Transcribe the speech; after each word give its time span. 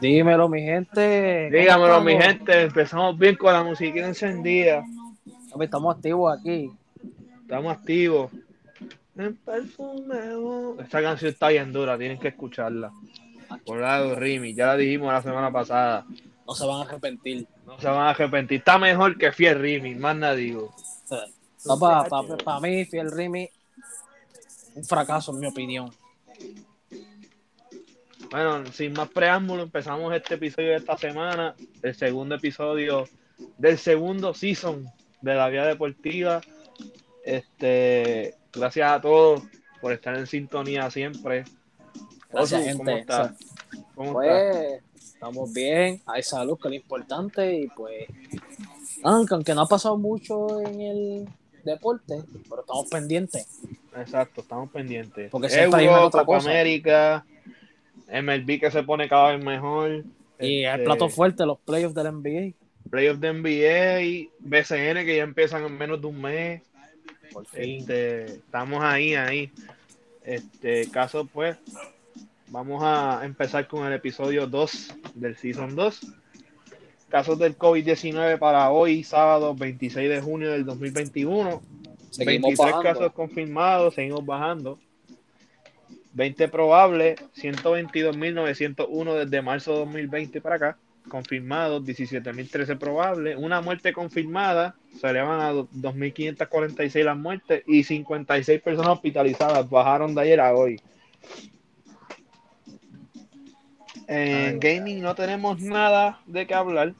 Dímelo, 0.00 0.48
mi 0.48 0.62
gente. 0.62 1.50
Dígamelo, 1.50 2.00
mi 2.00 2.16
gente. 2.16 2.62
Empezamos 2.62 3.18
bien 3.18 3.36
con 3.36 3.52
la 3.52 3.64
música 3.64 4.06
encendida. 4.06 4.84
Estamos 5.60 5.96
activos 5.96 6.38
aquí. 6.38 6.70
Estamos 7.42 7.76
activos. 7.76 8.30
Esta 10.78 11.02
canción 11.02 11.32
está 11.32 11.48
bien 11.48 11.72
dura, 11.72 11.98
tienen 11.98 12.20
que 12.20 12.28
escucharla. 12.28 12.92
Por 13.64 13.80
lado 13.80 14.14
Rimi, 14.14 14.54
ya 14.54 14.66
la 14.66 14.76
dijimos 14.76 15.12
la 15.12 15.22
semana 15.22 15.50
pasada. 15.50 16.06
No 16.46 16.54
se 16.54 16.64
van 16.64 16.82
a 16.82 16.82
arrepentir. 16.82 17.46
No 17.66 17.80
se 17.80 17.88
van 17.88 18.06
a 18.06 18.10
arrepentir. 18.10 18.58
Está 18.58 18.78
mejor 18.78 19.18
que 19.18 19.32
Fiel 19.32 19.58
Rimi, 19.58 19.96
más 19.96 20.14
nada 20.14 20.34
digo. 20.34 20.72
Para 22.44 22.60
mí, 22.60 22.84
Fiel 22.84 23.10
Rimi, 23.10 23.50
un 24.76 24.84
fracaso 24.84 25.32
en 25.32 25.40
mi 25.40 25.46
opinión. 25.46 25.90
Bueno, 28.30 28.66
sin 28.72 28.92
más 28.92 29.08
preámbulo, 29.08 29.62
empezamos 29.62 30.14
este 30.14 30.34
episodio 30.34 30.70
de 30.70 30.76
esta 30.76 30.98
semana, 30.98 31.54
el 31.82 31.94
segundo 31.94 32.34
episodio 32.34 33.08
del 33.56 33.78
segundo 33.78 34.34
season 34.34 34.86
de 35.22 35.34
la 35.34 35.48
Vía 35.48 35.64
Deportiva. 35.64 36.42
Este, 37.24 38.34
gracias 38.52 38.92
a 38.92 39.00
todos 39.00 39.42
por 39.80 39.92
estar 39.92 40.16
en 40.16 40.26
sintonía 40.26 40.90
siempre. 40.90 41.44
Gracias, 42.30 42.64
gente. 42.64 43.06
¿Cómo 43.94 44.12
pues, 44.12 44.82
estamos 44.94 45.52
bien, 45.52 46.02
hay 46.04 46.22
salud, 46.22 46.58
que 46.58 46.68
es 46.68 46.72
lo 46.72 46.76
importante, 46.76 47.60
y 47.60 47.68
pues, 47.68 48.08
aunque 49.02 49.54
no 49.54 49.62
ha 49.62 49.66
pasado 49.66 49.96
mucho 49.96 50.60
en 50.60 50.80
el 50.80 51.28
deporte, 51.64 52.22
pero 52.48 52.60
estamos 52.60 52.88
pendientes. 52.88 53.60
Exacto, 53.96 54.42
estamos 54.42 54.70
pendientes. 54.70 55.30
Porque 55.30 55.48
siempre 55.48 55.80
hay 55.80 55.88
otra 55.88 56.24
cosa. 56.24 56.50
América, 56.50 57.24
MLB 58.08 58.60
que 58.60 58.70
se 58.70 58.82
pone 58.82 59.08
cada 59.08 59.36
vez 59.36 59.44
mejor. 59.44 60.04
Y 60.40 60.64
el 60.64 60.72
este, 60.72 60.84
plato 60.84 61.08
fuerte, 61.08 61.44
los 61.44 61.58
playoffs 61.58 61.94
del 61.94 62.12
NBA. 62.12 62.54
Playoffs 62.90 63.20
de 63.20 63.32
NBA, 63.32 64.30
BCN 64.40 65.04
que 65.04 65.16
ya 65.16 65.22
empiezan 65.22 65.64
en 65.64 65.76
menos 65.76 66.00
de 66.00 66.06
un 66.06 66.20
mes. 66.20 66.62
Por 67.32 67.46
fin. 67.46 67.80
Este, 67.80 68.24
estamos 68.24 68.82
ahí, 68.82 69.14
ahí. 69.14 69.50
Este 70.24 70.90
caso, 70.90 71.26
pues, 71.26 71.56
vamos 72.48 72.82
a 72.82 73.20
empezar 73.24 73.66
con 73.66 73.86
el 73.86 73.92
episodio 73.92 74.46
2 74.46 74.94
del 75.14 75.36
Season 75.36 75.74
2. 75.74 76.00
Casos 77.08 77.38
del 77.38 77.56
COVID-19 77.56 78.38
para 78.38 78.70
hoy, 78.70 79.02
sábado 79.02 79.54
26 79.54 80.08
de 80.08 80.20
junio 80.20 80.50
del 80.50 80.64
2021. 80.64 81.62
23 82.18 82.74
casos 82.82 83.12
confirmados, 83.12 83.94
seguimos 83.94 84.24
bajando. 84.24 84.78
20 86.12 86.48
probables, 86.48 87.20
122.901 87.36 89.14
desde 89.24 89.42
marzo 89.42 89.72
de 89.72 89.78
2020 89.78 90.40
para 90.40 90.56
acá, 90.56 90.78
confirmados, 91.08 91.84
17.013 91.84 92.78
probables, 92.78 93.36
una 93.38 93.60
muerte 93.60 93.92
confirmada, 93.92 94.74
se 95.00 95.08
elevan 95.08 95.40
a 95.40 95.52
2.546 95.52 97.04
las 97.04 97.16
muertes 97.16 97.62
y 97.66 97.84
56 97.84 98.60
personas 98.60 98.92
hospitalizadas, 98.92 99.68
bajaron 99.68 100.14
de 100.14 100.20
ayer 100.22 100.40
a 100.40 100.54
hoy. 100.54 100.80
En 104.06 104.58
gaming 104.58 105.02
no 105.02 105.14
tenemos 105.14 105.60
nada 105.60 106.20
de 106.26 106.46
qué 106.46 106.54
hablar. 106.54 106.94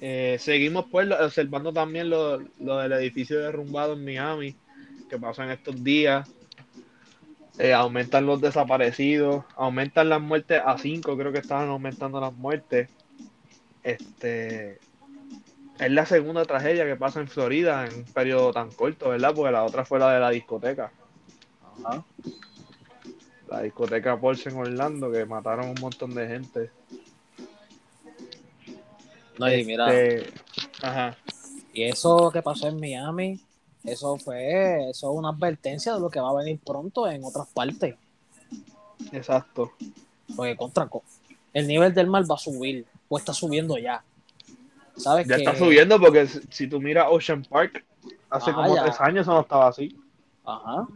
Eh, 0.00 0.36
seguimos 0.38 0.86
pues 0.90 1.10
observando 1.10 1.72
también 1.72 2.10
lo, 2.10 2.38
lo 2.60 2.78
del 2.78 2.92
edificio 2.92 3.40
derrumbado 3.40 3.94
en 3.94 4.04
Miami 4.04 4.54
que 5.08 5.18
pasó 5.18 5.42
en 5.42 5.50
estos 5.50 5.82
días. 5.82 6.28
Eh, 7.58 7.72
aumentan 7.72 8.26
los 8.26 8.40
desaparecidos, 8.40 9.44
aumentan 9.56 10.10
las 10.10 10.20
muertes 10.20 10.60
a 10.64 10.76
5, 10.76 11.16
creo 11.16 11.32
que 11.32 11.38
estaban 11.38 11.68
aumentando 11.68 12.20
las 12.20 12.34
muertes. 12.34 12.90
Este 13.82 14.78
es 15.78 15.90
la 15.90 16.06
segunda 16.06 16.44
tragedia 16.44 16.86
que 16.86 16.96
pasa 16.96 17.20
en 17.20 17.28
Florida 17.28 17.86
en 17.86 17.94
un 17.94 18.04
periodo 18.04 18.52
tan 18.52 18.70
corto, 18.70 19.10
¿verdad? 19.10 19.34
Porque 19.34 19.52
la 19.52 19.64
otra 19.64 19.84
fue 19.84 19.98
la 19.98 20.12
de 20.12 20.20
la 20.20 20.30
discoteca. 20.30 20.90
Ajá. 21.84 22.04
La 23.48 23.62
discoteca 23.62 24.18
Porsche 24.18 24.50
en 24.50 24.56
Orlando, 24.56 25.10
que 25.10 25.24
mataron 25.24 25.68
un 25.68 25.80
montón 25.80 26.14
de 26.14 26.26
gente. 26.26 26.70
No, 29.38 29.52
y 29.52 29.64
mira. 29.64 29.94
Este, 29.94 30.32
ajá. 30.82 31.16
Y 31.72 31.84
eso 31.84 32.30
que 32.30 32.42
pasó 32.42 32.68
en 32.68 32.80
Miami, 32.80 33.38
eso 33.86 34.16
fue, 34.18 34.90
eso 34.90 35.10
es 35.10 35.18
una 35.18 35.30
advertencia 35.30 35.94
de 35.94 36.00
lo 36.00 36.10
que 36.10 36.20
va 36.20 36.30
a 36.30 36.34
venir 36.34 36.58
pronto 36.64 37.08
en 37.08 37.24
otras 37.24 37.46
partes. 37.48 37.94
Exacto. 39.12 39.72
Porque 40.34 40.56
contra 40.56 40.88
el 41.52 41.66
nivel 41.66 41.94
del 41.94 42.08
mar 42.08 42.24
va 42.30 42.34
a 42.34 42.38
subir, 42.38 42.84
o 43.08 43.16
está 43.16 43.32
subiendo 43.32 43.78
ya. 43.78 44.02
¿Sabes 44.96 45.26
ya 45.28 45.36
está 45.36 45.56
subiendo 45.56 46.00
porque 46.00 46.26
si 46.26 46.66
tú 46.68 46.80
miras 46.80 47.06
Ocean 47.10 47.44
Park, 47.44 47.84
hace 48.30 48.50
ah, 48.50 48.54
como 48.54 48.74
tres 48.74 49.00
años 49.00 49.26
no 49.26 49.40
estaba 49.40 49.68
así. 49.68 49.96
Ajá. 50.44 50.86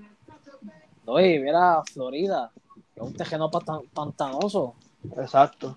No, 1.06 1.20
y 1.20 1.38
mira 1.38 1.82
Florida, 1.92 2.50
es 2.94 3.02
un 3.02 3.14
terreno 3.14 3.50
pantanoso. 3.50 4.74
Exacto. 5.16 5.76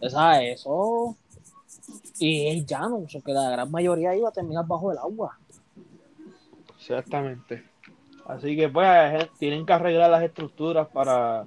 Esa, 0.00 0.42
eso. 0.42 1.16
Y 2.18 2.48
es 2.48 2.66
llano, 2.66 2.96
o 2.96 3.06
que 3.06 3.32
la 3.32 3.50
gran 3.50 3.70
mayoría 3.70 4.14
iba 4.16 4.28
a 4.28 4.32
terminar 4.32 4.66
bajo 4.66 4.90
el 4.92 4.98
agua. 4.98 5.38
Exactamente. 6.88 7.64
Así 8.26 8.56
que 8.56 8.68
pues 8.68 9.28
tienen 9.38 9.66
que 9.66 9.72
arreglar 9.72 10.10
las 10.10 10.22
estructuras 10.22 10.88
para... 10.88 11.44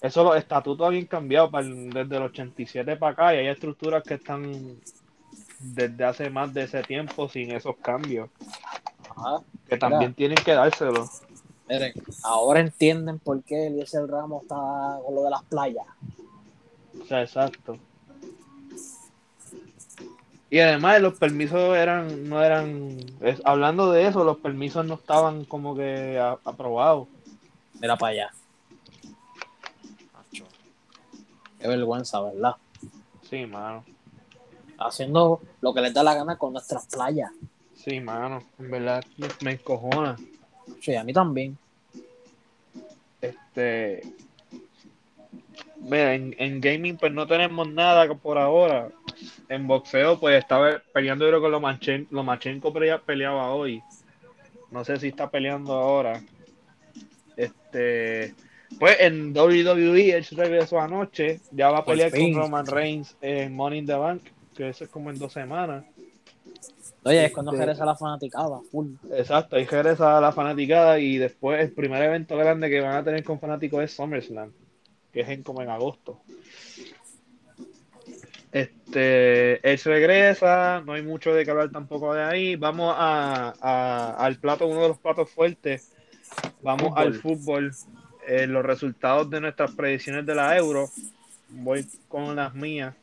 Eso 0.00 0.24
los 0.24 0.36
estatutos 0.36 0.86
habían 0.86 1.06
cambiado 1.06 1.50
desde 1.52 2.16
el 2.16 2.22
87 2.22 2.96
para 2.96 3.12
acá 3.12 3.34
y 3.34 3.38
hay 3.38 3.46
estructuras 3.48 4.02
que 4.02 4.14
están 4.14 4.78
desde 5.58 6.04
hace 6.04 6.30
más 6.30 6.52
de 6.52 6.64
ese 6.64 6.82
tiempo 6.82 7.28
sin 7.28 7.52
esos 7.52 7.76
cambios. 7.76 8.28
que 9.68 9.76
también 9.78 10.12
tienen 10.14 10.36
que 10.36 10.52
dárselo. 10.52 11.08
Miren, 11.68 11.94
ahora 12.22 12.60
entienden 12.60 13.18
por 13.18 13.42
qué 13.42 13.68
Eliezer 13.68 14.06
Ramos 14.06 14.42
está 14.42 14.98
con 15.04 15.14
lo 15.14 15.22
de 15.22 15.30
las 15.30 15.42
playas. 15.44 15.86
O 17.00 17.04
sea, 17.06 17.22
exacto. 17.22 17.78
Y 20.54 20.60
además 20.60 21.00
los 21.00 21.18
permisos 21.18 21.76
eran, 21.76 22.28
no 22.28 22.40
eran, 22.40 22.96
hablando 23.42 23.90
de 23.90 24.06
eso, 24.06 24.22
los 24.22 24.36
permisos 24.36 24.86
no 24.86 24.94
estaban 24.94 25.44
como 25.46 25.74
que 25.74 26.16
aprobados. 26.44 27.08
Mira 27.80 27.96
para 27.96 28.12
allá. 28.12 28.30
Qué 31.58 31.66
vergüenza, 31.66 32.20
¿verdad? 32.20 32.54
Sí, 33.28 33.46
mano. 33.46 33.84
Haciendo 34.78 35.40
lo 35.60 35.74
que 35.74 35.80
les 35.80 35.92
da 35.92 36.04
la 36.04 36.14
gana 36.14 36.38
con 36.38 36.52
nuestras 36.52 36.86
playas. 36.86 37.32
Sí, 37.74 37.98
mano, 37.98 38.40
en 38.60 38.70
verdad 38.70 39.04
me 39.40 39.54
encojona. 39.54 40.14
Sí, 40.80 40.94
a 40.94 41.02
mí 41.02 41.12
también. 41.12 41.58
Este. 43.20 44.02
Mira, 45.78 46.14
en, 46.14 46.32
en 46.38 46.60
gaming 46.60 46.96
pues 46.96 47.12
no 47.12 47.26
tenemos 47.26 47.68
nada 47.68 48.06
por 48.14 48.38
ahora 48.38 48.92
en 49.48 49.66
boxeo, 49.66 50.18
pues 50.18 50.38
estaba 50.38 50.82
peleando 50.92 51.26
creo 51.26 51.40
con 51.40 51.50
Lomachenko, 51.50 52.14
Lomachenko 52.14 52.72
peleaba 52.72 53.52
hoy. 53.52 53.82
No 54.70 54.84
sé 54.84 54.98
si 54.98 55.08
está 55.08 55.30
peleando 55.30 55.72
ahora. 55.74 56.22
Este, 57.36 58.34
pues 58.78 58.96
en 59.00 59.36
WWE 59.36 60.16
él 60.16 60.26
regresó 60.32 60.80
anoche, 60.80 61.40
ya 61.50 61.70
va 61.70 61.78
a 61.78 61.84
pelear 61.84 62.10
con 62.10 62.34
Roman 62.34 62.66
Reigns 62.66 63.16
en 63.20 63.54
Money 63.54 63.80
in 63.80 63.86
the 63.86 63.94
Bank, 63.94 64.22
que 64.54 64.68
eso 64.68 64.84
es 64.84 64.90
como 64.90 65.10
en 65.10 65.18
dos 65.18 65.32
semanas. 65.32 65.84
Oye, 67.04 67.26
es 67.26 67.32
cuando 67.32 67.52
este, 67.52 67.64
regresa 67.64 67.84
la 67.84 67.96
fanaticada, 67.96 68.60
full. 68.70 68.92
Exacto, 69.12 69.56
ahí 69.56 69.66
regresa 69.66 70.20
la 70.20 70.32
fanaticada 70.32 70.98
y 70.98 71.18
después 71.18 71.60
el 71.60 71.72
primer 71.72 72.02
evento 72.02 72.36
grande 72.36 72.70
que 72.70 72.80
van 72.80 72.96
a 72.96 73.04
tener 73.04 73.22
con 73.22 73.38
fanáticos 73.38 73.84
es 73.84 73.92
SummerSlam, 73.92 74.52
que 75.12 75.20
es 75.20 75.28
en 75.28 75.42
como 75.42 75.60
en 75.60 75.68
agosto. 75.68 76.20
Este, 78.54 79.68
él 79.68 79.80
regresa, 79.84 80.80
no 80.86 80.92
hay 80.92 81.02
mucho 81.02 81.34
de 81.34 81.44
que 81.44 81.50
hablar 81.50 81.72
tampoco 81.72 82.14
de 82.14 82.22
ahí. 82.22 82.54
Vamos 82.54 82.94
a, 82.96 84.14
al 84.16 84.36
plato, 84.36 84.68
uno 84.68 84.82
de 84.82 84.88
los 84.90 84.98
platos 84.98 85.28
fuertes. 85.28 85.92
Vamos 86.62 86.92
al 86.94 87.14
fútbol. 87.14 87.72
Eh, 88.28 88.46
los 88.46 88.64
resultados 88.64 89.28
de 89.28 89.40
nuestras 89.40 89.72
predicciones 89.72 90.24
de 90.24 90.36
la 90.36 90.56
Euro. 90.56 90.88
Voy 91.48 91.84
con 92.06 92.36
las 92.36 92.54
mías. 92.54 92.94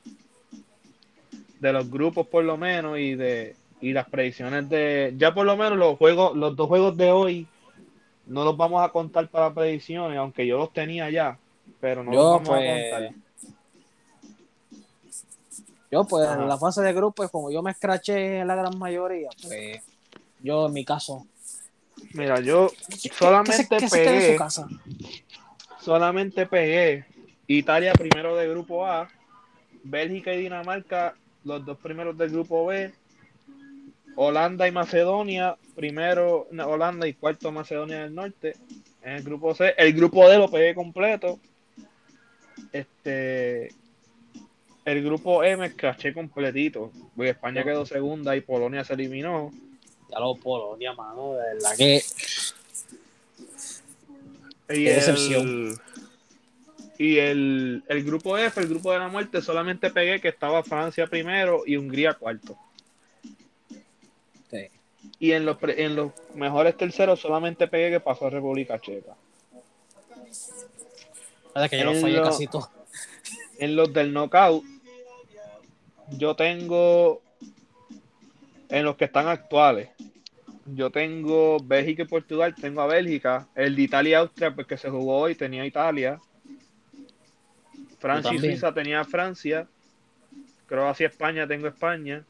De 1.60 1.74
los 1.74 1.92
grupos 1.92 2.28
por 2.28 2.46
lo 2.46 2.56
menos 2.56 2.98
y 2.98 3.16
de 3.16 3.58
y 3.82 3.92
las 3.92 4.08
predicciones 4.08 4.70
de 4.70 5.14
ya 5.18 5.34
por 5.34 5.46
lo 5.46 5.58
menos 5.58 5.78
los 5.78 5.98
juegos 5.98 6.36
los 6.36 6.56
dos 6.56 6.68
juegos 6.68 6.96
de 6.98 7.12
hoy 7.12 7.48
no 8.28 8.46
los 8.46 8.56
vamos 8.56 8.84
a 8.84 8.90
contar 8.90 9.28
para 9.28 9.54
predicciones 9.54 10.18
aunque 10.20 10.46
yo 10.46 10.58
los 10.58 10.72
tenía 10.72 11.10
ya 11.10 11.38
pero 11.80 12.04
no 12.04 12.12
los 12.12 12.24
vamos 12.24 12.50
a 12.50 12.52
pues, 12.52 12.92
contar 12.92 13.21
yo, 15.92 16.06
pues, 16.06 16.28
en 16.30 16.48
la 16.48 16.58
fase 16.58 16.82
de 16.82 16.94
grupos, 16.94 17.30
como 17.30 17.52
yo 17.52 17.62
me 17.62 17.72
escraché 17.72 18.40
en 18.40 18.48
la 18.48 18.56
gran 18.56 18.78
mayoría, 18.80 19.30
pues, 19.44 19.82
yo 20.42 20.68
en 20.68 20.74
mi 20.74 20.86
caso. 20.86 21.28
Mira, 22.14 22.40
yo 22.40 22.72
solamente 23.12 23.78
pegué. 23.90 24.38
Solamente 25.80 26.46
pegué 26.46 27.06
Italia 27.48 27.94
primero 27.94 28.36
de 28.36 28.48
grupo 28.48 28.86
A, 28.86 29.10
Bélgica 29.84 30.34
y 30.34 30.42
Dinamarca, 30.42 31.16
los 31.44 31.66
dos 31.66 31.78
primeros 31.80 32.18
del 32.18 32.30
grupo 32.30 32.66
B. 32.68 32.94
Holanda 34.16 34.68
y 34.68 34.72
Macedonia, 34.72 35.58
primero 35.76 36.48
Holanda 36.52 37.08
y 37.08 37.14
cuarto 37.14 37.52
Macedonia 37.52 38.04
del 38.04 38.14
Norte. 38.14 38.56
En 39.02 39.14
el 39.14 39.24
grupo 39.24 39.56
C, 39.56 39.74
el 39.78 39.94
grupo 39.94 40.28
D 40.30 40.38
lo 40.38 40.52
pegué 40.52 40.76
completo. 40.76 41.40
Este, 42.72 43.74
el 44.86 45.04
grupo 45.04 45.44
M 45.44 45.66
escraché 45.66 46.14
completito. 46.14 46.92
Porque 47.16 47.32
España 47.32 47.64
quedó 47.64 47.86
segunda 47.86 48.36
y 48.36 48.42
Polonia 48.42 48.84
se 48.84 48.94
eliminó. 48.94 49.52
Ya 50.10 50.20
lo 50.20 50.36
Polonia, 50.36 50.94
mano, 50.94 51.34
de 51.34 51.54
verdad 51.54 51.78
que. 51.78 52.04
Y 54.70 54.88
el, 54.88 55.78
y 56.98 57.18
el, 57.18 57.84
el, 57.90 58.04
grupo 58.04 58.38
F, 58.38 58.62
el 58.62 58.70
grupo 58.70 58.94
de 58.94 59.00
la 59.00 59.10
muerte, 59.10 59.42
solamente 59.42 59.90
pegué 59.90 60.22
que 60.22 60.30
estaba 60.30 60.64
Francia 60.64 61.08
primero 61.08 61.64
y 61.66 61.76
Hungría 61.76 62.14
cuarto. 62.14 62.58
Y 65.20 65.34
en 65.34 65.46
los, 65.46 65.58
en 65.62 65.96
los 65.96 66.12
mejores 66.34 66.76
terceros 66.78 67.20
solamente 67.20 67.68
pegué 67.68 67.92
que 67.92 68.00
pasó 68.00 68.28
a 68.28 68.30
República 68.30 68.80
Checa. 68.80 69.16
que 71.70 71.78
yo 71.78 71.86
lo 71.86 71.96
fallé 72.00 72.22
casi 72.22 72.48
todo. 72.48 72.70
En 73.62 73.76
los 73.76 73.94
del 73.94 74.12
knockout, 74.12 74.64
yo 76.18 76.36
tengo 76.36 77.22
en 78.70 78.86
los 78.86 78.96
que 78.96 79.06
están 79.06 79.28
actuales. 79.28 79.90
Yo 80.66 80.90
tengo 80.90 81.58
Bélgica 81.64 82.02
y 82.02 82.08
Portugal, 82.08 82.56
tengo 82.60 82.82
a 82.82 82.88
Bélgica. 82.88 83.48
El 83.54 83.76
de 83.76 83.84
Italia 83.84 84.10
y 84.10 84.14
Austria, 84.16 84.56
porque 84.56 84.70
pues, 84.70 84.82
se 84.82 84.90
jugó 84.90 85.20
hoy, 85.20 85.36
tenía 85.36 85.64
Italia. 85.64 86.20
Francia 88.00 88.34
y 88.34 88.40
Suiza 88.40 88.74
tenía 88.74 89.04
Francia. 89.04 89.68
Croacia 90.66 91.04
y 91.04 91.08
España 91.08 91.46
tengo 91.46 91.68
España. 91.68 92.24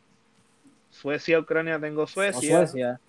Suecia, 0.89 1.39
Ucrania 1.39 1.79
tengo 1.79 2.07
Suecia. 2.07 2.99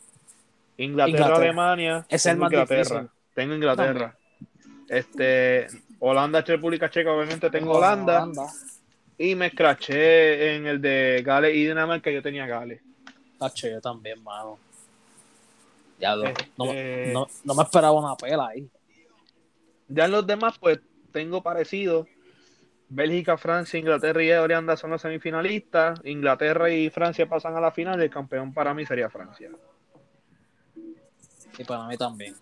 Inglaterra, 0.77 1.37
Alemania. 1.37 2.07
Es 2.09 2.25
el 2.27 2.39
Inglaterra. 2.39 3.09
Tengo 3.35 3.55
Inglaterra. 3.55 4.17
Este, 4.89 5.67
Holanda, 6.05 6.41
República 6.41 6.91
Checa, 6.91 7.13
obviamente 7.13 7.49
tengo 7.49 7.75
Holanda. 7.79 8.27
Y 9.17 9.37
me 9.37 9.47
escraché 9.47 10.57
en 10.57 10.67
el 10.67 10.81
de 10.81 11.23
Gales 11.25 11.55
y 11.55 11.65
Dinamarca, 11.65 12.11
yo 12.11 12.21
tenía 12.21 12.45
Gales. 12.45 12.83
Tacho, 13.39 13.69
yo 13.69 13.81
también, 13.81 14.21
mano. 14.21 14.59
Ya 16.01 16.15
este, 16.15 16.49
no, 17.13 17.29
no, 17.45 17.55
me 17.55 17.63
esperaba 17.63 17.93
una 17.93 18.17
pela 18.17 18.49
ahí. 18.49 18.69
Ya 19.87 20.07
en 20.07 20.11
los 20.11 20.27
demás, 20.27 20.59
pues 20.59 20.81
tengo 21.13 21.41
parecido. 21.41 22.09
Bélgica, 22.89 23.39
Francia, 23.39 23.79
Inglaterra 23.79 24.25
y 24.25 24.33
Holanda 24.33 24.77
son 24.77 24.91
los 24.91 25.03
semifinalistas. 25.03 26.01
Inglaterra 26.05 26.69
y 26.69 26.91
Francia 26.91 27.29
pasan 27.29 27.55
a 27.55 27.61
la 27.61 27.71
final 27.71 28.01
y 28.01 28.05
el 28.05 28.11
campeón 28.11 28.53
para 28.53 28.75
mí 28.75 28.85
sería 28.85 29.09
Francia. 29.09 29.51
Y 31.57 31.63
para 31.63 31.87
mí 31.87 31.97
también. 31.97 32.35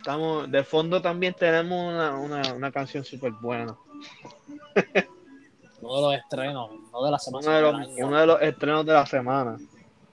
Estamos, 0.00 0.50
de 0.50 0.64
fondo 0.64 1.02
también 1.02 1.34
tenemos 1.34 1.92
una, 2.24 2.72
canción 2.72 3.04
súper 3.04 3.32
buena. 3.32 3.76
uno 5.82 5.96
de 5.96 6.02
los 6.02 6.14
estrenos, 6.14 6.70
no 6.90 7.04
de 7.04 7.10
la 7.10 7.18
semana. 7.18 7.46
Uno 7.46 7.54
de, 7.54 7.62
los, 7.62 7.88
uno 7.98 8.20
de 8.20 8.26
los 8.26 8.40
estrenos 8.40 8.86
de 8.86 8.92
la 8.94 9.04
semana. 9.04 9.58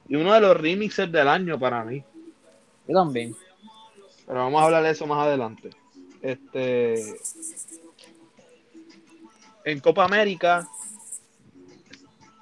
Y 0.10 0.18
uno 0.18 0.34
de 0.34 0.42
los 0.42 0.57
remixes 0.57 1.10
del 1.10 1.30
año 1.30 1.57
para 1.57 1.86
mí. 1.86 2.04
Yo 2.86 2.95
también. 2.95 3.34
Pero 4.25 4.39
vamos 4.39 4.62
a 4.62 4.66
hablar 4.66 4.84
de 4.84 4.89
eso 4.89 5.07
más 5.07 5.25
adelante. 5.25 5.69
Este 6.22 7.01
en 9.63 9.80
Copa 9.80 10.04
América, 10.04 10.68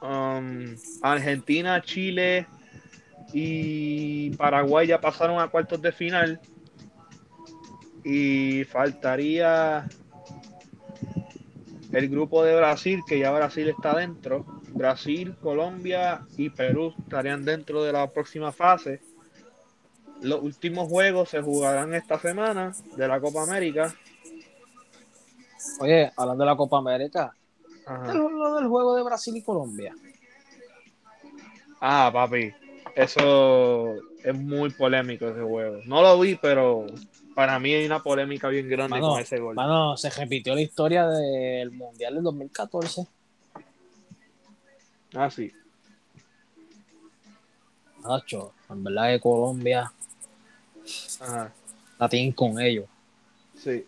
um, 0.02 0.76
Argentina, 1.04 1.80
Chile 1.80 2.48
y 3.34 4.32
Paraguay 4.32 4.88
ya 4.88 5.00
pasaron 5.00 5.40
a 5.40 5.48
cuartos 5.48 5.80
de 5.80 5.92
final. 5.92 6.42
Y 8.06 8.63
faltaría 8.66 9.86
el 11.92 12.10
grupo 12.10 12.44
de 12.44 12.56
Brasil, 12.56 13.02
que 13.06 13.19
ya 13.19 13.31
Brasil 13.31 13.68
está 13.68 13.98
dentro. 13.98 14.46
Brasil, 14.69 15.36
Colombia 15.42 16.25
y 16.38 16.50
Perú 16.50 16.94
estarían 17.00 17.44
dentro 17.44 17.84
de 17.84 17.92
la 17.92 18.10
próxima 18.12 18.52
fase. 18.52 19.02
Los 20.22 20.42
últimos 20.42 20.88
juegos 20.88 21.30
se 21.30 21.42
jugarán 21.42 21.94
esta 21.94 22.19
semana 22.19 22.72
de 22.96 23.07
la 23.07 23.19
Copa 23.19 23.44
América 23.44 23.94
Oye, 25.80 26.12
hablando 26.16 26.44
de 26.44 26.50
la 26.50 26.56
Copa 26.56 26.78
América, 26.78 27.36
lo 28.13 28.56
del 28.56 28.68
juego 28.68 28.96
de 28.96 29.04
Brasil 29.04 29.36
y 29.36 29.42
Colombia. 29.42 29.94
Ah, 31.81 32.10
papi, 32.12 32.54
eso 32.96 33.96
es 34.24 34.36
muy 34.36 34.69
polémico 34.72 35.28
ese 35.28 35.42
juego. 35.42 35.80
No 35.86 36.01
lo 36.01 36.19
vi, 36.19 36.36
pero 36.36 36.86
para 37.36 37.60
mí 37.60 37.74
hay 37.74 37.86
una 37.86 38.02
polémica 38.02 38.48
bien 38.48 38.68
grande 38.70 39.00
con 39.00 39.20
ese 39.20 39.40
gol. 39.40 39.56
Bueno, 39.56 39.98
se 39.98 40.10
repitió 40.10 40.56
la 40.56 40.62
historia 40.62 41.06
del 41.06 41.70
Mundial 41.70 42.16
del 42.16 42.24
2014. 42.24 43.06
Ah, 45.14 45.30
sí. 45.30 45.52
Nacho, 48.04 48.54
en 48.70 48.84
verdad 48.84 49.10
que 49.10 49.20
Colombia 49.20 49.92
Ajá. 51.20 51.52
la 52.00 52.10
tienen 52.10 52.32
con 52.32 52.60
ellos. 52.60 52.86
Sí. 53.58 53.86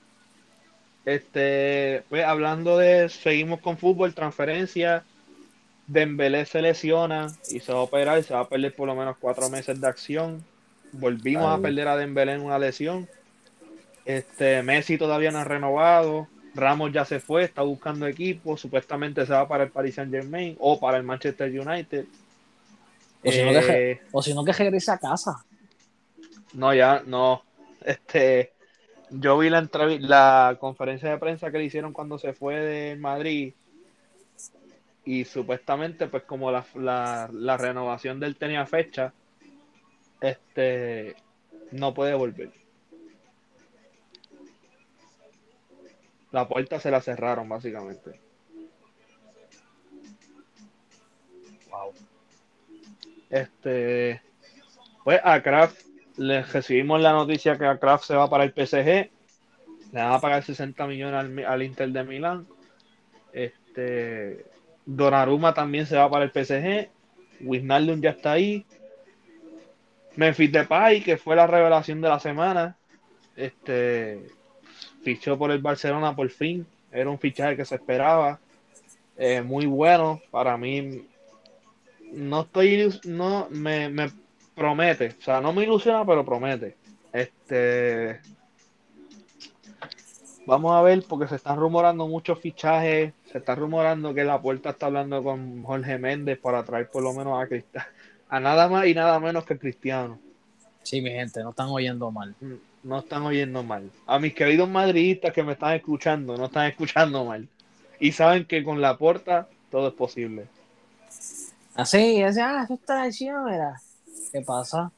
Este, 1.06 2.04
pues 2.10 2.26
hablando 2.26 2.78
de, 2.78 3.08
seguimos 3.08 3.62
con 3.62 3.78
fútbol, 3.78 4.14
transferencia. 4.14 5.06
Dembélé 5.88 6.46
se 6.46 6.62
lesiona 6.62 7.28
y 7.50 7.62
se 7.62 7.72
va 7.72 7.80
a 7.80 7.84
operar 7.84 8.20
y 8.20 8.24
se 8.24 8.34
va 8.34 8.42
a 8.42 8.50
perder 8.50 8.76
por 8.76 8.88
lo 8.88 8.96
menos 8.96 9.16
cuatro 9.18 9.50
meses 9.50 9.80
de 9.80 9.88
acción. 9.88 10.44
Volvimos 10.92 11.46
a 11.46 11.62
perder 11.62 11.88
a 11.88 11.96
Dembélé 11.96 12.34
en 12.34 12.42
una 12.42 12.60
lesión. 12.60 13.08
Este, 14.08 14.64
Messi 14.64 14.98
todavía 14.98 15.32
no 15.32 15.40
ha 15.40 15.44
renovado. 15.44 16.28
Ramos 16.56 16.94
ya 16.94 17.04
se 17.04 17.20
fue, 17.20 17.44
está 17.44 17.62
buscando 17.62 18.08
equipo. 18.08 18.56
Supuestamente 18.56 19.26
se 19.26 19.34
va 19.34 19.48
para 19.48 19.66
el 19.66 19.70
Paris 19.70 19.96
Saint 19.96 20.12
Germain 20.12 20.56
o 20.60 20.80
para 20.80 20.98
el 20.98 21.04
Manchester 21.04 21.50
United. 21.50 22.06
O 23.24 23.32
si, 23.32 23.44
no, 23.44 23.52
que, 23.52 23.92
eh, 23.92 24.02
o 24.14 24.22
si 24.22 24.34
no 24.34 24.46
que 24.46 24.54
regrese 24.54 24.92
a 24.92 24.98
casa. 24.98 25.44
No, 26.54 26.74
ya, 26.74 27.04
no. 27.06 27.44
Este, 27.84 28.54
yo 29.10 29.38
vi 29.38 29.50
la, 29.50 29.68
la 30.00 30.58
conferencia 30.58 31.10
de 31.10 31.18
prensa 31.18 31.52
que 31.52 31.58
le 31.58 31.66
hicieron 31.66 31.92
cuando 31.92 32.18
se 32.18 32.32
fue 32.32 32.56
de 32.56 32.96
Madrid 32.96 33.54
y 35.04 35.26
supuestamente 35.26 36.08
pues 36.08 36.24
como 36.24 36.50
la, 36.50 36.66
la, 37.32 37.58
renovación 37.58 38.20
del 38.20 38.36
tenía 38.36 38.66
fecha, 38.66 39.14
este 40.22 41.16
no 41.72 41.94
puede 41.94 42.14
volver. 42.14 42.67
La 46.38 46.48
puerta 46.48 46.80
se 46.80 46.92
la 46.92 47.02
cerraron 47.02 47.50
básicamente. 47.50 48.22
Wow. 51.72 51.94
Este, 53.28 54.22
pues 55.04 55.20
a 55.24 55.42
Kraft 55.42 55.82
le 56.18 56.44
recibimos 56.44 57.02
la 57.02 57.14
noticia 57.14 57.58
que 57.58 57.66
a 57.66 57.80
Kraft 57.80 58.04
se 58.04 58.14
va 58.14 58.30
para 58.30 58.44
el 58.44 58.52
PSG. 58.52 58.86
Le 58.86 59.10
van 60.00 60.12
a 60.12 60.22
pagar 60.22 60.44
60 60.44 60.86
millones 60.86 61.48
al, 61.48 61.64
Inter 61.64 61.90
de 61.90 62.04
Milán. 62.04 62.48
Este, 63.34 64.46
Donnarumma 64.86 65.56
también 65.56 65.88
se 65.88 65.98
va 65.98 66.08
para 66.08 66.26
el 66.26 66.30
PSG. 66.30 66.92
Wijnaldum 67.42 68.00
ya 68.00 68.12
está 68.12 68.34
ahí. 68.34 68.64
Memphis 70.16 70.52
Depay, 70.52 71.02
que 71.02 71.18
fue 71.18 71.36
la 71.36 71.48
revelación 71.48 72.00
de 72.00 72.10
la 72.10 72.20
semana, 72.20 72.78
este, 73.36 74.37
fichó 75.08 75.38
por 75.38 75.52
el 75.52 75.60
Barcelona 75.60 76.14
por 76.14 76.30
fin. 76.30 76.68
Era 76.92 77.10
un 77.10 77.18
fichaje 77.18 77.56
que 77.56 77.64
se 77.64 77.76
esperaba. 77.76 78.42
Eh, 79.18 79.42
muy 79.42 79.66
bueno. 79.66 80.22
Para 80.32 80.58
mí, 80.58 81.08
no 82.12 82.42
estoy, 82.42 83.00
no, 83.06 83.48
me, 83.50 83.88
me 83.88 84.12
promete. 84.54 85.16
O 85.18 85.22
sea, 85.22 85.40
no 85.40 85.54
me 85.54 85.64
ilusiona, 85.64 86.06
pero 86.06 86.26
promete. 86.26 86.76
Este. 87.14 88.20
Vamos 90.46 90.74
a 90.74 90.82
ver, 90.82 91.06
porque 91.08 91.30
se 91.30 91.38
están 91.38 91.58
rumorando 91.58 92.06
muchos 92.06 92.38
fichajes. 92.42 93.14
Se 93.32 93.38
está 93.38 93.56
rumorando 93.56 94.14
que 94.14 94.26
la 94.26 94.42
puerta 94.42 94.72
está 94.72 94.88
hablando 94.88 95.24
con 95.24 95.64
Jorge 95.64 95.98
Méndez 95.98 96.38
para 96.38 96.66
traer 96.66 96.90
por 96.90 97.02
lo 97.02 97.14
menos 97.14 97.42
a 97.42 97.48
Cristiano. 97.48 97.88
A 98.28 98.42
nada 98.42 98.68
más 98.68 98.86
y 98.88 98.94
nada 98.94 99.22
menos 99.22 99.46
que 99.46 99.58
Cristiano. 99.58 100.20
Sí, 100.84 101.02
mi 101.02 101.12
gente, 101.12 101.42
no 101.44 101.52
están 101.52 101.70
oyendo 101.70 102.12
mal. 102.12 102.36
No 102.88 103.00
están 103.00 103.24
oyendo 103.24 103.64
mal. 103.64 103.92
A 104.06 104.18
mis 104.18 104.34
queridos 104.34 104.70
madridistas 104.70 105.34
que 105.34 105.44
me 105.44 105.54
están 105.54 105.74
escuchando, 105.74 106.38
no 106.38 106.46
están 106.46 106.68
escuchando 106.68 107.26
mal. 107.26 107.46
Y 108.00 108.14
saben 108.14 108.46
que 108.46 108.64
con 108.64 108.80
la 108.80 108.98
puerta 108.98 109.50
todo 109.70 109.90
es 109.90 109.94
posible. 109.94 110.48
Así, 111.76 112.22
ah, 112.22 112.28
ah, 112.28 112.64
eso 112.64 112.74
es 112.76 112.80
traición, 112.86 113.44
¿verdad? 113.44 113.74
¿Qué 114.32 114.40
pasa? 114.40 114.90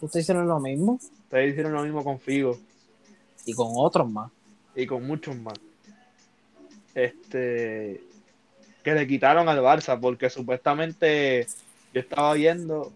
¿Ustedes 0.00 0.24
hicieron 0.24 0.48
lo 0.48 0.58
mismo? 0.58 0.98
Ustedes 1.22 1.52
hicieron 1.52 1.72
lo 1.72 1.84
mismo 1.84 2.02
con 2.02 2.18
Figo. 2.18 2.58
Y 3.46 3.52
con 3.52 3.68
otros 3.76 4.10
más. 4.10 4.32
Y 4.74 4.84
con 4.84 5.06
muchos 5.06 5.36
más. 5.36 5.54
este, 6.96 8.02
que 8.82 8.92
le 8.92 9.06
quitaron 9.06 9.48
al 9.48 9.60
Barça, 9.60 10.00
porque 10.00 10.30
supuestamente 10.30 11.46
yo 11.94 12.00
estaba 12.00 12.34
viendo, 12.34 12.92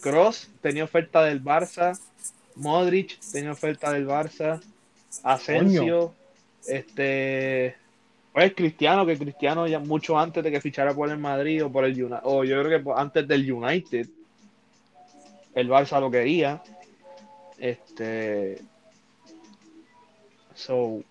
Cross 0.00 0.48
tenía 0.62 0.84
oferta 0.84 1.22
del 1.22 1.44
Barça, 1.44 2.00
Modric 2.56 3.18
tenía 3.32 3.52
oferta 3.52 3.92
del 3.92 4.06
Barça, 4.06 4.60
Asensio, 5.22 6.14
este, 6.66 7.76
pues 8.32 8.54
Cristiano, 8.54 9.06
que 9.06 9.18
Cristiano 9.18 9.66
ya 9.66 9.78
mucho 9.78 10.18
antes 10.18 10.42
de 10.44 10.50
que 10.50 10.60
fichara 10.60 10.94
por 10.94 11.10
el 11.10 11.18
Madrid 11.18 11.64
o 11.64 11.72
por 11.72 11.84
el 11.84 11.92
United, 11.92 12.20
o 12.24 12.44
yo 12.44 12.62
creo 12.62 12.82
que 12.82 12.90
antes 12.96 13.26
del 13.26 13.50
United, 13.50 14.06
el 15.54 15.68
Barça 15.68 16.00
lo 16.00 16.10
quería. 16.10 16.62
Este, 17.58 18.60
so, 20.54 21.02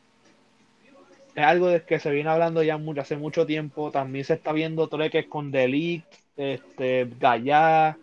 es 1.35 1.43
algo 1.43 1.67
de 1.67 1.83
que 1.83 1.99
se 1.99 2.11
viene 2.11 2.29
hablando 2.29 2.63
ya 2.63 2.77
mucho, 2.77 3.01
hace 3.01 3.15
mucho 3.15 3.45
tiempo. 3.45 3.91
También 3.91 4.25
se 4.25 4.33
está 4.33 4.51
viendo 4.51 4.87
treques 4.87 5.27
con 5.27 5.51
Delic, 5.51 6.03
este, 6.35 7.09
Gallá. 7.19 7.97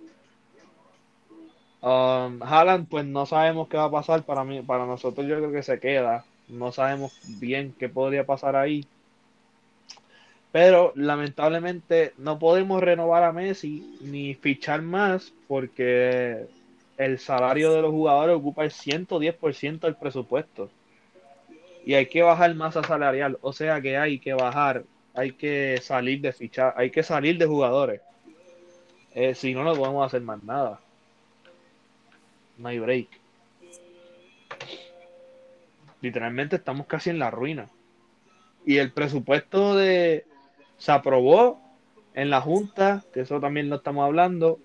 Um, 1.87 2.43
Haaland, 2.43 2.89
pues 2.89 3.07
no 3.07 3.27
sabemos 3.27 3.69
qué 3.69 3.77
va 3.77 3.85
a 3.85 3.91
pasar. 3.93 4.25
Para 4.25 4.43
mí, 4.43 4.61
para 4.61 4.87
nosotros, 4.87 5.25
yo 5.25 5.37
creo 5.37 5.53
que 5.53 5.63
se 5.63 5.79
queda. 5.79 6.25
No 6.49 6.73
sabemos 6.73 7.17
bien 7.39 7.77
qué 7.79 7.89
podría 7.89 8.27
pasar 8.27 8.57
ahí. 8.57 8.85
Pero 10.51 10.93
lamentablemente 10.97 12.13
no 12.19 12.41
podemos 12.41 12.83
renovar 12.83 13.23
a 13.23 13.31
Messi 13.31 13.99
ni 14.01 14.35
fichar 14.35 14.83
más 14.83 15.33
porque 15.47 16.47
el 16.97 17.21
salario 17.21 17.73
de 17.73 17.83
los 17.83 17.93
jugadores 17.93 18.35
ocupa 18.35 18.65
el 18.65 18.73
110% 18.73 19.87
del 19.87 19.95
presupuesto 19.95 20.69
y 21.85 21.95
hay 21.95 22.07
que 22.07 22.23
bajar 22.23 22.53
masa 22.57 22.83
salarial, 22.83 23.39
o 23.43 23.53
sea 23.53 23.81
que 23.81 23.97
hay 23.97 24.19
que 24.19 24.35
bajar, 24.35 24.83
hay 25.15 25.33
que 25.33 25.79
salir 25.81 26.21
de 26.21 26.33
fichar, 26.33 26.75
hay 26.77 26.91
que 26.91 27.05
salir 27.05 27.39
de 27.39 27.47
jugadores. 27.47 28.01
Eh, 29.15 29.35
si 29.37 29.55
no, 29.55 29.63
no 29.63 29.75
podemos 29.75 30.05
hacer 30.05 30.23
más 30.23 30.43
nada. 30.43 30.81
No 32.59 32.69
hay 32.69 32.79
break. 32.79 33.09
Literalmente 36.01 36.57
estamos 36.57 36.87
casi 36.87 37.11
en 37.11 37.19
la 37.19 37.31
ruina. 37.31 37.69
Y 38.65 38.79
el 38.79 38.93
presupuesto 38.93 39.77
de 39.77 40.27
se 40.77 40.93
aprobó 40.93 41.61
en 42.15 42.31
la 42.31 42.41
Junta, 42.41 43.05
que 43.13 43.21
eso 43.21 43.41
también 43.41 43.69
no 43.69 43.77
estamos 43.77 44.05
hablando. 44.05 44.59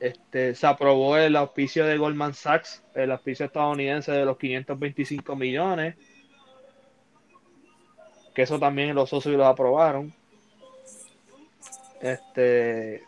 Este, 0.00 0.54
se 0.54 0.66
aprobó 0.66 1.16
el 1.16 1.36
auspicio 1.36 1.84
de 1.86 1.96
Goldman 1.96 2.34
Sachs, 2.34 2.82
el 2.94 3.10
auspicio 3.10 3.46
estadounidense 3.46 4.12
de 4.12 4.24
los 4.24 4.36
525 4.36 5.36
millones 5.36 5.96
que 8.36 8.42
eso 8.42 8.58
también 8.58 8.94
los 8.94 9.08
socios 9.08 9.34
lo 9.34 9.46
aprobaron. 9.46 10.12
Este. 12.02 13.02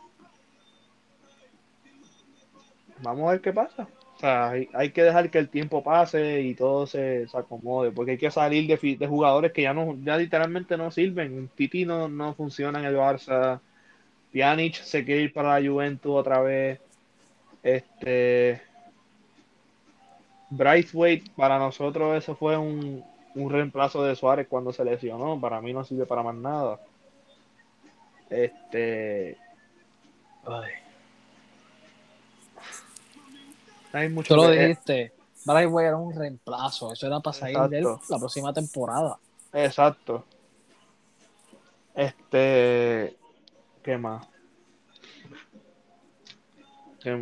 Vamos 3.03 3.29
a 3.29 3.33
ver 3.33 3.43
qué 3.43 3.53
pasa. 3.53 3.87
O 4.19 4.21
sea, 4.21 4.51
hay, 4.51 4.91
que 4.91 5.05
dejar 5.05 5.31
que 5.31 5.39
el 5.39 5.49
tiempo 5.49 5.85
pase 5.85 6.41
y 6.41 6.57
todo 6.57 6.89
se, 6.89 7.29
acomode, 7.33 7.93
porque 7.93 8.13
hay 8.13 8.19
que 8.19 8.33
salir 8.33 8.67
de, 8.67 8.97
de, 8.97 9.07
jugadores 9.07 9.53
que 9.53 9.63
ya 9.63 9.73
no, 9.73 9.97
ya 10.03 10.17
literalmente 10.17 10.77
no 10.77 10.91
sirven. 10.91 11.49
Titi 11.55 11.85
no, 11.85 12.09
no 12.09 12.35
funciona 12.35 12.81
en 12.81 12.87
el 12.87 12.97
Barça. 12.97 13.61
Pjanic 14.33 14.75
se 14.75 15.05
quiere 15.05 15.23
ir 15.23 15.33
para 15.33 15.61
la 15.61 15.71
Juventus 15.71 16.11
otra 16.17 16.41
vez. 16.41 16.81
Este. 17.63 18.61
Braithwaite, 20.51 21.31
para 21.37 21.61
nosotros 21.61 22.17
eso 22.17 22.35
fue 22.35 22.57
un, 22.57 23.05
un 23.37 23.51
reemplazo 23.53 24.03
de 24.03 24.17
Suárez 24.17 24.49
cuando 24.49 24.73
se 24.73 24.85
lesionó. 24.85 25.41
Para 25.41 25.61
mí 25.61 25.73
no 25.73 25.85
sirve 25.85 26.07
para 26.07 26.25
más 26.25 26.35
nada. 26.35 26.81
Este. 28.31 29.37
Ay. 30.45 30.88
Hay 33.99 34.09
mucho 34.09 34.35
Tú 34.35 34.43
lo 34.43 34.51
dijiste. 34.51 35.13
Brightway 35.45 35.87
era 35.87 35.97
un 35.97 36.15
reemplazo. 36.15 36.93
Eso 36.93 37.07
era 37.07 37.21
para 37.21 37.35
salir 37.35 37.59
de 37.69 37.79
él 37.79 37.87
la 38.09 38.19
próxima 38.19 38.53
temporada. 38.53 39.19
Exacto. 39.53 40.25
Este. 41.95 43.17
¿Qué 43.83 43.99
más? 43.99 44.27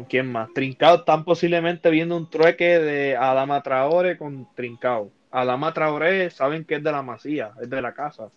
¿Quién 0.08 0.32
más? 0.32 0.52
Trincao 0.52 0.96
están 0.96 1.24
posiblemente 1.24 1.90
viendo 1.90 2.16
un 2.16 2.28
trueque 2.28 2.78
de 2.78 3.16
Adama 3.16 3.62
Traore 3.62 4.18
con 4.18 4.48
Trincao. 4.54 5.10
Adama 5.30 5.72
Traoré 5.72 6.30
saben 6.30 6.64
que 6.64 6.76
es 6.76 6.82
de 6.82 6.90
la 6.90 7.02
masía, 7.02 7.52
es 7.60 7.70
de 7.70 7.82
la 7.82 7.94
casa. 7.94 8.30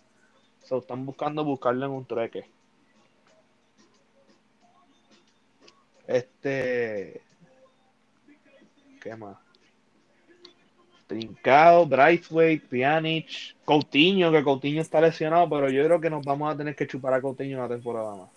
Se 0.62 0.76
están 0.76 1.04
buscando 1.04 1.44
buscarle 1.44 1.86
en 1.86 1.92
un 1.92 2.04
trueque. 2.04 2.44
Este. 6.06 7.22
¿Qué 9.00 9.16
más? 9.16 9.38
Trincado, 11.06 11.86
Braithwaite, 11.86 12.66
Pjanic, 12.68 13.56
Coutinho, 13.64 14.30
que 14.30 14.44
Coutinho 14.44 14.80
está 14.80 15.00
lesionado, 15.00 15.48
pero 15.50 15.68
yo 15.68 15.84
creo 15.84 16.00
que 16.00 16.10
nos 16.10 16.24
vamos 16.24 16.54
a 16.54 16.56
tener 16.56 16.76
que 16.76 16.86
chupar 16.86 17.14
a 17.14 17.20
Coutinho 17.20 17.58
una 17.58 17.68
temporada 17.68 18.14
más. 18.14 18.30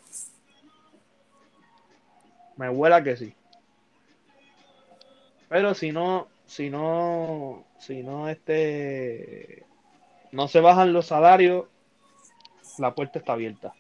Me 2.57 2.69
huela 2.69 3.03
que 3.03 3.15
sí. 3.15 3.35
Pero 5.49 5.75
si 5.75 5.91
no, 5.91 6.29
si 6.47 6.71
no, 6.71 7.63
si 7.77 8.01
no, 8.01 8.27
este, 8.27 9.65
no 10.31 10.47
se 10.47 10.61
bajan 10.61 10.93
los 10.93 11.05
salarios, 11.05 11.65
la 12.79 12.95
puerta 12.95 13.19
está 13.19 13.33
abierta. 13.33 13.75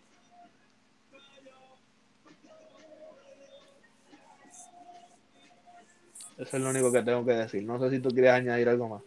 Eso 6.37 6.57
es 6.57 6.63
lo 6.63 6.69
único 6.69 6.91
que 6.91 7.03
tengo 7.03 7.25
que 7.25 7.33
decir. 7.33 7.63
No 7.63 7.79
sé 7.79 7.89
si 7.89 7.99
tú 7.99 8.09
quieres 8.09 8.31
añadir 8.31 8.69
algo 8.69 8.89
más. 8.89 9.01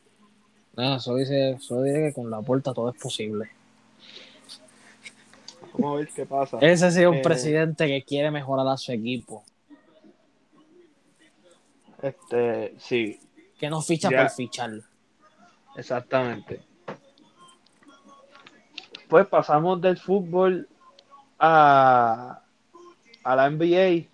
No, 0.76 1.00
solo 1.00 1.18
dice, 1.18 1.56
solo 1.60 1.82
dice 1.82 2.00
que 2.00 2.12
con 2.12 2.30
la 2.30 2.40
puerta 2.42 2.72
todo 2.72 2.90
es 2.90 3.00
posible. 3.00 3.50
Vamos 5.72 5.94
a 5.94 5.98
ver 5.98 6.08
qué 6.08 6.26
pasa. 6.26 6.58
Ese 6.60 6.90
sí 6.90 7.00
es 7.02 7.06
un 7.06 7.16
eh, 7.16 7.22
presidente 7.22 7.86
que 7.86 8.02
quiere 8.02 8.30
mejorar 8.30 8.66
a 8.68 8.76
su 8.76 8.92
equipo. 8.92 9.42
Este, 12.02 12.74
sí, 12.78 13.18
que 13.58 13.70
no 13.70 13.80
ficha 13.80 14.10
por 14.10 14.30
ficharlo. 14.30 14.82
Exactamente. 15.76 16.60
Pues 19.08 19.26
pasamos 19.26 19.80
del 19.80 19.98
fútbol 19.98 20.68
a, 21.38 22.40
a 23.22 23.36
la 23.36 23.50
NBA, 23.50 24.08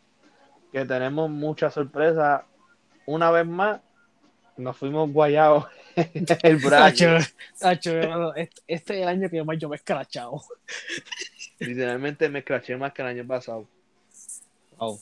que 0.70 0.84
tenemos 0.86 1.30
mucha 1.30 1.70
sorpresa. 1.70 2.44
Una 3.06 3.30
vez 3.30 3.46
más, 3.46 3.80
nos 4.56 4.76
fuimos 4.76 5.12
guayados 5.12 5.64
el 6.42 6.56
brazo. 6.56 7.16
este, 7.60 8.32
este, 8.36 8.54
es 8.66 8.90
el 8.90 9.08
año 9.08 9.28
que 9.28 9.42
más 9.42 9.58
yo 9.58 9.68
me 9.68 9.76
he 9.76 9.78
escrachado. 9.78 10.42
Literalmente 11.58 12.28
me 12.28 12.40
escraché 12.40 12.76
más 12.76 12.92
que 12.92 13.02
el 13.02 13.08
año 13.08 13.26
pasado. 13.26 13.68
Oh. 14.78 14.98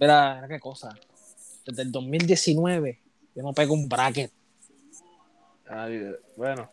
Mira, 0.00 0.44
qué 0.48 0.58
cosa. 0.58 0.94
Desde 1.64 1.82
el 1.82 1.92
2019 1.92 3.00
yo 3.34 3.42
no 3.42 3.52
pego 3.52 3.74
un 3.74 3.88
bracket. 3.88 4.30
bueno. 6.36 6.70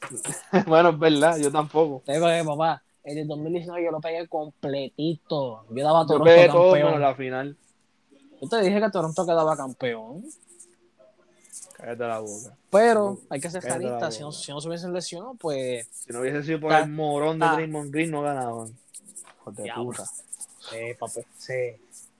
bueno, 0.66 0.88
es 0.90 0.98
verdad, 0.98 1.36
yo 1.38 1.52
tampoco. 1.52 2.02
Tengo 2.06 2.26
que, 2.26 2.42
papá, 2.44 2.82
en 3.04 3.18
el 3.18 3.28
2019 3.28 3.84
yo 3.84 3.90
lo 3.90 4.00
pegué 4.00 4.26
completito. 4.28 5.66
Yo 5.70 5.84
daba 5.84 6.06
Toronto 6.06 6.30
yo 6.30 6.34
pegué 6.34 6.46
campeón. 6.46 6.92
Todo 6.92 6.98
la 6.98 7.14
final. 7.14 7.56
Yo 8.40 8.48
te 8.48 8.60
dije 8.62 8.80
que 8.80 8.90
Toronto 8.90 9.26
quedaba 9.26 9.56
campeón. 9.56 10.24
Cállate 11.76 12.04
la 12.04 12.18
boca. 12.20 12.56
Pero 12.70 13.18
hay 13.28 13.40
que 13.40 13.50
ser 13.50 13.62
realista. 13.62 14.10
Si 14.10 14.20
no, 14.20 14.32
si 14.32 14.52
no 14.52 14.60
se 14.60 14.68
hubiesen 14.68 14.92
lesionado, 14.92 15.34
pues. 15.34 15.86
Si 15.92 16.12
no 16.12 16.20
hubiese 16.20 16.42
sido 16.42 16.60
por 16.60 16.72
el 16.72 16.88
morón 16.90 17.38
de 17.38 17.46
Draymond 17.46 17.92
Green, 17.92 18.10
no 18.10 18.22
ganaban. 18.22 18.74
Joder, 19.44 19.72
puta. 19.74 20.04
Sí, 20.04 20.94
papá. 20.98 21.20
Sí. 21.38 21.76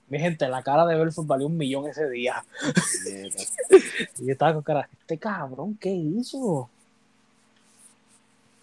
Mi 0.09 0.19
gente, 0.19 0.47
la 0.49 0.61
cara 0.61 0.85
de 0.85 0.97
Belfort 0.97 1.25
valió 1.25 1.47
un 1.47 1.55
millón 1.55 1.87
ese 1.87 2.09
día. 2.09 2.43
y 4.19 4.25
yo 4.25 4.31
estaba 4.33 4.53
con 4.53 4.63
cara, 4.63 4.89
este 4.99 5.17
cabrón, 5.17 5.77
¿qué 5.79 5.89
hizo? 5.89 6.69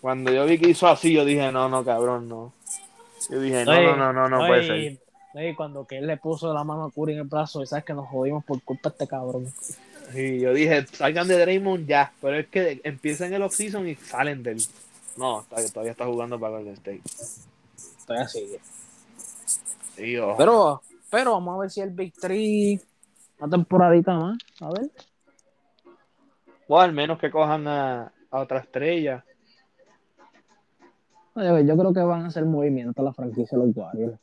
Cuando 0.00 0.30
yo 0.30 0.44
vi 0.44 0.58
que 0.58 0.68
hizo 0.68 0.86
así, 0.86 1.12
yo 1.12 1.24
dije, 1.24 1.50
no, 1.50 1.68
no, 1.68 1.84
cabrón, 1.84 2.28
no. 2.28 2.52
Yo 3.30 3.40
dije, 3.40 3.64
no, 3.64 3.80
no, 3.80 3.96
no, 3.96 4.12
no, 4.12 4.28
no, 4.28 4.46
puede 4.46 4.66
ser. 4.66 4.98
Y 5.34 5.54
cuando 5.54 5.86
que 5.86 5.98
él 5.98 6.06
le 6.06 6.16
puso 6.16 6.52
la 6.52 6.64
mano 6.64 6.84
a 6.84 6.90
Curry 6.90 7.12
en 7.12 7.18
el 7.20 7.24
brazo, 7.24 7.62
y 7.62 7.66
sabes 7.66 7.84
que 7.84 7.94
nos 7.94 8.08
jodimos 8.08 8.44
por 8.44 8.62
culpa 8.62 8.88
de 8.88 8.94
este 8.94 9.06
cabrón. 9.06 9.46
Sí, 10.12 10.40
yo 10.40 10.52
dije, 10.54 10.86
salgan 10.86 11.28
de 11.28 11.38
Draymond 11.38 11.86
ya, 11.86 12.12
pero 12.20 12.38
es 12.38 12.48
que 12.48 12.80
empiezan 12.82 13.32
el 13.32 13.42
off-season 13.42 13.86
y 13.86 13.94
salen 13.94 14.42
del. 14.42 14.58
No, 15.16 15.44
todavía 15.72 15.92
está 15.92 16.06
jugando 16.06 16.38
para 16.40 16.60
el 16.60 16.68
State. 16.68 17.02
Todavía 18.06 18.28
sigue. 18.28 18.60
Sí, 19.96 20.16
Pero 20.38 20.80
pero 21.10 21.32
vamos 21.32 21.56
a 21.56 21.60
ver 21.60 21.70
si 21.70 21.80
el 21.80 21.90
Big 21.90 22.12
Three, 22.12 22.80
una 23.38 23.50
temporadita 23.50 24.14
más, 24.14 24.38
a 24.60 24.70
ver. 24.70 24.90
O 26.66 26.78
al 26.78 26.92
menos 26.92 27.18
que 27.18 27.30
cojan 27.30 27.66
a, 27.66 28.12
otra 28.30 28.58
estrella. 28.58 29.24
Yo 31.34 31.76
creo 31.76 31.94
que 31.94 32.00
van 32.00 32.24
a 32.24 32.26
hacer 32.28 32.44
movimiento 32.44 33.00
a 33.00 33.04
la 33.04 33.12
franquicia 33.14 33.56
de 33.56 33.66
los 33.66 33.76
Warriors. 33.76 34.18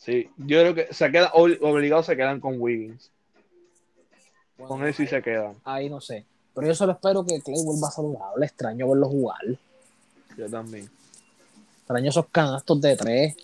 Sí, 0.00 0.30
yo 0.38 0.60
creo 0.60 0.74
que 0.74 0.94
se 0.94 1.12
quedan 1.12 1.28
obligados, 1.34 2.06
se 2.06 2.16
quedan 2.16 2.40
con 2.40 2.58
Wiggins. 2.58 3.10
con 4.66 4.82
él 4.82 4.94
sí 4.94 5.06
se 5.06 5.20
quedan. 5.20 5.56
Ahí 5.62 5.90
no 5.90 6.00
sé. 6.00 6.24
Pero 6.54 6.66
yo 6.66 6.74
solo 6.74 6.92
espero 6.92 7.24
que 7.24 7.40
Clay 7.42 7.62
vuelva 7.62 7.90
saludable. 7.90 8.46
Extraño 8.46 8.88
verlo 8.88 9.08
jugar. 9.08 9.40
Yo 10.38 10.48
también. 10.48 10.88
Extraño 11.80 12.08
esos 12.08 12.26
canastos 12.28 12.80
de 12.80 12.96
tres. 12.96 13.36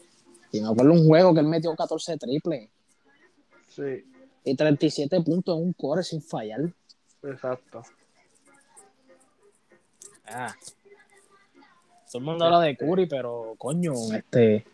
Y 0.51 0.63
me 0.63 0.69
acuerdo 0.69 0.95
un 0.95 1.07
juego 1.07 1.35
que 1.35 1.41
él 1.41 1.47
metió 1.47 1.77
14 1.77 2.17
triples. 2.17 2.71
Sí. 3.69 4.07
Y 4.45 4.57
37 4.57 5.21
puntos 5.21 5.59
en 5.59 5.63
un 5.63 5.73
core 5.75 6.03
sin 6.03 6.23
fallar. 6.23 6.73
Exacto. 7.23 7.83
Ah. 10.27 10.55
Todo 12.11 12.19
el 12.19 12.25
mundo 12.25 12.47
habla 12.47 12.61
de 12.61 12.77
Curry, 12.79 13.07
pero 13.07 13.55
coño, 13.59 13.93
este. 14.15 14.65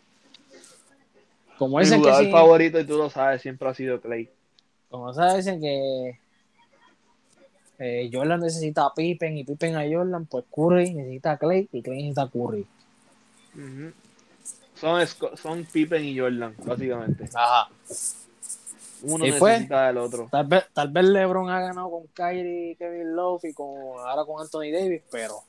Como 1.57 1.79
dicen 1.79 2.01
que. 2.01 2.09
El 2.09 2.31
favorito, 2.31 2.79
y 2.79 2.85
tú 2.85 2.97
lo 2.97 3.09
sabes, 3.09 3.41
siempre 3.41 3.69
ha 3.69 3.73
sido 3.73 4.01
Clay. 4.01 4.29
Como 4.89 5.13
sabes, 5.13 5.45
dicen 5.45 5.59
que 5.59 6.19
eh, 7.79 8.09
Jordan 8.13 8.39
necesita 8.39 8.85
a 8.85 8.93
Pippen 8.93 9.37
y 9.37 9.43
Pippen 9.43 9.75
a 9.75 9.83
Jordan, 9.89 10.25
pues 10.25 10.45
Curry 10.53 10.93
necesita 10.93 11.31
a 11.31 11.37
Clay 11.37 11.67
y 11.71 11.81
Clay 11.81 12.03
necesita 12.03 12.23
a 12.23 12.29
Curry. 12.29 12.65
son, 14.75 15.07
son 15.35 15.65
Pippen 15.65 16.03
y 16.05 16.17
Jordan, 16.17 16.55
básicamente. 16.63 17.25
Ajá. 17.33 17.69
Uno 19.03 19.25
necesita 19.25 19.87
del 19.87 19.97
otro. 19.97 20.29
Tal 20.31 20.47
vez, 20.47 20.63
tal 20.71 20.89
vez 20.89 21.05
LeBron 21.05 21.49
ha 21.49 21.59
ganado 21.59 21.91
con 21.91 22.07
Kyrie, 22.13 22.75
Kevin 22.77 23.15
Love 23.15 23.45
y 23.45 23.53
con, 23.53 23.67
ahora 23.99 24.23
con 24.25 24.41
Anthony 24.41 24.71
Davis, 24.71 25.01
pero. 25.11 25.43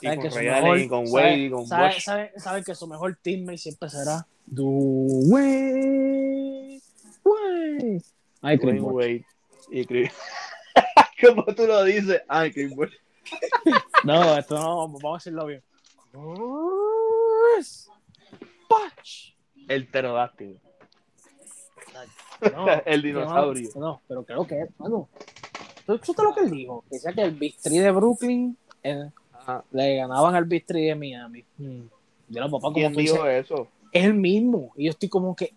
Y 0.00 0.16
con 0.16 0.30
Ray 0.30 0.88
con 0.88 1.04
Wade 1.08 1.36
y 1.36 1.50
con 1.50 1.66
sabe, 1.66 2.32
sabe, 2.36 2.64
que 2.64 2.74
su 2.74 2.86
mejor 2.86 3.16
teammate 3.22 3.58
siempre 3.58 3.88
será 3.90 4.26
Dwayne 4.46 5.94
Wade. 7.24 8.02
Ay, 8.42 8.58
Chris 8.58 8.80
Wade. 8.80 9.24
Y 9.70 9.84
Chris. 9.86 10.12
Como 11.20 11.44
tú 11.54 11.66
lo 11.66 11.84
dices. 11.84 12.22
Ay, 12.28 12.52
Chris 12.52 12.72
Wade. 12.76 12.92
no, 14.04 14.36
esto 14.38 14.58
no, 14.58 14.88
vamos 14.88 15.04
a 15.04 15.14
decirlo 15.14 15.46
bien. 15.46 15.62
El 19.68 19.86
pterodáctilo. 19.88 20.60
el 22.86 23.02
dinosaurio. 23.02 23.70
No, 23.76 24.02
pero 24.06 24.24
creo 24.24 24.46
que, 24.46 24.66
bueno, 24.78 25.08
¿tú 25.86 25.94
escuchaste 25.94 26.22
lo 26.22 26.34
que 26.34 26.40
él 26.40 26.50
dijo? 26.50 26.84
Que 26.88 26.96
decía 26.96 27.12
que 27.12 27.22
el 27.22 27.30
bistri 27.32 27.78
de 27.78 27.90
Brooklyn 27.90 28.56
le 29.70 29.96
ganaban 29.96 30.34
al 30.34 30.44
bistri 30.44 30.86
de 30.86 30.94
Miami. 30.94 31.44
Hmm. 31.56 31.86
Yo 32.28 32.50
papá, 32.50 32.72
¿Quién 32.72 32.92
dijo 32.94 33.26
eso? 33.26 33.68
Es 33.94 34.04
el 34.04 34.14
mismo. 34.14 34.72
Y 34.76 34.84
yo 34.84 34.90
estoy 34.90 35.08
como 35.08 35.34
que, 35.34 35.54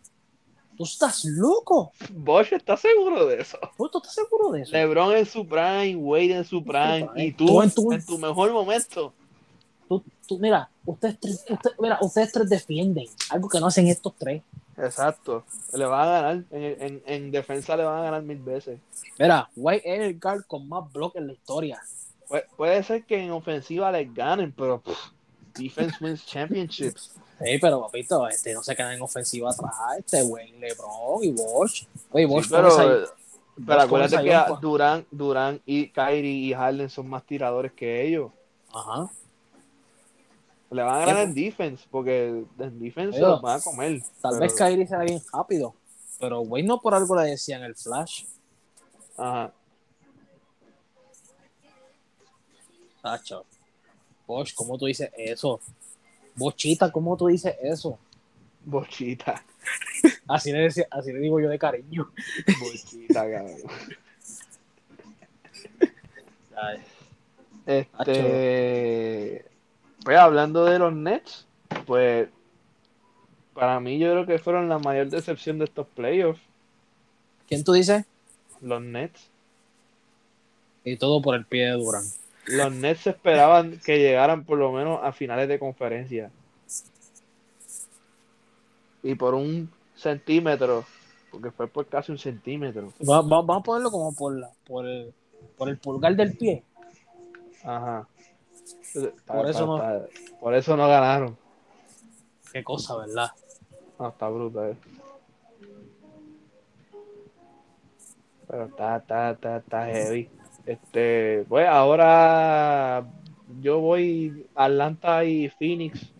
tú 0.78 0.84
estás 0.84 1.26
loco. 1.26 1.92
Bosch 2.14 2.54
está 2.54 2.78
seguro 2.78 3.26
de 3.26 3.42
eso. 3.42 3.58
¿Tú 3.76 3.90
estás 3.98 4.14
seguro 4.14 4.52
de 4.52 4.62
eso? 4.62 4.72
LeBron 4.72 5.18
en 5.18 5.26
su 5.26 5.46
prime, 5.46 5.96
Wade 5.96 6.38
en 6.38 6.46
su 6.46 6.64
prime, 6.64 7.10
y 7.16 7.34
tú, 7.34 7.62
en, 7.62 7.72
tu, 7.72 8.18
mejor 8.20 8.54
momento. 8.54 9.12
Tú, 9.90 10.04
tú, 10.28 10.38
mira, 10.38 10.70
ustedes 10.86 11.20
tres, 11.20 11.46
mira, 11.80 11.98
ustedes 12.02 12.32
tres 12.32 12.50
defienden 12.50 13.08
algo 13.32 13.50
que 13.50 13.60
no 13.60 13.68
hacen 13.68 13.88
estos 13.88 14.14
tres. 14.16 14.44
Exacto. 14.78 15.44
Le 15.74 15.86
van 15.86 16.08
a 16.08 16.12
ganar. 16.12 16.44
En, 16.52 17.02
en, 17.06 17.32
defensa 17.32 17.76
le 17.76 17.84
van 17.84 18.00
a 18.00 18.04
ganar 18.04 18.22
mil 18.22 18.38
veces. 18.38 18.80
Mira, 19.18 19.50
White 19.56 19.96
es 19.96 20.02
el 20.02 20.20
guard 20.20 20.46
con 20.46 20.70
más 20.70 20.92
bloques 20.94 21.20
en 21.20 21.28
la 21.28 21.34
historia. 21.34 21.82
puede 22.56 22.84
ser 22.84 23.04
que 23.06 23.18
en 23.18 23.32
ofensiva 23.32 23.92
les 23.92 24.14
ganen, 24.14 24.52
pero 24.52 24.84
defense 25.58 25.98
wins 26.00 26.24
championships. 26.24 27.16
Sí, 27.40 27.58
pero 27.62 27.82
papito, 27.82 28.28
este 28.28 28.54
no 28.54 28.64
se 28.64 28.76
queda 28.76 28.94
en 28.94 29.02
ofensiva 29.02 29.52
atrás, 29.52 29.72
este 29.98 30.24
güey, 30.24 30.52
LeBron 30.54 31.24
y 31.24 31.32
Bosch. 31.32 31.86
Oye, 32.12 32.26
Bosch, 32.26 32.48
pero, 32.50 32.70
pero 33.66 33.82
acuérdate 33.82 34.24
que 34.24 34.38
Durán, 34.60 35.06
Durán 35.12 35.62
y 35.66 35.90
Kyrie 35.90 36.48
y 36.48 36.54
Harden 36.54 36.90
son 36.90 37.08
más 37.08 37.24
tiradores 37.24 37.74
que 37.74 38.08
ellos. 38.08 38.32
Ajá. 38.74 39.12
Le 40.72 40.82
van 40.82 40.96
a 40.96 41.06
ganar 41.06 41.24
en 41.24 41.34
defense, 41.36 41.86
porque 41.92 42.44
en 42.60 42.80
defense 42.80 43.18
se 43.18 43.24
los 43.24 43.42
van 43.42 43.60
a 43.60 43.64
comer. 43.64 44.02
Tal 44.20 44.40
vez 44.40 44.54
Kyrie 44.56 44.88
sea 44.88 45.00
bien 45.00 45.22
rápido, 45.32 45.76
pero 46.20 46.40
güey 46.42 46.64
no 46.64 46.82
por 46.82 46.96
algo 46.96 47.16
le 47.16 47.30
decían 47.30 47.64
el 47.64 47.76
flash. 47.76 48.26
Ajá. 49.16 49.54
Sacho. 53.02 53.46
Bosch, 54.26 54.54
¿cómo 54.56 54.78
tú 54.78 54.88
dices 54.88 55.12
eso? 55.16 55.62
Bochita, 56.38 56.92
¿cómo 56.92 57.18
tú 57.18 57.28
dices 57.28 57.56
eso? 57.62 58.00
Bochita. 58.64 59.44
Así 60.28 60.52
le, 60.52 60.60
decía, 60.60 60.88
así 60.92 61.12
le 61.12 61.20
digo 61.20 61.40
yo 61.40 61.50
de 61.50 61.60
cariño. 61.60 62.12
Bochita, 62.60 63.22
cabrón. 63.22 63.58
Este. 67.66 69.46
Pues 70.04 70.18
hablando 70.18 70.64
de 70.66 70.80
los 70.80 70.94
Nets, 70.94 71.46
pues 71.86 72.30
para 73.54 73.80
mí 73.80 74.00
yo 74.00 74.12
creo 74.12 74.26
que 74.26 74.40
fueron 74.40 74.70
la 74.70 74.80
mayor 74.80 75.10
decepción 75.10 75.58
de 75.58 75.66
estos 75.66 75.88
playoffs. 75.88 76.42
¿Quién 77.48 77.64
tú 77.64 77.74
dices? 77.74 78.06
Los 78.62 78.82
Nets. 78.82 79.30
Y 80.84 80.96
todo 80.98 81.22
por 81.22 81.36
el 81.36 81.46
pie 81.46 81.66
de 81.66 81.72
Durán. 81.72 82.04
Los 82.48 82.74
Nets 82.74 83.08
esperaban 83.08 83.80
que 83.84 84.00
llegaran 84.00 84.46
por 84.46 84.58
lo 84.58 84.72
menos 84.72 85.00
a 85.04 85.12
finales 85.12 85.48
de 85.50 85.60
conferencia. 85.60 86.32
Y 89.04 89.16
por 89.16 89.34
un 89.34 89.70
centímetro, 89.96 90.86
porque 91.32 91.52
fue 91.52 91.68
por 91.68 91.86
casi 91.88 92.12
un 92.12 92.18
centímetro. 92.18 92.94
vamos 93.00 93.58
a 93.58 93.64
ponerlo 93.64 93.92
como 93.92 94.14
por, 94.16 94.38
la, 94.38 94.50
por, 94.66 94.86
el, 94.86 95.14
por 95.58 95.70
el 95.70 95.78
pulgar 95.78 96.16
del 96.16 96.38
pie. 96.38 96.64
Ajá. 97.64 98.08
Por 99.26 99.50
eso, 99.50 99.66
no, 99.66 100.08
por 100.40 100.56
eso 100.56 100.78
no 100.78 100.88
ganaron. 100.88 101.38
Qué 102.52 102.64
cosa, 102.64 102.96
¿verdad? 102.96 103.32
No, 104.00 104.08
está 104.10 104.30
bruta, 104.30 104.70
eh. 104.70 104.78
Pero 108.48 108.66
está, 108.66 108.98
está, 108.98 109.32
está, 109.32 109.58
está 109.58 109.86
heavy. 109.88 110.30
Este, 110.68 111.46
pues 111.48 111.66
ahora 111.66 113.06
yo 113.62 113.80
voy 113.80 114.46
a 114.54 114.66
Atlanta 114.66 115.24
y 115.24 115.48
Phoenix. 115.50 116.12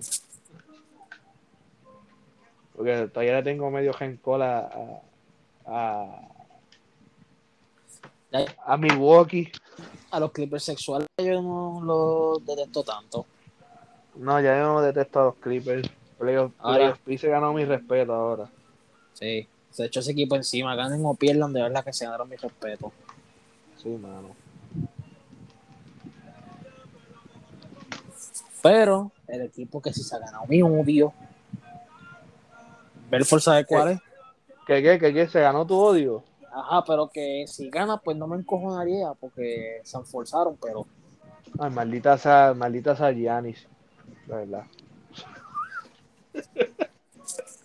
Porque 2.74 3.10
todavía 3.10 3.36
le 3.36 3.44
tengo 3.44 3.70
medio 3.70 3.92
gencola 3.94 5.02
a, 5.66 6.22
a, 8.32 8.46
a 8.66 8.78
Milwaukee 8.78 9.52
a 10.12 10.20
los 10.20 10.32
Clippers 10.32 10.64
sexuales 10.64 11.08
yo 11.18 11.42
no 11.42 11.82
los 11.84 12.46
detesto 12.46 12.84
tanto. 12.84 13.26
No, 14.16 14.40
ya 14.40 14.58
yo 14.58 14.64
no 14.64 14.82
detesto 14.82 15.20
a 15.20 15.24
los 15.26 15.36
Clippers. 15.36 15.90
Playoff, 16.18 16.52
se 17.06 17.28
ganó 17.28 17.54
mi 17.54 17.66
respeto 17.66 18.14
ahora. 18.14 18.50
Sí, 19.14 19.48
se 19.70 19.86
echó 19.86 20.00
ese 20.00 20.14
equipo 20.14 20.36
encima, 20.36 20.76
ganen 20.76 21.06
o 21.06 21.14
pierdan, 21.14 21.54
de 21.54 21.62
verdad 21.62 21.84
que 21.84 21.94
se 21.94 22.06
ganaron 22.06 22.30
mi 22.30 22.38
respeto. 22.38 22.92
Sí, 23.78 23.90
mano. 23.90 24.36
Pero 28.62 29.12
el 29.28 29.42
equipo 29.42 29.82
que 29.82 29.94
sí 29.94 30.04
se 30.04 30.16
ha 30.16 30.20
ganado 30.20 30.46
mi 30.48 30.62
odio. 30.62 31.14
Belfort 33.10 33.44
sabe 33.44 33.66
cuál 33.66 33.90
es. 33.90 34.00
¿Qué, 34.66 34.82
qué, 34.82 35.00
qué, 35.00 35.14
qué? 35.14 35.28
¿Se 35.28 35.40
ganó 35.40 35.66
tu 35.66 35.80
odio? 35.80 36.24
Ajá, 36.52 36.84
pero 36.86 37.08
que 37.08 37.46
si 37.48 37.70
gana, 37.70 37.98
pues 37.98 38.18
no 38.18 38.28
me 38.28 38.38
encojonaría 38.38 39.14
porque 39.14 39.80
se 39.84 40.00
forzaron, 40.02 40.58
pero. 40.62 40.86
Ay, 41.60 41.70
maldita 41.70 42.18
sea, 42.18 42.54
maldita 42.54 42.96
sea 42.96 43.12
Giannis, 43.12 43.68
la 44.28 44.38
verdad. 44.38 44.64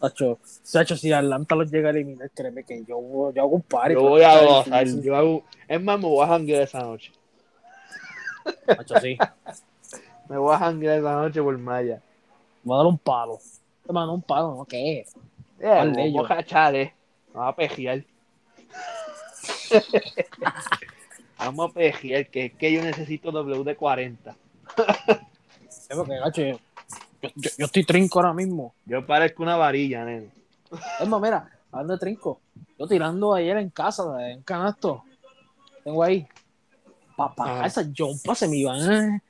Sacho, 0.03 0.41
Sacho, 0.43 0.97
si 0.97 1.13
Atlanta 1.13 1.55
los 1.55 1.71
llega 1.71 1.91
a 1.91 1.93
eliminar, 1.93 2.29
créeme 2.31 2.65
que 2.65 2.85
yo, 2.85 3.33
yo 3.33 3.43
hago 3.43 3.55
un 3.55 3.63
par. 3.63 3.93
Yo 3.93 4.01
voy 4.01 4.23
a 4.23 4.43
gozar, 4.43 4.85
yo 4.85 5.15
hago, 5.15 5.45
es 5.69 5.81
más, 5.81 5.97
me 6.01 6.07
voy 6.07 6.25
a 6.25 6.29
janguear 6.29 6.63
esa 6.63 6.81
noche. 6.81 7.13
Sacho, 8.67 8.99
sí. 9.01 9.17
me 10.29 10.39
voy 10.39 10.53
a 10.53 10.59
janguear 10.59 10.99
esa 10.99 11.13
noche 11.13 11.41
por 11.41 11.57
Maya. 11.57 12.03
Voy 12.65 12.75
a 12.75 12.79
dar 12.79 12.87
un 12.87 12.99
palo. 12.99 13.39
Hermano, 13.87 14.15
un 14.15 14.23
palo, 14.23 14.57
¿no? 14.57 14.65
¿Qué? 14.65 15.07
Eh, 15.61 16.11
voy 16.13 16.25
a 16.25 16.29
cachar, 16.29 16.75
eh. 16.75 16.93
Voy 17.33 17.49
a 17.49 17.55
pejear. 17.55 18.03
Vamos 21.39 21.71
a 21.71 21.75
pejear, 21.75 22.27
que 22.27 22.47
es 22.47 22.55
que 22.55 22.73
yo 22.73 22.83
necesito 22.83 23.31
WD-40. 23.31 24.35
Yo, 27.23 27.51
yo, 27.59 27.67
estoy 27.67 27.85
trinco 27.85 28.19
ahora 28.19 28.35
mismo. 28.35 28.75
Yo 28.85 29.07
parezco 29.07 29.43
una 29.43 29.57
varilla, 29.57 30.05
nene. 30.05 30.31
Es 31.01 31.09
más, 31.09 31.21
mira, 31.21 31.51
hablando 31.71 31.95
de 31.95 31.99
trinco, 32.01 32.41
yo 32.79 32.87
tirando 32.87 33.35
ayer 33.35 33.57
en 33.59 33.71
casa, 33.71 34.05
en 34.31 34.43
canasto, 34.43 35.05
tengo 35.85 36.03
ahí, 36.03 36.27
papá, 37.17 37.67
esas 37.67 37.89
jumpas 37.97 38.39
se 38.39 38.49
me 38.49 38.57
iban, 38.57 39.23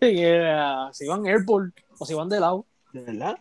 si 0.00 1.06
van 1.06 1.26
airport 1.26 1.74
o 1.98 2.06
si 2.06 2.14
van 2.14 2.28
de 2.28 2.40
lado. 2.40 2.64
¿De 2.92 3.02
verdad? 3.02 3.36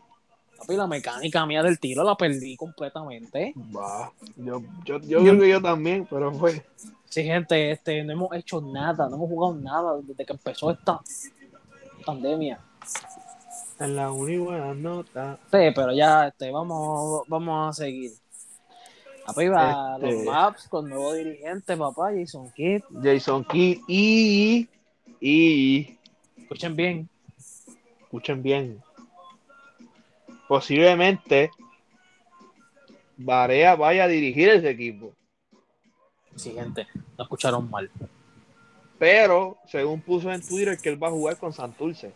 Papi, 0.58 0.76
la 0.76 0.88
mecánica 0.88 1.46
mía 1.46 1.62
del 1.64 1.80
tiro 1.80 2.04
la 2.04 2.16
perdí 2.16 2.56
completamente. 2.56 3.54
Bah, 3.56 4.12
yo, 4.38 4.62
yo, 4.86 5.00
yo, 5.00 5.20
creo 5.20 5.40
que 5.40 5.50
yo 5.50 5.62
también, 5.62 6.08
pero 6.10 6.32
fue. 6.34 6.66
Sí, 7.10 7.24
gente, 7.24 7.72
este, 7.72 8.04
no 8.04 8.14
hemos 8.14 8.36
hecho 8.36 8.62
nada, 8.62 9.10
no 9.10 9.16
hemos 9.16 9.30
jugado 9.30 9.56
nada 9.56 9.98
desde 10.02 10.26
que 10.26 10.34
empezó 10.34 10.72
esta 10.72 11.00
pandemia. 12.06 12.60
En 13.80 13.96
la 13.96 14.12
única 14.12 14.74
nota. 14.74 15.38
Sí, 15.52 15.58
pero 15.76 15.94
ya 15.94 16.28
este, 16.28 16.50
vamos, 16.52 17.24
vamos 17.28 17.70
a 17.70 17.84
seguir. 17.84 18.12
Arriba 19.28 19.96
este... 19.96 20.12
los 20.12 20.24
maps 20.24 20.68
con 20.70 20.88
nuevo 20.88 21.14
dirigente, 21.14 21.76
papá, 21.76 22.12
Jason 22.16 22.52
Kidd. 22.52 22.84
Jason 23.04 23.44
Kidd 23.44 23.80
y, 23.88 24.70
y. 25.20 25.98
Escuchen 26.38 26.76
bien. 26.76 27.10
Escuchen 28.04 28.42
bien. 28.42 28.82
Posiblemente 30.48 31.50
Barea 33.18 33.76
vaya 33.76 34.04
a 34.04 34.08
dirigir 34.08 34.50
ese 34.50 34.70
equipo. 34.70 35.14
Sí, 36.36 36.52
gente, 36.52 36.88
no 37.18 37.24
escucharon 37.24 37.70
mal. 37.70 37.90
Pero, 39.00 39.58
según 39.68 40.02
puso 40.02 40.32
en 40.32 40.42
Twitter, 40.42 40.78
que 40.78 40.90
él 40.90 41.02
va 41.02 41.08
a 41.08 41.12
jugar 41.12 41.38
con 41.38 41.52
Santurce. 41.52 42.14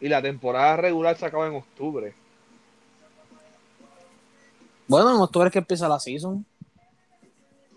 Y 0.00 0.08
la 0.08 0.22
temporada 0.22 0.76
regular 0.76 1.16
se 1.16 1.26
acaba 1.26 1.46
en 1.46 1.56
octubre. 1.56 2.14
Bueno, 4.86 5.14
en 5.14 5.20
octubre 5.20 5.48
es 5.48 5.52
que 5.52 5.58
empieza 5.58 5.88
la 5.88 6.00
season. 6.00 6.46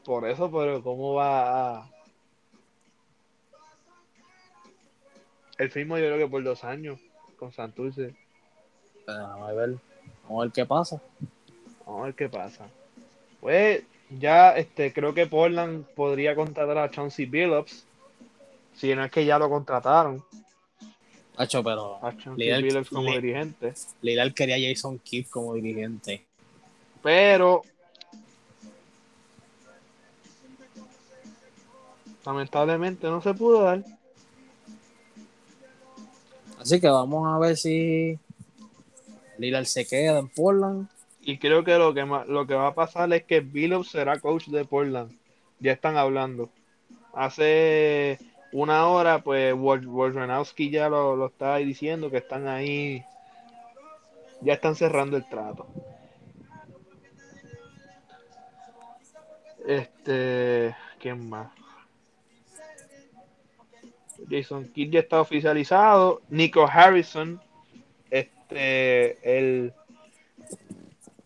Por 0.05 0.27
eso, 0.27 0.49
pero 0.51 0.81
¿cómo 0.81 1.15
va. 1.15 1.89
El 5.57 5.69
firmo 5.69 5.97
yo 5.97 6.05
creo 6.05 6.17
que 6.17 6.27
por 6.27 6.43
dos 6.43 6.63
años 6.63 6.99
con 7.37 7.51
Santurce. 7.51 8.15
Vamos 9.05 9.49
a 9.49 9.53
ver, 9.53 9.75
vamos 10.23 10.41
a 10.41 10.43
ver 10.45 10.51
qué 10.51 10.65
pasa. 10.65 11.01
Vamos 11.85 12.01
a 12.01 12.05
ver 12.05 12.15
qué 12.15 12.29
pasa. 12.29 12.67
Pues 13.39 13.83
ya 14.09 14.55
este, 14.55 14.93
creo 14.93 15.13
que 15.13 15.27
Portland 15.27 15.85
podría 15.95 16.35
contratar 16.35 16.77
a 16.77 16.89
Chauncey 16.89 17.25
Billups. 17.25 17.85
Si 18.73 18.95
no 18.95 19.03
es 19.03 19.11
que 19.11 19.25
ya 19.25 19.37
lo 19.37 19.49
contrataron. 19.49 20.23
Hacho, 21.37 21.63
pero. 21.63 21.97
A 22.05 22.15
Chauncey 22.17 22.61
Billups 22.61 22.89
como 22.89 23.11
dirigente. 23.11 23.73
Lidl 24.01 24.33
quería 24.33 24.55
a 24.55 24.69
Jason 24.69 24.99
Kidd 24.99 25.27
como 25.29 25.53
dirigente. 25.53 26.25
Pero. 27.01 27.63
Lamentablemente 32.25 33.07
no 33.07 33.21
se 33.21 33.33
pudo 33.33 33.63
dar. 33.63 33.83
Así 36.59 36.79
que 36.79 36.87
vamos 36.87 37.27
a 37.27 37.39
ver 37.39 37.57
si 37.57 38.19
Lillard 39.39 39.65
se 39.65 39.87
queda 39.87 40.19
en 40.19 40.29
Portland. 40.29 40.87
Y 41.21 41.39
creo 41.39 41.63
que 41.63 41.75
lo 41.77 41.93
que, 41.93 42.05
lo 42.05 42.45
que 42.45 42.53
va 42.53 42.67
a 42.67 42.75
pasar 42.75 43.11
es 43.13 43.23
que 43.23 43.39
Billups 43.39 43.89
será 43.89 44.19
coach 44.19 44.47
de 44.47 44.65
Portland. 44.65 45.11
Ya 45.59 45.71
están 45.71 45.97
hablando. 45.97 46.49
Hace 47.13 48.19
una 48.51 48.87
hora, 48.87 49.23
pues 49.23 49.53
Wojnarowski 49.53 50.69
ya 50.69 50.89
lo, 50.89 51.15
lo 51.15 51.27
estaba 51.27 51.57
diciendo 51.57 52.09
que 52.11 52.17
están 52.17 52.47
ahí. 52.47 53.05
Ya 54.41 54.53
están 54.53 54.75
cerrando 54.75 55.17
el 55.17 55.27
trato. 55.29 55.67
Este, 59.67 60.75
¿quién 60.99 61.29
más? 61.29 61.51
Jason 64.29 64.67
Kidd 64.73 64.91
ya 64.91 64.99
está 64.99 65.21
oficializado. 65.21 66.21
Nico 66.29 66.67
Harrison, 66.67 67.41
este, 68.09 69.39
el, 69.39 69.73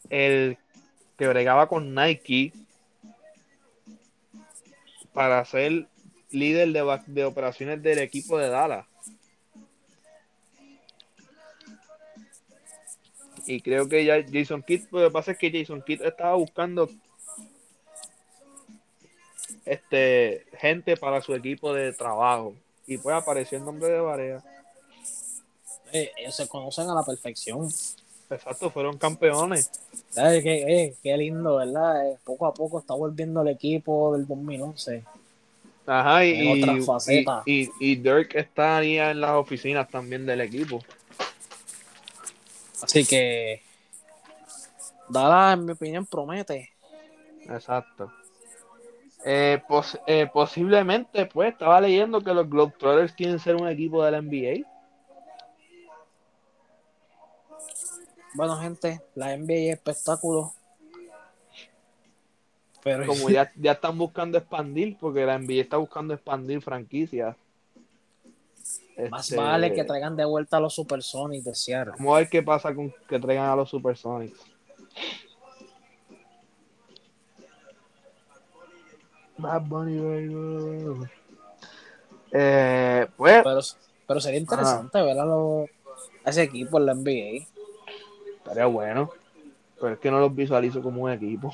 el 0.10 0.58
que 1.18 1.28
bregaba 1.28 1.68
con 1.68 1.96
Nike 1.96 2.54
para 5.14 5.44
ser 5.46 5.88
líder 6.36 6.72
de, 6.72 7.02
de 7.08 7.26
operaciones 7.26 7.82
del 7.82 8.00
equipo 8.00 8.38
de 8.38 8.50
Dallas. 8.50 8.86
Y 13.48 13.62
creo 13.62 13.88
que 13.88 14.04
ya 14.04 14.24
Jason 14.32 14.64
Kidd, 14.64 14.86
lo 14.92 15.08
que 15.08 15.12
pasa 15.12 15.32
es 15.32 15.38
que 15.38 15.52
Jason 15.52 15.84
Kidd 15.84 16.02
estaba 16.02 16.36
buscando 16.36 16.90
este 19.66 20.46
gente 20.58 20.98
para 20.98 21.22
su 21.22 21.34
equipo 21.34 21.74
de 21.74 21.94
trabajo 21.94 22.56
y 22.88 22.98
pues 22.98 23.16
apareció 23.16 23.58
el 23.58 23.66
nombre 23.66 23.90
de 23.90 24.00
Varea. 24.00 24.44
Eh, 25.92 26.12
ellos 26.18 26.36
se 26.36 26.48
conocen 26.48 26.90
a 26.90 26.96
la 26.96 27.04
perfección. 27.04 27.70
Exacto, 28.30 28.70
fueron 28.72 28.98
campeones. 28.98 29.70
Qué, 30.14 30.84
eh, 30.84 30.96
qué 31.02 31.18
lindo, 31.18 31.58
¿verdad? 31.58 32.10
Eh, 32.10 32.18
poco 32.24 32.48
a 32.48 32.54
poco 32.54 32.80
está 32.80 32.96
volviendo 32.96 33.42
el 33.42 33.50
equipo 33.50 34.14
del 34.16 34.26
2011. 34.26 35.04
Ajá, 35.88 36.26
y, 36.26 36.64
y, 37.46 37.72
y, 37.80 37.96
Dirk 37.96 38.36
está 38.36 38.78
ahí 38.78 38.98
en 38.98 39.22
las 39.22 39.32
oficinas 39.32 39.88
también 39.88 40.26
del 40.26 40.42
equipo. 40.42 40.84
Así 42.82 43.06
que 43.06 43.62
Dala, 45.08 45.54
en 45.54 45.66
mi 45.66 45.72
opinión, 45.72 46.06
promete. 46.06 46.72
Exacto. 47.48 48.12
Eh, 49.24 49.62
eh, 50.08 50.30
posiblemente, 50.32 51.26
pues, 51.26 51.54
estaba 51.54 51.82
leyendo 51.82 52.22
que 52.22 52.34
los 52.34 52.50
Globetrotters 52.50 53.14
quieren 53.14 53.40
ser 53.40 53.56
un 53.56 53.68
equipo 53.68 54.04
de 54.04 54.12
la 54.12 54.22
NBA. 54.22 54.68
Bueno, 58.34 58.58
gente, 58.58 59.02
la 59.16 59.36
NBA 59.38 59.54
es 59.54 59.74
espectáculo. 59.76 60.54
Pero 62.86 63.08
como 63.08 63.32
ya, 63.32 63.52
ya 63.56 63.72
están 63.72 63.98
buscando 63.98 64.38
expandir, 64.38 64.96
porque 65.00 65.26
la 65.26 65.40
NBA 65.40 65.62
está 65.62 65.78
buscando 65.78 66.14
expandir 66.14 66.62
franquicias. 66.62 67.36
Más 69.10 69.28
este, 69.28 69.42
vale 69.42 69.74
que 69.74 69.84
traigan 69.84 70.16
de 70.16 70.24
vuelta 70.24 70.58
a 70.58 70.60
los 70.60 70.76
Supersonics 70.76 71.46
de 71.46 71.56
Seattle. 71.56 71.94
Vamos 71.98 72.14
a 72.14 72.20
ver 72.20 72.30
qué 72.30 72.44
pasa 72.44 72.76
con 72.76 72.94
que 73.10 73.20
traigan 73.20 73.50
a 73.50 73.56
los 73.56 73.72
Supersonics. 73.72 74.40
Bad 79.40 79.62
Bunny, 79.64 81.10
eh, 82.34 83.08
pues, 83.18 83.44
pero, 84.06 84.20
sería 84.20 84.40
interesante 84.40 85.02
ver 85.02 85.18
a, 85.18 85.26
ese 86.24 86.44
equipo 86.44 86.78
en 86.78 86.86
la 86.86 86.94
NBA. 86.94 87.48
Estaría 88.38 88.68
bueno. 88.68 89.10
Pero 89.82 89.94
es 89.94 90.00
que 90.00 90.12
no 90.12 90.20
los 90.20 90.36
visualizo 90.36 90.84
como 90.84 91.02
un 91.02 91.12
equipo. 91.12 91.52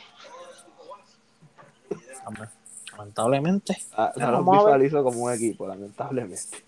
Lamentablemente. 2.97 3.77
Ah, 3.93 4.11
no 4.15 4.31
los 4.31 4.45
visualizo 4.45 5.03
como 5.03 5.23
un 5.25 5.33
equipo, 5.33 5.67
lamentablemente. 5.67 6.63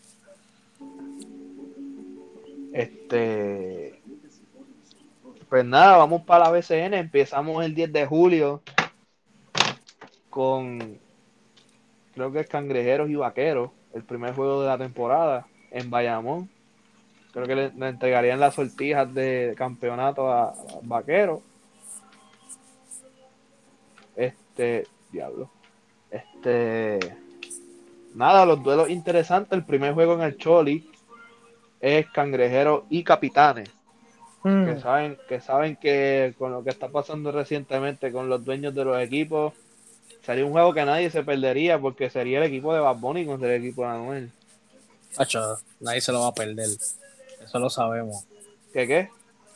Este. 2.72 4.02
Pues 5.50 5.66
nada, 5.66 5.98
vamos 5.98 6.24
para 6.24 6.46
la 6.46 6.52
BCN. 6.52 6.96
Empezamos 6.96 7.64
el 7.64 7.76
10 7.76 7.94
de 7.94 8.06
julio 8.08 8.62
con 10.30 11.00
creo 12.14 12.32
que 12.32 12.40
es 12.40 12.48
Cangrejeros 12.48 13.10
y 13.10 13.16
Vaqueros, 13.16 13.72
el 13.94 14.04
primer 14.04 14.34
juego 14.34 14.62
de 14.62 14.68
la 14.68 14.78
temporada 14.78 15.48
en 15.72 15.90
Bayamón. 15.90 16.50
Creo 17.32 17.48
que 17.48 17.56
le, 17.56 17.88
entregarían 17.88 18.40
las 18.40 18.56
sortijas 18.56 19.14
de 19.14 19.54
campeonato 19.58 20.32
a, 20.32 20.54
Vaqueros. 20.84 21.42
Este, 24.16 24.88
diablo. 25.14 25.50
Este, 26.12 27.00
nada, 28.14 28.46
los 28.46 28.62
duelos 28.62 28.90
interesantes. 28.90 29.58
El 29.58 29.64
primer 29.64 29.94
juego 29.94 30.16
en 30.16 30.22
el 30.22 30.38
Choli 30.38 30.90
es 31.80 32.10
Cangrejeros 32.10 32.84
y 32.90 33.04
Capitanes. 33.04 33.70
Que 34.44 34.50
mm. 34.50 34.82
saben, 34.82 35.18
que 35.30 35.40
saben 35.40 35.78
que 35.78 36.34
con 36.38 36.52
lo 36.52 36.66
que 36.66 36.72
está 36.72 36.90
pasando 36.90 37.32
recientemente 37.32 38.12
con 38.12 38.28
los 38.28 38.44
dueños 38.44 38.76
de 38.76 38.84
los 38.84 39.02
equipos, 39.02 39.54
sería 40.22 40.46
un 40.46 40.52
juego 40.52 40.74
que 40.74 40.84
nadie 40.84 41.10
se 41.10 41.24
perdería 41.24 41.80
porque 41.80 42.10
sería 42.10 42.40
el 42.40 42.44
equipo 42.44 42.74
de 42.74 42.82
Bad 42.82 42.98
Bunny 42.98 43.26
contra 43.26 43.56
el 43.56 43.64
equipo 43.64 43.84
de 43.84 43.88
Anuel. 43.88 44.32
nadie 45.80 46.02
se 46.02 46.12
lo 46.12 46.22
va 46.22 46.28
a 46.28 46.34
perder. 46.34 46.68
Eso 47.42 47.60
lo 47.60 47.70
sabemos. 47.70 48.26
¿Qué 48.74 48.86
qué? 48.86 49.10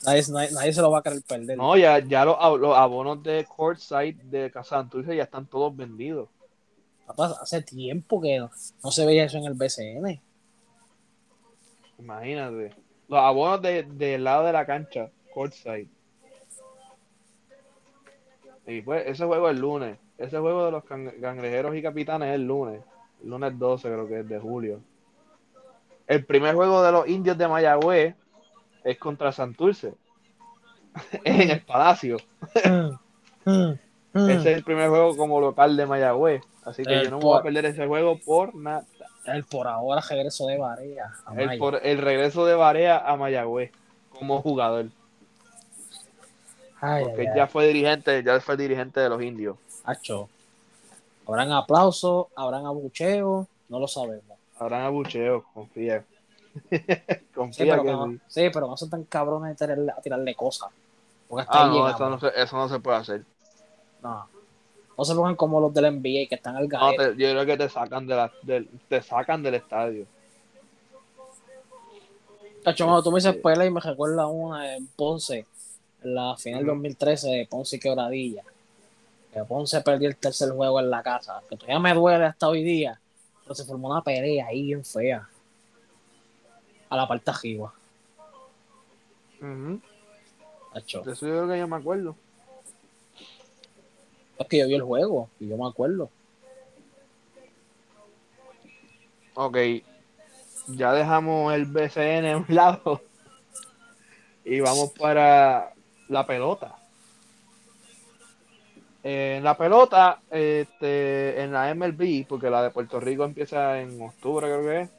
Nadie, 0.05 0.23
nadie, 0.51 0.73
se 0.73 0.81
lo 0.81 0.91
va 0.91 0.99
a 0.99 1.03
querer 1.03 1.21
perder. 1.21 1.57
No, 1.57 1.75
ya, 1.75 1.99
ya 1.99 2.23
los, 2.23 2.37
abonos 2.39 3.23
de 3.23 3.45
Courtside 3.45 4.17
de 4.23 4.51
Casanturce 4.51 5.15
ya 5.15 5.23
están 5.23 5.45
todos 5.47 5.75
vendidos. 5.75 6.29
hace 7.41 7.61
tiempo 7.61 8.21
que 8.21 8.39
no, 8.39 8.91
se 8.91 9.05
veía 9.05 9.25
eso 9.25 9.37
en 9.37 9.45
el 9.45 9.53
BCN. 9.53 10.21
Imagínate. 11.99 12.75
Los 13.07 13.19
abonos 13.19 13.61
del 13.61 13.97
de, 13.97 14.17
lado 14.17 14.45
de 14.45 14.53
la 14.53 14.65
cancha, 14.65 15.09
Courtside. 15.33 15.87
Y 18.67 18.81
pues 18.81 19.07
ese 19.07 19.25
juego 19.25 19.49
es 19.49 19.55
el 19.55 19.61
lunes. 19.61 19.97
ese 20.17 20.37
juego 20.37 20.65
de 20.65 20.71
los 20.71 20.83
cangrejeros 20.83 21.75
y 21.75 21.81
capitanes 21.81 22.29
es 22.29 22.35
el 22.35 22.43
lunes. 22.45 22.81
El 23.23 23.29
lunes 23.29 23.57
12 23.57 23.87
creo 23.87 24.07
que 24.07 24.19
es 24.19 24.27
de 24.27 24.39
julio. 24.39 24.81
El 26.05 26.25
primer 26.25 26.55
juego 26.55 26.83
de 26.83 26.91
los 26.91 27.07
indios 27.07 27.37
de 27.37 27.47
Mayagüez 27.47 28.15
es 28.87 28.97
contra 28.97 29.31
Santurce. 29.31 29.93
en 31.23 31.51
el 31.51 31.61
Palacio. 31.61 32.17
Ese 33.45 34.35
es 34.35 34.45
el 34.45 34.63
primer 34.63 34.89
juego 34.89 35.15
como 35.15 35.39
local 35.39 35.77
de 35.77 35.85
Mayagüez. 35.85 36.41
Así 36.63 36.83
que 36.83 37.03
yo 37.03 37.09
no 37.11 37.17
me 37.19 37.23
voy 37.23 37.39
a 37.39 37.43
perder 37.43 37.65
ese 37.65 37.85
juego 37.85 38.17
por 38.19 38.55
nada. 38.55 38.83
El 39.25 39.43
por 39.43 39.67
ahora 39.67 40.01
regreso 40.01 40.47
de 40.47 40.57
Barea. 40.57 41.11
el, 41.37 41.57
por, 41.59 41.79
el 41.85 41.97
regreso 41.99 42.45
de 42.45 42.55
Barea 42.55 42.97
a 42.97 43.15
Mayagüez 43.15 43.71
como 44.09 44.41
jugador. 44.41 44.87
Porque 46.79 47.27
ya 47.35 47.47
fue 47.47 47.67
dirigente, 47.67 48.23
ya 48.23 48.39
fue 48.39 48.57
dirigente 48.57 48.99
de 48.99 49.09
los 49.09 49.21
indios. 49.21 49.57
Hacho. 49.83 50.29
Habrán 51.27 51.51
aplausos, 51.51 52.27
habrán 52.35 52.65
abucheos, 52.65 53.47
no 53.69 53.79
lo 53.79 53.87
sabemos. 53.87 54.37
Habrán 54.57 54.81
abucheos, 54.83 55.43
confía. 55.53 56.03
confía 57.35 57.65
sí, 57.65 57.81
pero 57.83 57.83
que 57.83 58.19
sí. 58.27 58.49
pero 58.53 58.67
no 58.67 58.77
son 58.77 58.89
tan 58.89 59.03
cabrones 59.03 59.57
de 59.57 59.65
tirarle, 59.65 59.91
a 59.91 60.01
tirarle 60.01 60.35
cosas. 60.35 60.69
ah, 61.47 61.67
no, 61.67 61.89
eso 61.89 62.09
no, 62.09 62.19
se, 62.19 62.31
eso 62.35 62.57
no 62.57 62.69
se 62.69 62.79
puede 62.79 62.97
hacer. 62.97 63.23
No. 64.01 64.27
No 64.97 65.05
se 65.05 65.13
pongan 65.13 65.35
como 65.35 65.61
los 65.61 65.73
del 65.73 65.99
NBA 65.99 66.27
que 66.27 66.35
están 66.35 66.55
al 66.55 66.67
no, 66.67 66.91
yo 66.91 67.13
creo 67.13 67.45
que 67.45 67.57
te 67.57 67.69
sacan, 67.69 68.07
de 68.07 68.15
la, 68.15 68.31
te 68.89 69.01
sacan 69.01 69.43
del 69.43 69.55
estadio. 69.55 70.07
Tacho, 72.63 72.85
cuando 72.85 73.03
tú 73.03 73.11
me 73.11 73.19
dices 73.19 73.35
pelea 73.35 73.67
y 73.67 73.71
me 73.71 73.79
recuerda 73.79 74.27
una 74.27 74.75
en 74.75 74.87
Ponce, 74.87 75.45
en 76.03 76.15
la 76.15 76.35
final 76.35 76.65
2013 76.65 77.29
de 77.29 77.47
Ponce 77.47 77.75
y 77.75 77.79
Quebradilla. 77.79 78.43
Que 79.31 79.43
Ponce 79.43 79.79
perdió 79.81 80.09
el 80.09 80.17
tercer 80.17 80.49
juego 80.49 80.79
en 80.79 80.89
la 80.89 81.03
casa. 81.03 81.41
Que 81.47 81.55
todavía 81.55 81.79
me 81.79 81.93
duele 81.93 82.25
hasta 82.25 82.47
hoy 82.47 82.63
día. 82.63 82.99
Pero 83.43 83.55
se 83.55 83.65
formó 83.65 83.89
una 83.89 84.01
pelea 84.01 84.47
ahí 84.47 84.63
bien 84.63 84.83
fea. 84.83 85.29
A 86.89 86.95
la 86.95 87.07
parte 87.07 87.31
arriba. 87.31 87.73
Uh 89.41 89.79
Eso 90.75 91.03
yo 91.03 91.13
creo 91.19 91.47
que 91.47 91.59
yo 91.59 91.67
me 91.67 91.75
acuerdo. 91.75 92.15
Es 94.39 94.47
que 94.47 94.59
yo 94.59 94.67
vi 94.67 94.75
el 94.75 94.83
juego 94.83 95.29
y 95.39 95.47
yo 95.47 95.57
me 95.57 95.67
acuerdo. 95.67 96.09
Ok. 99.33 99.57
Ya 100.67 100.93
dejamos 100.93 101.53
el 101.53 101.65
BCN 101.65 102.25
a 102.25 102.37
un 102.37 102.45
lado. 102.55 103.01
Y 104.43 104.59
vamos 104.59 104.91
para 104.91 105.73
la 106.07 106.25
pelota. 106.25 106.75
En 109.03 109.43
la 109.43 109.57
pelota, 109.57 110.21
este, 110.29 111.41
en 111.41 111.53
la 111.53 111.73
MLB, 111.73 112.25
porque 112.27 112.49
la 112.49 112.63
de 112.63 112.71
Puerto 112.71 112.99
Rico 112.99 113.23
empieza 113.23 113.79
en 113.79 114.01
octubre, 114.01 114.47
creo 114.47 114.63
que 114.63 114.81
es. 114.81 114.96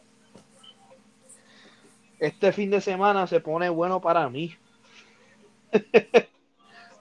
Este 2.18 2.52
fin 2.52 2.70
de 2.70 2.80
semana 2.80 3.26
se 3.26 3.40
pone 3.40 3.68
bueno 3.68 4.00
para 4.00 4.28
mí. 4.28 4.56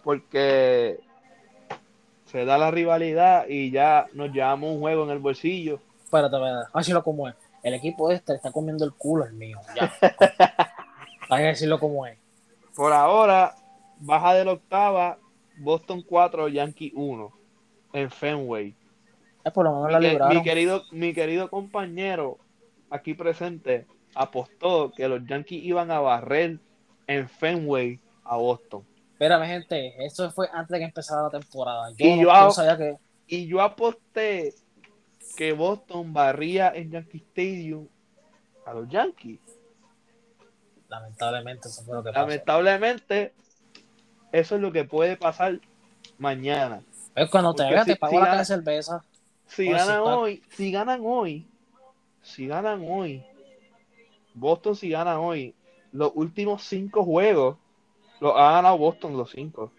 porque 0.03 0.99
se 2.25 2.45
da 2.45 2.57
la 2.57 2.71
rivalidad 2.71 3.45
y 3.49 3.71
ya 3.71 4.07
nos 4.13 4.31
llevamos 4.31 4.71
un 4.71 4.79
juego 4.79 5.03
en 5.03 5.09
el 5.09 5.19
bolsillo. 5.19 5.81
Espérate, 6.03 6.35
espérate, 6.37 6.69
decirlo 6.73 7.03
como 7.03 7.27
es. 7.27 7.35
El 7.61 7.73
equipo 7.73 8.09
este 8.11 8.35
está 8.35 8.51
comiendo 8.51 8.85
el 8.85 8.93
culo 8.93 9.25
el 9.25 9.33
mío. 9.33 9.59
Ya. 9.75 9.91
Hay 11.29 11.43
que 11.43 11.47
decirlo 11.47 11.77
como 11.79 12.05
es. 12.05 12.17
Por 12.73 12.93
ahora, 12.93 13.55
baja 13.99 14.33
de 14.33 14.45
la 14.45 14.53
octava, 14.53 15.17
Boston 15.57 16.01
4, 16.07 16.47
Yankee 16.49 16.93
1 16.95 17.31
en 17.93 18.09
Fenway. 18.09 18.75
Es 19.43 19.51
por 19.51 19.65
lo 19.65 19.75
menos 19.75 19.91
la 19.91 19.99
libraron. 19.99 20.37
Mi 20.37 20.43
querido, 20.43 20.83
mi 20.91 21.13
querido 21.13 21.49
compañero 21.49 22.37
aquí 22.89 23.13
presente 23.13 23.85
apostó 24.15 24.91
que 24.91 25.07
los 25.07 25.25
Yankees 25.25 25.63
iban 25.63 25.91
a 25.91 25.99
barrer 25.99 26.59
en 27.07 27.29
Fenway 27.29 27.99
a 28.23 28.37
Boston. 28.37 28.85
Espérame, 29.13 29.47
gente, 29.47 30.05
eso 30.05 30.29
fue 30.31 30.47
antes 30.51 30.69
de 30.69 30.79
que 30.79 30.85
empezara 30.85 31.23
la 31.23 31.29
temporada. 31.29 31.89
Yo 31.97 32.05
y, 32.05 32.21
yo, 32.21 32.51
sabía 32.51 32.77
que... 32.77 32.97
y 33.27 33.47
yo 33.47 33.61
aposté 33.61 34.53
que 35.35 35.53
Boston 35.53 36.13
barría 36.13 36.71
en 36.73 36.91
Yankee 36.91 37.17
Stadium 37.17 37.87
a 38.65 38.73
los 38.73 38.87
Yankees. 38.89 39.39
Lamentablemente, 40.89 41.67
eso 41.67 41.83
fue 41.83 41.95
lo 41.95 42.03
que 42.03 42.11
pasó. 42.11 42.21
Lamentablemente, 42.21 43.33
eso 44.31 44.55
es 44.55 44.61
lo 44.61 44.71
que 44.71 44.83
puede 44.83 45.17
pasar 45.17 45.59
mañana. 46.17 46.81
Es 47.15 47.29
cuando 47.29 47.53
te 47.53 47.63
veas, 47.63 47.85
te 47.85 47.95
pago 47.95 48.19
la 48.19 48.45
cerveza. 48.45 49.03
Si 49.47 49.69
ganan 49.69 50.01
hoy, 50.01 50.43
si 50.49 50.71
ganan 50.71 51.01
hoy, 51.03 51.47
si 52.21 52.47
ganan 52.47 52.85
hoy, 52.87 53.25
Boston 54.37 54.75
si 54.75 54.89
gana 54.89 55.19
hoy, 55.19 55.55
los 55.91 56.11
últimos 56.15 56.63
cinco 56.63 57.03
juegos 57.03 57.57
lo 58.19 58.37
ha 58.37 58.53
ganado 58.53 58.77
Boston 58.77 59.17
los 59.17 59.31
cinco. 59.31 59.71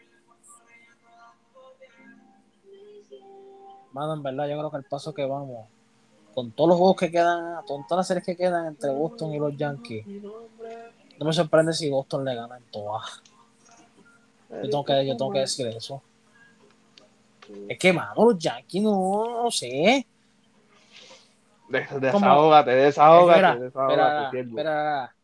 Mano, 3.92 4.14
en 4.14 4.22
verdad, 4.22 4.48
yo 4.48 4.58
creo 4.58 4.70
que 4.70 4.76
el 4.76 4.84
paso 4.84 5.14
que 5.14 5.24
vamos, 5.24 5.66
con 6.34 6.50
todos 6.52 6.70
los 6.70 6.78
juegos 6.78 6.96
que 6.96 7.10
quedan, 7.10 7.64
con 7.66 7.86
todas 7.86 8.00
las 8.00 8.06
series 8.08 8.24
que 8.24 8.36
quedan 8.36 8.66
entre 8.66 8.90
Boston 8.90 9.32
y 9.32 9.38
los 9.38 9.56
Yankees, 9.56 10.04
no 11.18 11.24
me 11.24 11.32
sorprende 11.32 11.72
si 11.72 11.88
Boston 11.90 12.24
le 12.24 12.34
gana 12.34 12.56
en 12.56 12.64
todas. 12.64 13.22
Yo 14.50 14.70
tengo 14.70 14.84
que, 14.84 15.06
yo 15.06 15.16
tengo 15.16 15.32
que 15.32 15.40
decir 15.40 15.66
eso. 15.68 16.02
Es 17.68 17.78
que, 17.78 17.92
mano, 17.92 18.24
los 18.26 18.38
Yankees 18.38 18.82
no, 18.82 19.44
no 19.44 19.50
sé. 19.50 20.06
Desahógate, 21.68 22.70
desahógate, 22.70 23.60
desahógate. 23.60 24.40
Espera, 24.40 24.40
espera, 24.40 25.14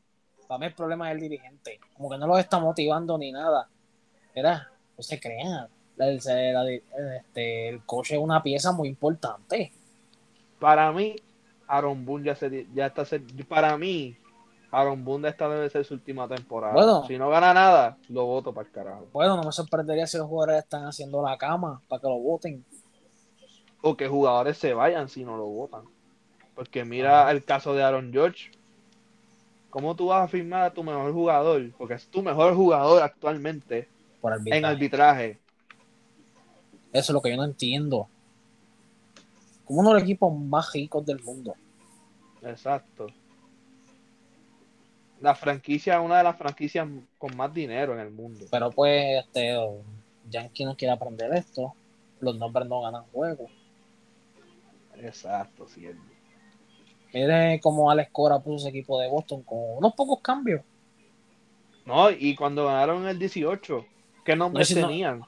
para 0.46 0.58
mí 0.58 0.66
el 0.66 0.74
problema 0.74 1.08
es 1.08 1.14
el 1.14 1.20
dirigente. 1.20 1.80
Como 1.96 2.10
que 2.10 2.18
no 2.18 2.26
lo 2.26 2.38
está 2.38 2.58
motivando 2.58 3.16
ni 3.18 3.32
nada. 3.32 3.68
Era, 4.34 4.68
no 4.96 5.02
se 5.02 5.18
crean. 5.18 5.68
este, 5.98 7.68
el 7.68 7.84
coche 7.84 8.16
es 8.16 8.20
una 8.20 8.42
pieza 8.42 8.72
muy 8.72 8.88
importante. 8.88 9.72
Para 10.58 10.92
mí, 10.92 11.16
Aaron 11.66 12.04
Boone 12.04 12.26
ya, 12.26 12.34
se, 12.34 12.66
ya 12.74 12.86
está. 12.86 13.04
Para 13.48 13.76
mí, 13.78 14.16
Aaron 14.70 15.04
Boone 15.04 15.28
esta 15.28 15.48
debe 15.48 15.70
ser 15.70 15.84
su 15.84 15.94
última 15.94 16.28
temporada. 16.28 16.74
Bueno, 16.74 17.06
si 17.06 17.16
no 17.16 17.30
gana 17.30 17.54
nada, 17.54 17.96
lo 18.08 18.26
voto 18.26 18.52
para 18.52 18.66
el 18.66 18.72
carajo. 18.72 19.06
Bueno, 19.12 19.36
no 19.36 19.44
me 19.44 19.52
sorprendería 19.52 20.06
si 20.06 20.18
los 20.18 20.26
jugadores 20.26 20.64
están 20.64 20.86
haciendo 20.86 21.22
la 21.22 21.36
cama 21.38 21.80
para 21.88 22.00
que 22.00 22.08
lo 22.08 22.18
voten. 22.18 22.64
O 23.82 23.96
que 23.96 24.08
jugadores 24.08 24.58
se 24.58 24.74
vayan 24.74 25.08
si 25.08 25.24
no 25.24 25.36
lo 25.36 25.46
votan. 25.46 25.84
Porque 26.54 26.84
mira 26.84 27.30
el 27.30 27.44
caso 27.44 27.74
de 27.74 27.82
Aaron 27.82 28.12
George 28.12 28.50
¿Cómo 29.74 29.96
tú 29.96 30.06
vas 30.06 30.22
a 30.22 30.28
firmar 30.28 30.62
a 30.62 30.72
tu 30.72 30.84
mejor 30.84 31.12
jugador? 31.12 31.72
Porque 31.76 31.94
es 31.94 32.06
tu 32.06 32.22
mejor 32.22 32.54
jugador 32.54 33.02
actualmente 33.02 33.88
en 34.46 34.64
arbitraje. 34.64 35.40
Eso 36.92 37.10
es 37.10 37.10
lo 37.10 37.20
que 37.20 37.30
yo 37.30 37.36
no 37.36 37.42
entiendo. 37.42 38.08
Como 39.64 39.80
uno 39.80 39.88
de 39.88 39.94
los 39.94 40.04
equipos 40.04 40.32
más 40.32 40.72
ricos 40.72 41.04
del 41.04 41.20
mundo. 41.24 41.56
Exacto. 42.42 43.08
La 45.20 45.34
franquicia, 45.34 46.00
una 46.00 46.18
de 46.18 46.22
las 46.22 46.36
franquicias 46.36 46.86
con 47.18 47.36
más 47.36 47.52
dinero 47.52 47.94
en 47.94 47.98
el 47.98 48.12
mundo. 48.12 48.46
Pero 48.52 48.70
pues, 48.70 49.24
este, 49.24 49.58
Yankee 50.30 50.66
no 50.66 50.76
quiere 50.76 50.94
aprender 50.94 51.34
esto. 51.34 51.74
Los 52.20 52.38
nombres 52.38 52.68
no 52.68 52.80
ganan 52.80 53.02
juego. 53.12 53.48
Exacto, 54.98 55.66
cierto. 55.66 56.13
Miren 57.14 57.60
cómo 57.60 57.92
Alex 57.92 58.10
Cora 58.10 58.40
puso 58.40 58.66
ese 58.66 58.70
equipo 58.70 59.00
de 59.00 59.08
Boston 59.08 59.44
con 59.44 59.58
unos 59.76 59.94
pocos 59.94 60.18
cambios. 60.20 60.62
No, 61.86 62.10
y 62.10 62.34
cuando 62.34 62.66
ganaron 62.66 63.06
el 63.06 63.18
18, 63.20 63.86
¿qué 64.24 64.34
nombres 64.34 64.74
tenían? 64.74 65.22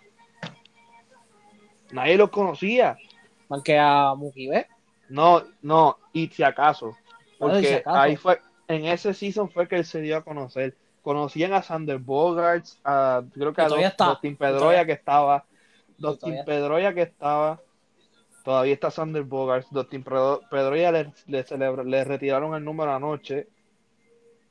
Nadie 1.92 2.16
los 2.16 2.31
conocía. 2.31 2.99
Más 3.49 3.62
que 3.62 3.79
a 3.79 4.14
Mookie 4.16 4.51
No, 5.09 5.44
no, 5.62 5.99
y 6.12 6.27
si 6.27 6.42
acaso. 6.42 6.96
Porque 7.38 7.85
ahí 7.87 8.16
fue, 8.16 8.40
en 8.66 8.87
ese 8.87 9.14
season 9.14 9.49
fue 9.49 9.68
que 9.68 9.77
él 9.77 9.85
se 9.85 10.01
dio 10.01 10.16
a 10.16 10.25
conocer. 10.25 10.77
Conocían 11.03 11.53
a 11.53 11.62
Sander 11.62 11.99
Bogarts, 11.99 12.81
a, 12.83 13.22
creo 13.33 13.53
que 13.53 13.62
a 13.62 13.68
Dustin 13.68 14.37
Pedroya 14.37 14.85
que 14.85 14.92
estaba. 14.92 15.44
Dustin 15.99 16.44
Pedroya 16.44 16.92
que 16.92 17.03
estaba. 17.03 17.61
Todavía 18.47 18.75
está 18.75 18.93
Sander 18.93 19.25
Bogarts. 19.25 19.73
Dustin 19.73 20.05
Pedroya 20.05 20.93
le, 20.93 21.13
le, 21.27 22.05
retiraron 22.05 22.55
el 22.55 22.65
número 22.65 22.95
anoche. 22.95 23.49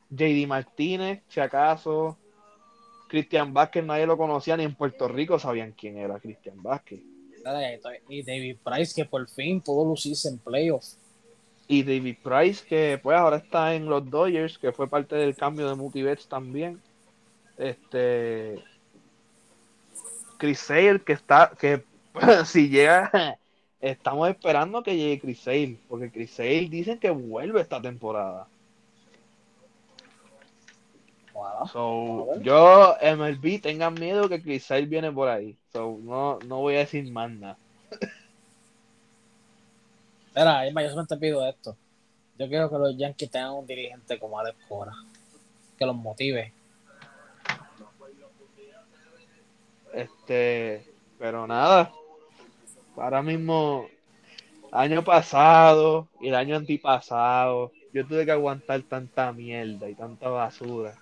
JD 0.10 0.46
Martínez, 0.48 1.24
si 1.30 1.40
acaso. 1.40 2.18
Cristian 3.08 3.54
Vázquez, 3.54 3.86
nadie 3.86 4.06
lo 4.06 4.18
conocía, 4.18 4.58
ni 4.58 4.66
en 4.66 4.76
Puerto 4.76 5.08
Rico 5.08 5.40
sabían 5.40 5.72
quién 5.72 5.98
era 5.98 6.20
Cristian 6.20 6.62
Vázquez. 6.62 7.00
Y 8.10 8.22
David 8.24 8.58
Price, 8.62 8.94
que 8.94 9.06
por 9.06 9.30
fin 9.30 9.62
pudo 9.62 9.86
lucirse 9.86 10.28
en 10.28 10.40
playoffs. 10.40 10.98
Y 11.70 11.84
David 11.84 12.18
Price, 12.22 12.66
que 12.66 13.00
pues 13.02 13.18
ahora 13.18 13.38
está 13.38 13.76
en 13.76 13.86
los 13.86 14.10
Dodgers, 14.10 14.58
que 14.58 14.74
fue 14.74 14.90
parte 14.90 15.16
del 15.16 15.38
cambio 15.38 15.70
de 15.70 15.76
Multibets 15.76 16.28
también. 16.28 16.82
Este. 17.58 18.62
Chris 20.38 20.60
Sale, 20.60 21.00
que 21.00 21.14
está, 21.14 21.54
que 21.58 21.82
si 22.46 22.68
llega, 22.68 23.40
estamos 23.80 24.30
esperando 24.30 24.84
que 24.84 24.96
llegue 24.96 25.20
Chris 25.20 25.40
Sale, 25.40 25.80
porque 25.88 26.12
Chris 26.12 26.32
Sale 26.32 26.70
dicen 26.70 27.00
que 27.00 27.10
vuelve 27.10 27.62
esta 27.62 27.82
temporada. 27.82 28.48
So, 31.72 32.40
yo, 32.42 32.96
MLB, 33.02 33.62
tengan 33.62 33.94
miedo 33.96 34.30
que 34.30 34.42
Chris 34.42 34.66
Sale 34.66 34.86
viene 34.86 35.12
por 35.12 35.28
ahí. 35.28 35.58
So, 35.74 36.00
no, 36.02 36.40
no 36.46 36.60
voy 36.60 36.76
a 36.76 36.80
decir 36.80 37.12
más 37.12 37.30
nada. 37.30 37.58
Espera, 40.28 40.66
yo 40.66 40.90
solamente 40.90 41.18
pido 41.18 41.48
esto. 41.48 41.76
Yo 42.38 42.48
quiero 42.48 42.70
que 42.70 42.78
los 42.78 42.98
Yankees 42.98 43.32
tengan 43.32 43.54
un 43.54 43.66
dirigente 43.66 44.20
como 44.20 44.40
Alex 44.40 44.58
Cora. 44.68 44.94
Que 45.78 45.86
los 45.86 45.96
motive. 45.96 46.54
Este, 49.94 50.86
pero 51.18 51.48
nada. 51.48 51.92
Ahora 52.98 53.22
mismo, 53.22 53.88
año 54.72 55.04
pasado 55.04 56.08
y 56.22 56.30
el 56.30 56.36
año 56.36 56.56
antipasado, 56.56 57.72
yo 57.94 58.06
tuve 58.06 58.26
que 58.26 58.32
aguantar 58.32 58.82
tanta 58.84 59.32
mierda 59.32 59.90
y 59.90 59.96
tanta 59.96 60.30
basura. 60.30 60.96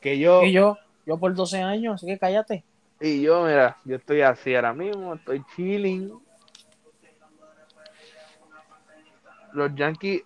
Que 0.00 0.18
yo. 0.18 0.42
Y 0.44 0.52
yo, 0.52 0.78
yo 1.06 1.18
por 1.18 1.34
12 1.34 1.60
años, 1.60 1.94
así 1.94 2.06
que 2.06 2.18
cállate. 2.18 2.64
Y 3.00 3.22
yo, 3.22 3.44
mira, 3.44 3.78
yo 3.84 3.96
estoy 3.96 4.20
así 4.20 4.54
ahora 4.54 4.72
mismo, 4.72 5.14
estoy 5.14 5.42
chilling. 5.56 6.12
Los 9.52 9.74
Yankees, 9.74 10.22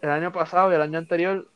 el 0.00 0.10
año 0.10 0.32
pasado 0.32 0.72
y 0.72 0.74
el 0.74 0.82
año 0.82 0.98
anterior, 0.98 1.48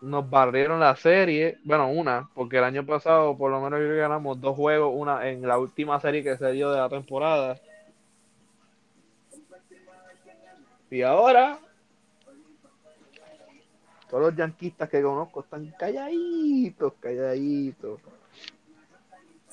nos 0.00 0.28
barrieron 0.28 0.80
la 0.80 0.94
serie, 0.96 1.58
bueno, 1.64 1.88
una, 1.88 2.28
porque 2.34 2.58
el 2.58 2.64
año 2.64 2.84
pasado 2.84 3.36
por 3.36 3.50
lo 3.50 3.60
menos 3.60 3.80
ganamos 3.96 4.40
dos 4.40 4.54
juegos, 4.54 4.92
una 4.94 5.28
en 5.28 5.46
la 5.46 5.58
última 5.58 5.98
serie 6.00 6.22
que 6.22 6.36
se 6.36 6.52
dio 6.52 6.70
de 6.70 6.78
la 6.78 6.88
temporada. 6.88 7.56
Y 10.90 11.02
ahora, 11.02 11.58
todos 14.08 14.22
los 14.22 14.36
yanquistas 14.36 14.88
que 14.88 15.02
conozco 15.02 15.40
están 15.40 15.66
calladitos, 15.78 16.92
calladitos. 17.00 18.00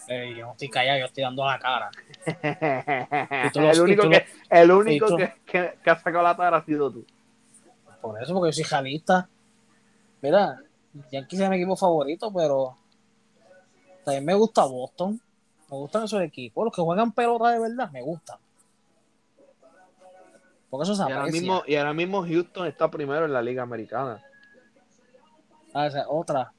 yo 0.08 0.45
no 0.45 0.51
estoy 0.51 0.69
callado, 0.69 0.99
yo 0.99 1.06
estoy 1.06 1.23
dando 1.23 1.45
la 1.45 1.60
cara. 1.60 1.89
el 3.56 3.82
único, 3.82 4.10
que, 4.10 4.25
el 4.49 4.71
único 4.71 5.17
que, 5.17 5.34
que, 5.84 5.89
ha 5.89 5.97
sacado 5.97 6.23
la 6.23 6.38
cara 6.38 6.58
ha 6.58 6.65
sido 6.65 6.91
tú. 6.91 7.06
Por 8.01 8.21
eso, 8.21 8.34
porque 8.34 8.49
yo 8.49 8.53
soy 8.53 8.65
jalista. 8.65 9.29
Mira, 10.23 10.57
Yankees 11.12 11.41
es 11.41 11.49
mi 11.49 11.57
equipo 11.57 11.75
favorito, 11.75 12.31
pero 12.33 12.77
también 14.05 14.23
me 14.23 14.33
gusta 14.33 14.63
Boston. 14.63 15.19
Me 15.69 15.77
gustan 15.77 16.05
esos 16.05 16.21
equipos. 16.21 16.63
Los 16.63 16.73
que 16.73 16.81
juegan 16.81 17.12
pelota 17.12 17.49
de 17.49 17.59
verdad, 17.59 17.91
me 17.91 18.01
gustan. 18.01 18.38
Porque 20.69 20.83
eso 20.83 20.95
se 20.95 21.03
y 21.09 21.12
ahora, 21.12 21.27
mismo, 21.27 21.63
y 21.67 21.75
ahora 21.75 21.93
mismo 21.93 22.23
Houston 22.23 22.67
está 22.67 22.89
primero 22.89 23.25
en 23.25 23.33
la 23.33 23.41
Liga 23.41 23.63
Americana. 23.63 24.23
Ah, 25.73 25.88
esa 25.88 26.07
otra. 26.07 26.53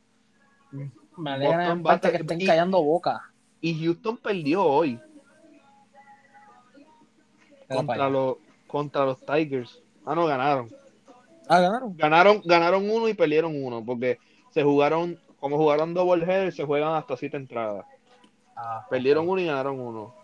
Me 1.16 1.31
alegra 1.31 1.70
en 1.70 1.83
parte 1.83 2.11
que 2.11 2.18
estén 2.18 2.44
callando 2.44 2.83
boca. 2.83 3.33
Y 3.62 3.83
Houston 3.83 4.18
perdió 4.18 4.62
hoy. 4.62 5.00
Contra 7.66 8.11
los, 8.11 8.37
contra 8.66 9.07
los 9.07 9.24
Tigers. 9.24 9.83
Ah, 10.05 10.14
no, 10.14 10.27
ganaron. 10.27 10.84
Ah, 11.48 11.61
ganaron. 11.61 11.96
Ganaron, 11.96 12.42
ganaron 12.44 12.90
uno 12.90 13.09
y 13.09 13.14
perdieron 13.14 13.62
uno, 13.62 13.85
porque 13.85 14.18
se 14.50 14.62
jugaron, 14.62 15.18
como 15.40 15.57
jugaron 15.57 15.94
double 15.94 16.24
header, 16.24 16.52
se 16.52 16.64
juegan 16.64 16.94
hasta 16.94 17.16
siete 17.16 17.37
entradas. 17.37 17.85
Ah, 18.57 18.87
perdieron 18.88 19.28
uno 19.28 19.40
y 19.40 19.46
ganaron 19.46 19.78
uno. 19.78 20.14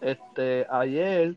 Este, 0.00 0.66
ayer, 0.70 1.36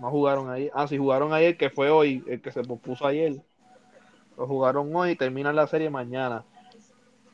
no 0.00 0.10
jugaron 0.10 0.50
ayer. 0.50 0.72
Ah, 0.74 0.88
sí, 0.88 0.98
jugaron 0.98 1.32
ayer, 1.32 1.56
que 1.56 1.70
fue 1.70 1.90
hoy, 1.90 2.24
el 2.26 2.40
que 2.40 2.50
se 2.50 2.62
puso 2.62 3.06
ayer. 3.06 3.36
Lo 4.36 4.48
jugaron 4.48 4.94
hoy 4.94 5.10
y 5.10 5.16
terminan 5.16 5.54
la 5.54 5.68
serie 5.68 5.90
mañana. 5.90 6.44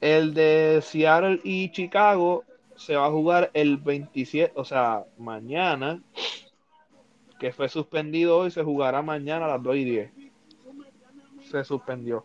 El 0.00 0.35
de 0.35 0.80
Seattle 0.83 1.40
y 1.44 1.70
Chicago 1.72 2.44
se 2.76 2.96
va 2.96 3.06
a 3.06 3.11
jugar 3.11 3.50
el 3.54 3.76
27, 3.78 4.52
o 4.56 4.64
sea, 4.64 5.04
mañana 5.18 6.02
que 7.40 7.53
fue 7.53 7.70
suspendido 7.70 8.37
hoy, 8.37 8.50
se 8.50 8.62
jugará 8.62 9.00
mañana 9.00 9.46
a 9.46 9.48
las 9.48 9.62
2 9.62 9.76
y 9.76 9.85
10. 9.85 10.12
Se 11.50 11.64
suspendió. 11.64 12.24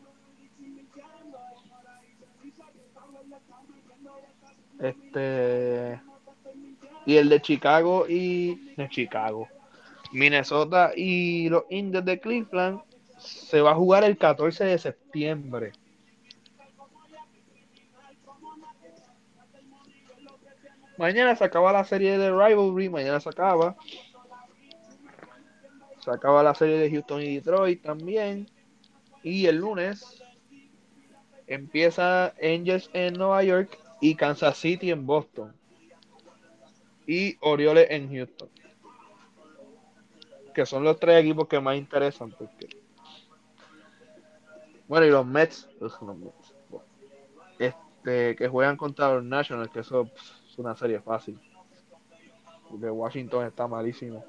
Este. 4.80 6.02
Y 7.06 7.16
el 7.16 7.30
de 7.30 7.42
Chicago 7.42 8.06
y. 8.10 8.74
De 8.76 8.90
Chicago. 8.90 9.48
Minnesota 10.12 10.92
y 10.96 11.50
los 11.50 11.64
Indios 11.70 12.04
de 12.04 12.20
Cleveland 12.20 12.82
se 13.18 13.62
va 13.62 13.72
a 13.72 13.76
jugar 13.76 14.04
el 14.04 14.18
14 14.18 14.66
de 14.66 14.78
septiembre. 14.78 15.72
Mañana 20.98 21.36
se 21.36 21.44
acaba 21.44 21.74
la 21.74 21.84
serie 21.84 22.18
de 22.18 22.32
Rivalry, 22.32 22.90
mañana 22.90 23.20
se 23.20 23.30
acaba. 23.30 23.76
Se 26.06 26.12
acaba 26.12 26.44
la 26.44 26.54
serie 26.54 26.78
de 26.78 26.92
Houston 26.92 27.20
y 27.20 27.34
Detroit 27.38 27.82
también. 27.82 28.48
Y 29.24 29.48
el 29.48 29.56
lunes 29.56 30.24
empieza 31.48 32.36
Angels 32.40 32.92
en 32.94 33.16
Nueva 33.16 33.44
York 33.44 33.76
y 34.02 34.14
Kansas 34.14 34.56
City 34.56 34.92
en 34.92 35.08
Boston. 35.08 35.56
Y 37.08 37.38
Orioles 37.42 37.88
en 37.90 38.14
Houston. 38.14 38.50
Que 40.54 40.68
son 40.68 40.84
los 40.84 41.00
tres 41.00 41.24
equipos 41.24 41.48
que 41.48 41.60
más 41.60 41.76
interesan. 41.76 42.30
Porque... 42.30 42.68
Bueno, 44.88 45.08
y 45.08 45.10
los 45.10 45.26
Mets. 45.26 45.68
Este, 47.58 48.36
que 48.36 48.48
juegan 48.48 48.78
contra 48.78 49.16
los 49.16 49.24
Nationals, 49.24 49.72
que 49.72 49.80
eso 49.80 50.08
es 50.48 50.60
una 50.60 50.76
serie 50.76 51.00
fácil. 51.00 51.40
Porque 52.70 52.92
Washington 52.92 53.48
está 53.48 53.68
malísimo. 53.68 54.24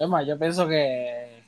Es 0.00 0.08
más, 0.08 0.26
yo 0.26 0.38
pienso 0.38 0.66
que 0.66 1.42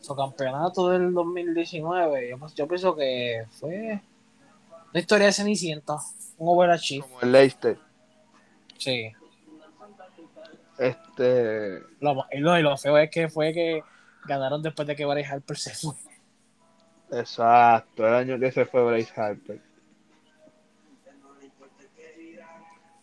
su 0.00 0.16
campeonato 0.16 0.88
del 0.88 1.12
2019, 1.12 2.34
yo, 2.56 2.66
pienso 2.66 2.96
que 2.96 3.44
fue 3.50 4.00
una 4.90 4.98
historia 4.98 5.26
de 5.26 5.32
Cenicienta, 5.32 5.98
un 6.38 6.56
overachieve. 6.56 7.06
Como 7.06 7.20
el 7.20 7.32
Leicester. 7.32 7.76
Sí. 8.78 9.12
Este. 10.78 11.80
Lo, 12.00 12.24
y, 12.32 12.38
lo, 12.38 12.78
feo 12.78 12.96
es 12.96 13.10
que 13.10 13.28
fue 13.28 13.52
que 13.52 13.84
ganaron 14.24 14.62
después 14.62 14.88
de 14.88 14.96
que 14.96 15.04
Bryce 15.04 15.30
Harper 15.30 15.58
se 15.58 15.74
fue. 15.74 15.94
Exacto, 17.12 18.08
el 18.08 18.14
año 18.14 18.38
que 18.40 18.52
se 18.52 18.64
fue 18.64 18.82
Bryce 18.84 19.12
Harper. 19.20 19.60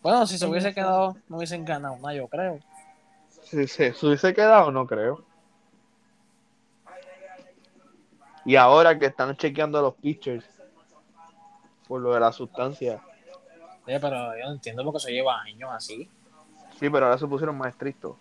Bueno, 0.02 0.26
si 0.26 0.36
se 0.36 0.46
hubiese 0.46 0.74
quedado, 0.74 1.16
no 1.28 1.36
hubiesen 1.36 1.64
ganado 1.64 1.94
nada, 1.98 2.14
yo 2.14 2.26
creo. 2.26 2.58
Si 3.50 3.66
se 3.66 3.94
hubiese 4.02 4.34
quedado, 4.34 4.70
no 4.70 4.86
creo. 4.86 5.24
Y 8.44 8.56
ahora 8.56 8.98
que 8.98 9.06
están 9.06 9.34
chequeando 9.36 9.80
los 9.80 9.94
pitchers 9.94 10.44
por 11.86 12.02
lo 12.02 12.12
de 12.12 12.20
la 12.20 12.30
sustancia. 12.30 13.00
Sí, 13.86 13.94
pero 14.00 14.36
yo 14.38 14.44
no 14.44 14.52
entiendo 14.52 14.84
por 14.84 14.92
qué 14.92 15.00
se 15.00 15.12
lleva 15.12 15.40
años 15.40 15.70
así. 15.72 16.10
Sí, 16.78 16.90
pero 16.90 17.06
ahora 17.06 17.16
se 17.16 17.26
pusieron 17.26 17.56
más 17.56 17.68
estrictos. 17.68 18.16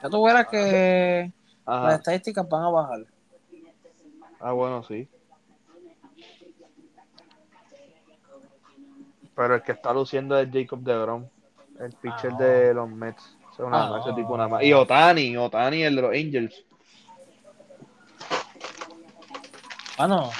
Ya 0.00 0.08
tú 0.08 0.22
verás 0.22 0.46
que 0.46 1.32
las 1.66 1.98
estadísticas 1.98 2.48
van 2.48 2.62
a 2.62 2.70
bajar. 2.70 3.06
Ah, 4.38 4.52
bueno, 4.52 4.84
sí. 4.84 5.08
Pero 9.34 9.56
el 9.56 9.62
que 9.62 9.72
está 9.72 9.92
luciendo 9.92 10.38
es 10.38 10.48
Jacob 10.52 10.78
de 10.80 10.98
Grom 10.98 11.28
el 11.82 11.92
pitcher 11.92 12.32
de 12.34 12.74
los 12.74 12.88
Mets. 12.88 13.36
ese 13.52 14.12
tipo 14.14 14.36
nada 14.36 14.48
más. 14.48 14.62
Y 14.62 14.72
Otani, 14.72 15.36
Otani, 15.36 15.82
el 15.82 15.96
de 15.96 16.02
los 16.02 16.14
Angels. 16.14 16.64
Bueno, 19.98 20.30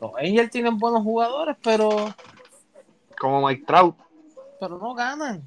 los 0.00 0.12
Angels 0.16 0.50
tienen 0.50 0.78
buenos 0.78 1.02
jugadores, 1.02 1.56
pero. 1.62 2.14
Como 3.18 3.46
Mike 3.46 3.64
Trout. 3.66 3.96
Pero 4.60 4.78
no 4.78 4.94
ganan. 4.94 5.42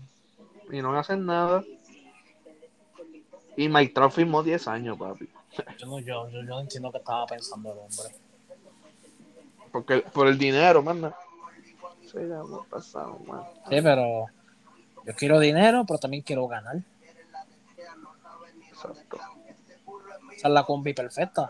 Y 0.71 0.81
no 0.81 0.97
hacen 0.97 1.25
nada. 1.25 1.63
Y 3.55 3.69
Mike 3.69 3.93
Trout 3.93 4.11
firmó 4.11 4.41
10 4.41 4.67
años, 4.67 4.97
papi. 4.97 5.29
Yo 5.77 5.85
no, 5.85 5.99
yo, 5.99 6.29
yo, 6.29 6.41
no 6.41 6.61
entiendo 6.61 6.91
qué 6.91 6.97
estaba 6.97 7.27
pensando 7.27 7.71
el 7.71 7.77
hombre. 7.77 8.15
Porque 9.71 9.97
por 9.99 10.27
el 10.27 10.37
dinero, 10.37 10.81
manda. 10.81 11.15
Sí, 12.01 12.17
pero 13.69 14.27
yo 15.05 15.13
quiero 15.15 15.39
dinero, 15.39 15.85
pero 15.85 15.99
también 15.99 16.23
quiero 16.23 16.47
ganar. 16.47 16.77
Exacto. 18.69 19.17
Esa 20.35 20.47
es 20.47 20.53
la 20.53 20.63
combi 20.63 20.93
perfecta. 20.93 21.49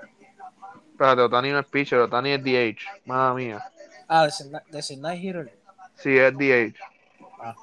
Espérate, 0.92 1.22
Otani 1.22 1.52
no 1.52 1.60
es 1.60 1.66
pitcher, 1.66 2.00
Otani 2.00 2.32
es 2.32 2.44
DH. 2.44 2.82
Madre 3.06 3.46
mía. 3.46 3.64
Ah, 4.08 4.28
de 4.28 4.98
Night 4.98 5.24
Hitter. 5.24 5.58
Sí, 5.96 6.18
es 6.18 6.34
DH. 6.38 6.76
Ah. 7.40 7.56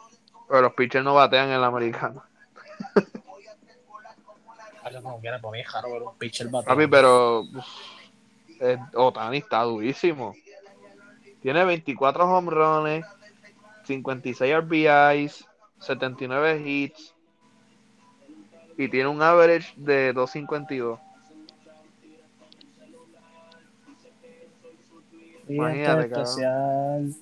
Pero 0.49 0.62
los 0.62 0.74
pitchers 0.74 1.05
no 1.05 1.14
batean 1.14 1.51
en 1.51 1.61
la 1.61 1.68
americana. 1.68 2.22
como 5.03 5.20
quiera, 5.20 5.41
para 5.41 5.53
mí 5.53 5.61
es 5.61 5.66
ver 5.72 6.03
un 6.03 6.16
pitcher 6.16 6.51
Papi, 6.51 6.86
pero 6.88 7.45
Otani 8.95 9.38
está 9.38 9.62
durísimo. 9.62 10.34
Tiene 11.41 11.64
24 11.64 12.24
home 12.24 12.51
runs, 12.51 13.07
56 13.84 14.57
RBIs, 14.57 15.47
79 15.81 16.62
hits 16.64 17.14
y 18.76 18.89
tiene 18.89 19.09
un 19.09 19.20
average 19.20 19.74
de 19.76 20.12
252. 20.12 20.99
Imagínate, 25.49 26.07
especial. 26.07 27.12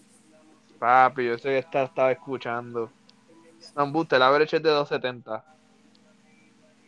Papi, 0.78 1.26
yo 1.26 1.38
sé 1.38 1.48
que 1.48 1.58
está, 1.58 1.84
estaba 1.84 2.12
escuchando. 2.12 2.90
No, 3.74 4.06
el 4.08 4.22
average 4.22 4.56
es 4.56 4.62
de 4.62 4.70
270. 4.70 5.44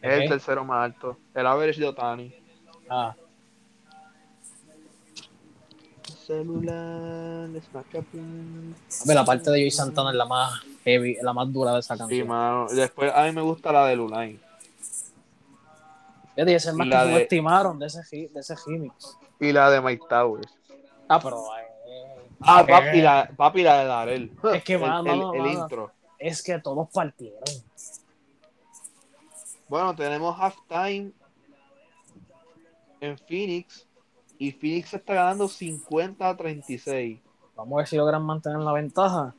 Es 0.02 0.22
el 0.22 0.28
tercero 0.28 0.64
más 0.64 0.84
alto. 0.84 1.16
El 1.34 1.46
average 1.46 1.80
de 1.80 1.86
Otani. 1.88 2.34
Ah. 2.88 3.14
Celular, 6.30 7.48
Ver, 9.04 9.16
la 9.16 9.24
parte 9.24 9.50
de 9.50 9.58
Joey 9.58 9.70
Santana 9.72 10.10
es 10.10 10.16
la 10.16 10.26
más 10.26 10.62
heavy, 10.84 11.16
la 11.20 11.32
más 11.32 11.52
dura 11.52 11.72
de 11.72 11.80
esa 11.80 11.96
canción. 11.96 12.20
Sí, 12.20 12.24
mano. 12.24 12.68
Después 12.70 13.12
a 13.12 13.24
mí 13.24 13.32
me 13.32 13.40
gusta 13.40 13.72
la 13.72 13.86
de 13.86 13.96
Lulain. 13.96 14.40
Dije, 16.36 16.72
más 16.72 16.88
que 16.88 16.96
de... 16.96 17.22
estimaron 17.22 17.80
de 17.80 17.86
ese, 17.86 18.28
de 18.32 18.40
ese 18.40 18.54
remix. 18.64 19.18
Y 19.40 19.50
la 19.50 19.70
de 19.70 19.80
Mike 19.80 20.04
Towers. 20.08 20.54
Ah, 21.08 21.18
pero. 21.20 21.38
Eh, 21.56 22.28
ah, 22.42 22.64
papi, 22.64 23.00
la, 23.00 23.28
papi, 23.36 23.62
la 23.64 23.78
de 23.80 23.84
Darel. 23.86 24.32
Es 24.54 24.62
que, 24.62 24.74
el, 24.74 24.84
el, 25.34 25.46
intro. 25.46 25.90
Es 26.16 26.44
que 26.44 26.60
todos 26.60 26.88
partieron. 26.90 27.42
Bueno, 29.68 29.96
tenemos 29.96 30.38
halftime 30.38 31.10
en 33.00 33.18
Phoenix. 33.18 33.89
Y 34.40 34.52
Phoenix 34.52 34.94
está 34.94 35.12
ganando 35.12 35.48
50 35.48 36.26
a 36.26 36.34
36. 36.34 37.20
Vamos 37.54 37.74
a 37.74 37.76
ver 37.76 37.86
si 37.86 37.96
logran 37.96 38.22
mantener 38.22 38.60
la 38.60 38.72
ventaja. 38.72 39.34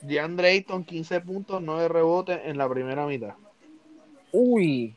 DeAndre 0.00 0.48
Ayton, 0.48 0.82
15 0.82 1.20
puntos, 1.20 1.60
9 1.60 1.88
rebotes 1.88 2.40
en 2.44 2.56
la 2.56 2.66
primera 2.70 3.04
mitad. 3.04 3.34
Uy. 4.32 4.96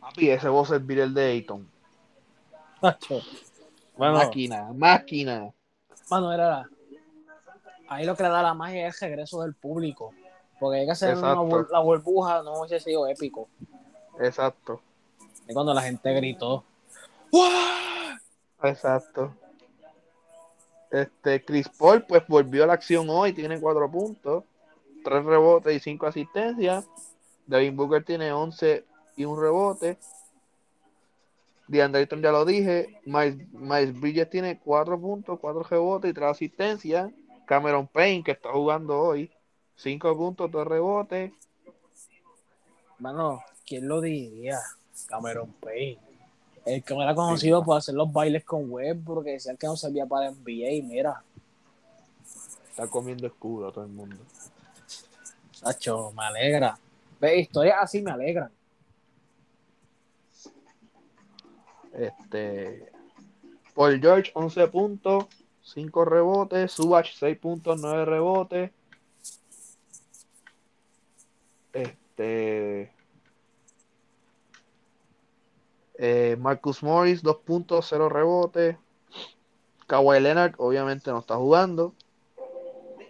Papi, 0.00 0.30
ese 0.30 0.48
voz 0.48 0.70
es 0.70 0.80
el 0.88 1.14
de 1.14 1.24
Ayton. 1.32 1.68
máquina, 3.98 4.72
máquina. 4.72 5.52
Bueno, 6.08 6.32
era. 6.32 6.64
Ahí 7.88 8.06
lo 8.06 8.14
que 8.14 8.22
le 8.22 8.28
da 8.28 8.40
la 8.40 8.54
magia 8.54 8.86
es 8.86 9.02
el 9.02 9.08
regreso 9.08 9.42
del 9.42 9.54
público. 9.54 10.14
Porque 10.60 10.78
hay 10.78 10.86
que 10.86 10.92
hacer 10.92 11.16
una, 11.16 11.34
la 11.72 11.80
burbuja, 11.80 12.40
no 12.44 12.60
hubiese 12.60 12.78
sido 12.78 13.08
épico. 13.08 13.48
Exacto. 14.20 14.80
Es 15.46 15.54
cuando 15.54 15.74
la 15.74 15.82
gente 15.82 16.12
gritó. 16.14 16.64
Exacto. 18.62 19.34
Este, 20.90 21.42
Chris 21.44 21.68
Paul, 21.68 22.04
pues 22.04 22.22
volvió 22.28 22.64
a 22.64 22.66
la 22.66 22.74
acción 22.74 23.08
hoy, 23.08 23.32
tiene 23.32 23.58
cuatro 23.58 23.90
puntos, 23.90 24.44
tres 25.02 25.24
rebotes 25.24 25.74
y 25.74 25.80
cinco 25.80 26.06
asistencias. 26.06 26.86
David 27.46 27.72
Booker 27.74 28.04
tiene 28.04 28.30
11 28.30 28.84
y 29.16 29.24
un 29.24 29.40
rebote. 29.40 29.98
DeAndre 31.66 32.06
ya 32.06 32.32
lo 32.32 32.44
dije. 32.44 33.00
Miles, 33.06 33.98
Bridges 33.98 34.28
tiene 34.28 34.60
cuatro 34.60 35.00
puntos, 35.00 35.38
cuatro 35.40 35.62
rebotes 35.62 36.10
y 36.10 36.14
tres 36.14 36.28
asistencias. 36.30 37.10
Cameron 37.46 37.86
Payne, 37.88 38.22
que 38.22 38.32
está 38.32 38.50
jugando 38.52 38.98
hoy, 38.98 39.30
cinco 39.76 40.16
puntos, 40.16 40.50
dos 40.50 40.66
rebotes. 40.66 41.32
Mano, 42.98 43.42
¿quién 43.66 43.88
lo 43.88 44.00
diría? 44.00 44.58
Cameron 45.06 45.52
Payne. 45.60 45.98
El 46.64 46.82
que 46.84 46.94
me 46.94 47.02
era 47.02 47.14
conocido 47.14 47.64
por 47.64 47.76
hacer 47.76 47.94
los 47.94 48.12
bailes 48.12 48.44
con 48.44 48.70
web, 48.70 49.00
porque 49.04 49.30
decían 49.32 49.56
que 49.56 49.66
no 49.66 49.76
servía 49.76 50.06
para 50.06 50.30
NBA, 50.30 50.84
mira. 50.84 51.22
Está 52.70 52.86
comiendo 52.86 53.26
escudo 53.26 53.68
a 53.68 53.72
todo 53.72 53.84
el 53.84 53.90
mundo. 53.90 54.16
Sacho, 55.50 56.12
me 56.12 56.24
alegra. 56.24 56.78
Ve, 57.20 57.40
historias 57.40 57.76
así 57.80 58.00
me 58.00 58.10
alegran. 58.10 58.50
Este. 61.92 62.90
Paul 63.74 64.00
George, 64.00 64.30
11 64.34 64.68
puntos, 64.68 65.26
5 65.62 66.04
rebotes. 66.04 66.72
Subach, 66.72 67.12
6 67.12 67.38
puntos, 67.38 67.80
9 67.80 68.04
rebotes. 68.04 68.70
Este. 71.72 72.91
Eh, 76.04 76.36
Marcus 76.36 76.82
Morris, 76.82 77.22
2 77.22 77.36
puntos, 77.44 77.86
0 77.88 78.08
rebotes. 78.08 78.76
Kawhi 79.86 80.18
Leonard, 80.18 80.54
obviamente 80.58 81.12
no 81.12 81.20
está 81.20 81.36
jugando. 81.36 81.94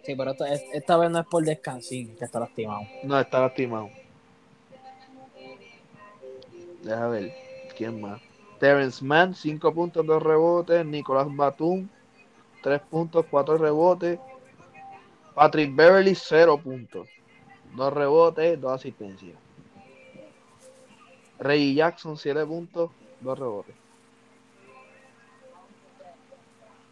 Sí, 0.03 0.13
pero 0.15 0.35
esta, 0.75 0.97
vez 0.97 1.09
no 1.09 1.19
es 1.21 1.25
por 1.25 1.43
descansín, 1.43 2.15
que 2.15 2.25
está 2.25 2.39
lastimado. 2.39 2.81
No, 3.01 3.19
está 3.19 3.39
lastimado. 3.39 3.89
Deja 6.83 7.07
ver, 7.07 7.33
¿quién 7.75 7.99
más? 7.99 8.21
Terence 8.59 9.03
Mann, 9.03 9.33
5 9.33 9.73
puntos, 9.73 10.05
2 10.05 10.21
rebotes. 10.21 10.85
Nicolás 10.85 11.25
Batum, 11.35 11.87
3 12.61 12.79
puntos, 12.91 13.25
4 13.27 13.57
rebotes. 13.57 14.19
Patrick 15.33 15.75
Beverly, 15.75 16.13
0 16.13 16.59
puntos. 16.59 17.09
2 17.75 17.91
rebotes, 17.91 18.61
2 18.61 18.71
asistencias. 18.71 19.35
Reggie 21.39 21.75
Jackson, 21.75 22.17
7 22.17 22.45
puntos, 22.45 22.91
2 23.21 23.39
rebotes. 23.39 23.75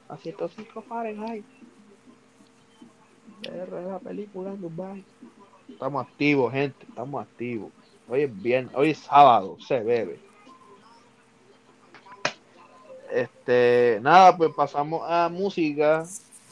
A 0.09 0.17
105 0.17 0.81
Fahrenheit. 0.81 1.45
la 3.43 3.99
película 3.99 4.51
en 4.51 4.61
Dubai. 4.61 5.03
Estamos 5.69 6.05
activos, 6.05 6.51
gente. 6.51 6.85
Estamos 6.87 7.21
activos. 7.21 7.71
Hoy 8.09 8.23
es 8.23 8.41
bien, 8.41 8.69
hoy 8.73 8.89
es 8.89 8.97
sábado, 8.99 9.57
se 9.65 9.79
bebe. 9.79 10.19
Este, 13.09 13.99
nada, 14.01 14.35
pues 14.35 14.51
pasamos 14.53 15.01
a 15.05 15.29
música 15.29 16.05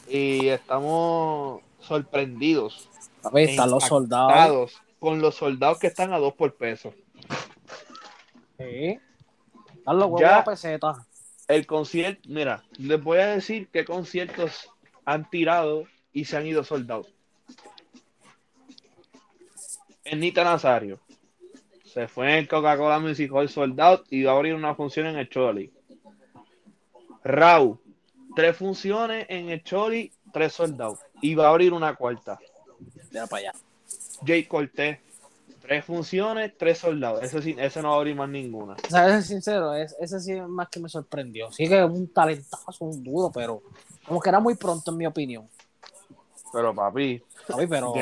y 0.08 0.48
estamos 0.48 1.62
sorprendidos. 1.80 2.90
A 3.24 3.30
ver, 3.30 3.50
están 3.50 3.72
los 3.72 3.84
soldados. 3.84 4.82
Con 5.00 5.22
los 5.22 5.36
soldados 5.36 5.80
que 5.80 5.88
están 5.88 6.14
a 6.14 6.18
dos 6.18 6.34
por 6.34 6.54
peso. 6.56 6.94
Sí. 8.60 9.00
Están 9.74 9.98
los 9.98 10.10
huevos 10.10 10.46
peseta. 10.46 11.08
El 11.48 11.66
concierto, 11.66 12.22
mira, 12.30 12.64
les 12.78 13.02
voy 13.02 13.20
a 13.20 13.28
decir 13.28 13.70
qué 13.72 13.86
conciertos 13.86 14.70
han 15.06 15.28
tirado 15.30 15.86
y 16.14 16.26
se 16.26 16.38
han 16.38 16.46
ido 16.46 16.64
soldados. 16.64 17.08
En 20.04 20.20
Nita 20.20 20.44
Nazario. 20.44 21.00
Se 21.86 22.08
fue 22.08 22.38
en 22.38 22.46
Coca-Cola 22.46 23.00
Music 23.00 23.32
Hall 23.34 23.50
Soldado 23.50 24.04
y 24.12 24.24
va 24.24 24.34
a 24.34 24.36
abrir 24.36 24.54
una 24.54 24.76
función 24.76 25.08
en 25.08 25.16
el 25.16 25.28
Choli. 25.28 25.74
Raúl, 27.24 27.80
tres 28.36 28.56
funciones 28.56 29.26
en 29.28 29.50
el 29.50 29.64
Choli, 29.64 30.12
tres 30.32 30.54
soldados. 30.54 31.00
Y 31.22 31.34
va 31.34 31.48
a 31.48 31.50
abrir 31.50 31.74
una 31.74 31.96
cuarta. 31.96 32.40
Ya 33.12 33.26
para 33.26 33.50
allá. 33.50 33.54
Jay 34.24 34.44
Cortés, 34.44 35.00
tres 35.70 35.86
funciones, 35.86 36.58
tres 36.58 36.80
soldados. 36.80 37.22
Ese, 37.22 37.44
sí, 37.44 37.56
ese 37.56 37.80
no 37.84 37.90
va 37.90 37.94
a 37.94 37.98
abrir 37.98 38.16
más 38.16 38.28
ninguna. 38.28 38.74
O 38.74 38.90
sea, 38.90 39.08
ese 39.08 39.28
sincero, 39.28 39.76
ese 39.76 40.20
sí 40.20 40.32
es 40.32 40.48
más 40.48 40.68
que 40.68 40.80
me 40.80 40.90
sorprendió. 40.90 41.52
Sí 41.52 41.70
que 41.70 41.78
es 41.78 41.86
un 41.86 42.12
talentazo, 42.12 42.86
un 42.86 43.04
duro, 43.04 43.32
pero 43.32 43.62
como 44.04 44.20
que 44.20 44.30
era 44.30 44.40
muy 44.40 44.56
pronto 44.56 44.90
en 44.90 44.98
mi 44.98 45.06
opinión. 45.06 45.48
Pero 46.52 46.74
papi, 46.74 47.22
papi 47.48 47.68
pero, 47.68 47.94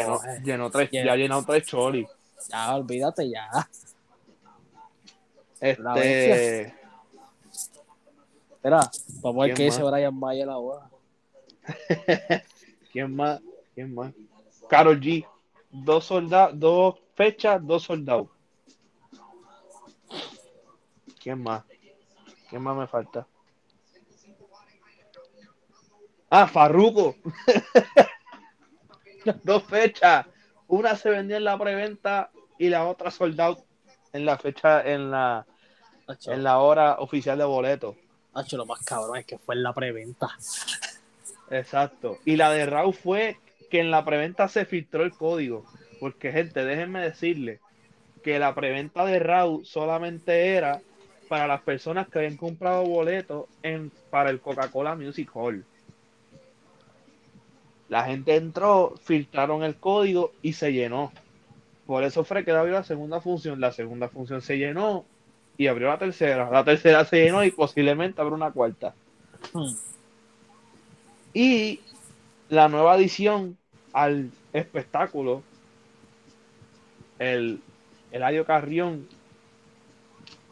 llenó, 0.45 0.71
tres, 0.71 0.89
ya 0.91 1.13
llenó 1.17 1.43
tres 1.43 1.65
Choli. 1.65 2.07
Ya, 2.49 2.73
olvídate 2.73 3.29
ya. 3.29 3.49
Este. 5.59 6.73
Espera, 8.53 8.89
vamos 9.21 9.43
a 9.43 9.47
ver 9.47 9.55
qué 9.55 9.63
dice 9.65 9.83
Brian 9.83 10.17
Valle 10.17 10.45
la 10.45 10.57
hora. 10.57 10.89
¿Quién 12.93 13.13
más? 13.13 13.41
¿Quién 13.75 13.93
más? 13.93 14.13
Carol 14.69 15.01
G. 15.01 15.27
Dos 15.69 16.05
soldados, 16.05 16.59
dos 16.59 16.95
fechas, 17.15 17.65
dos 17.65 17.83
soldados. 17.83 18.27
¿Quién 21.19 21.43
más? 21.43 21.63
¿Quién 22.49 22.61
más 22.61 22.77
me 22.77 22.87
falta? 22.87 23.27
Ah, 26.29 26.47
Farruko. 26.47 27.15
dos 29.43 29.63
fechas. 29.63 30.25
Una 30.67 30.95
se 30.95 31.09
vendió 31.09 31.37
en 31.37 31.43
la 31.43 31.57
preventa 31.57 32.31
y 32.57 32.69
la 32.69 32.85
otra 32.85 33.11
soldado 33.11 33.63
en 34.13 34.25
la 34.25 34.37
fecha, 34.37 34.81
en 34.81 35.11
la 35.11 35.45
en 36.25 36.43
la 36.43 36.59
hora 36.59 36.95
oficial 36.99 37.37
de 37.37 37.43
boletos. 37.43 37.95
lo 38.51 38.65
más 38.65 38.83
cabrón 38.83 39.17
es 39.17 39.25
que 39.25 39.37
fue 39.37 39.55
en 39.55 39.63
la 39.63 39.73
preventa. 39.73 40.29
Exacto. 41.49 42.19
Y 42.25 42.35
la 42.35 42.51
de 42.51 42.65
Raw 42.65 42.91
fue 42.91 43.39
que 43.69 43.79
en 43.79 43.91
la 43.91 44.05
preventa 44.05 44.47
se 44.47 44.65
filtró 44.65 45.03
el 45.03 45.11
código. 45.11 45.65
Porque, 45.99 46.31
gente, 46.31 46.63
déjenme 46.63 47.01
decirle 47.01 47.59
que 48.23 48.39
la 48.39 48.53
preventa 48.53 49.05
de 49.05 49.19
Raw 49.19 49.63
solamente 49.63 50.55
era 50.55 50.81
para 51.27 51.47
las 51.47 51.61
personas 51.61 52.07
que 52.07 52.19
habían 52.19 52.37
comprado 52.37 52.83
boletos 52.83 53.45
en, 53.63 53.91
para 54.09 54.29
el 54.29 54.39
Coca-Cola 54.39 54.95
Music 54.95 55.29
Hall. 55.33 55.65
La 57.89 58.03
gente 58.03 58.35
entró, 58.35 58.95
filtraron 59.01 59.63
el 59.63 59.75
código 59.75 60.33
y 60.41 60.53
se 60.53 60.73
llenó. 60.73 61.11
Por 61.85 62.03
eso 62.03 62.23
fue 62.25 62.43
que 62.43 62.51
abrió 62.51 62.73
la 62.73 62.83
segunda 62.83 63.21
función. 63.21 63.61
La 63.61 63.71
segunda 63.71 64.09
función 64.09 64.41
se 64.41 64.57
llenó 64.57 65.05
y 65.57 65.67
abrió 65.67 65.87
la 65.87 65.97
tercera. 65.97 66.49
La 66.49 66.63
tercera 66.63 67.05
se 67.05 67.23
llenó 67.23 67.43
y 67.43 67.51
posiblemente 67.51 68.21
abrió 68.21 68.35
una 68.35 68.51
cuarta. 68.51 68.93
Hmm. 69.53 69.73
Y 71.33 71.79
la 72.49 72.69
nueva 72.69 72.93
adición 72.93 73.57
al 73.93 74.31
espectáculo, 74.53 75.43
el 77.19 77.61
Eladio 78.11 78.45
Carrión 78.45 79.07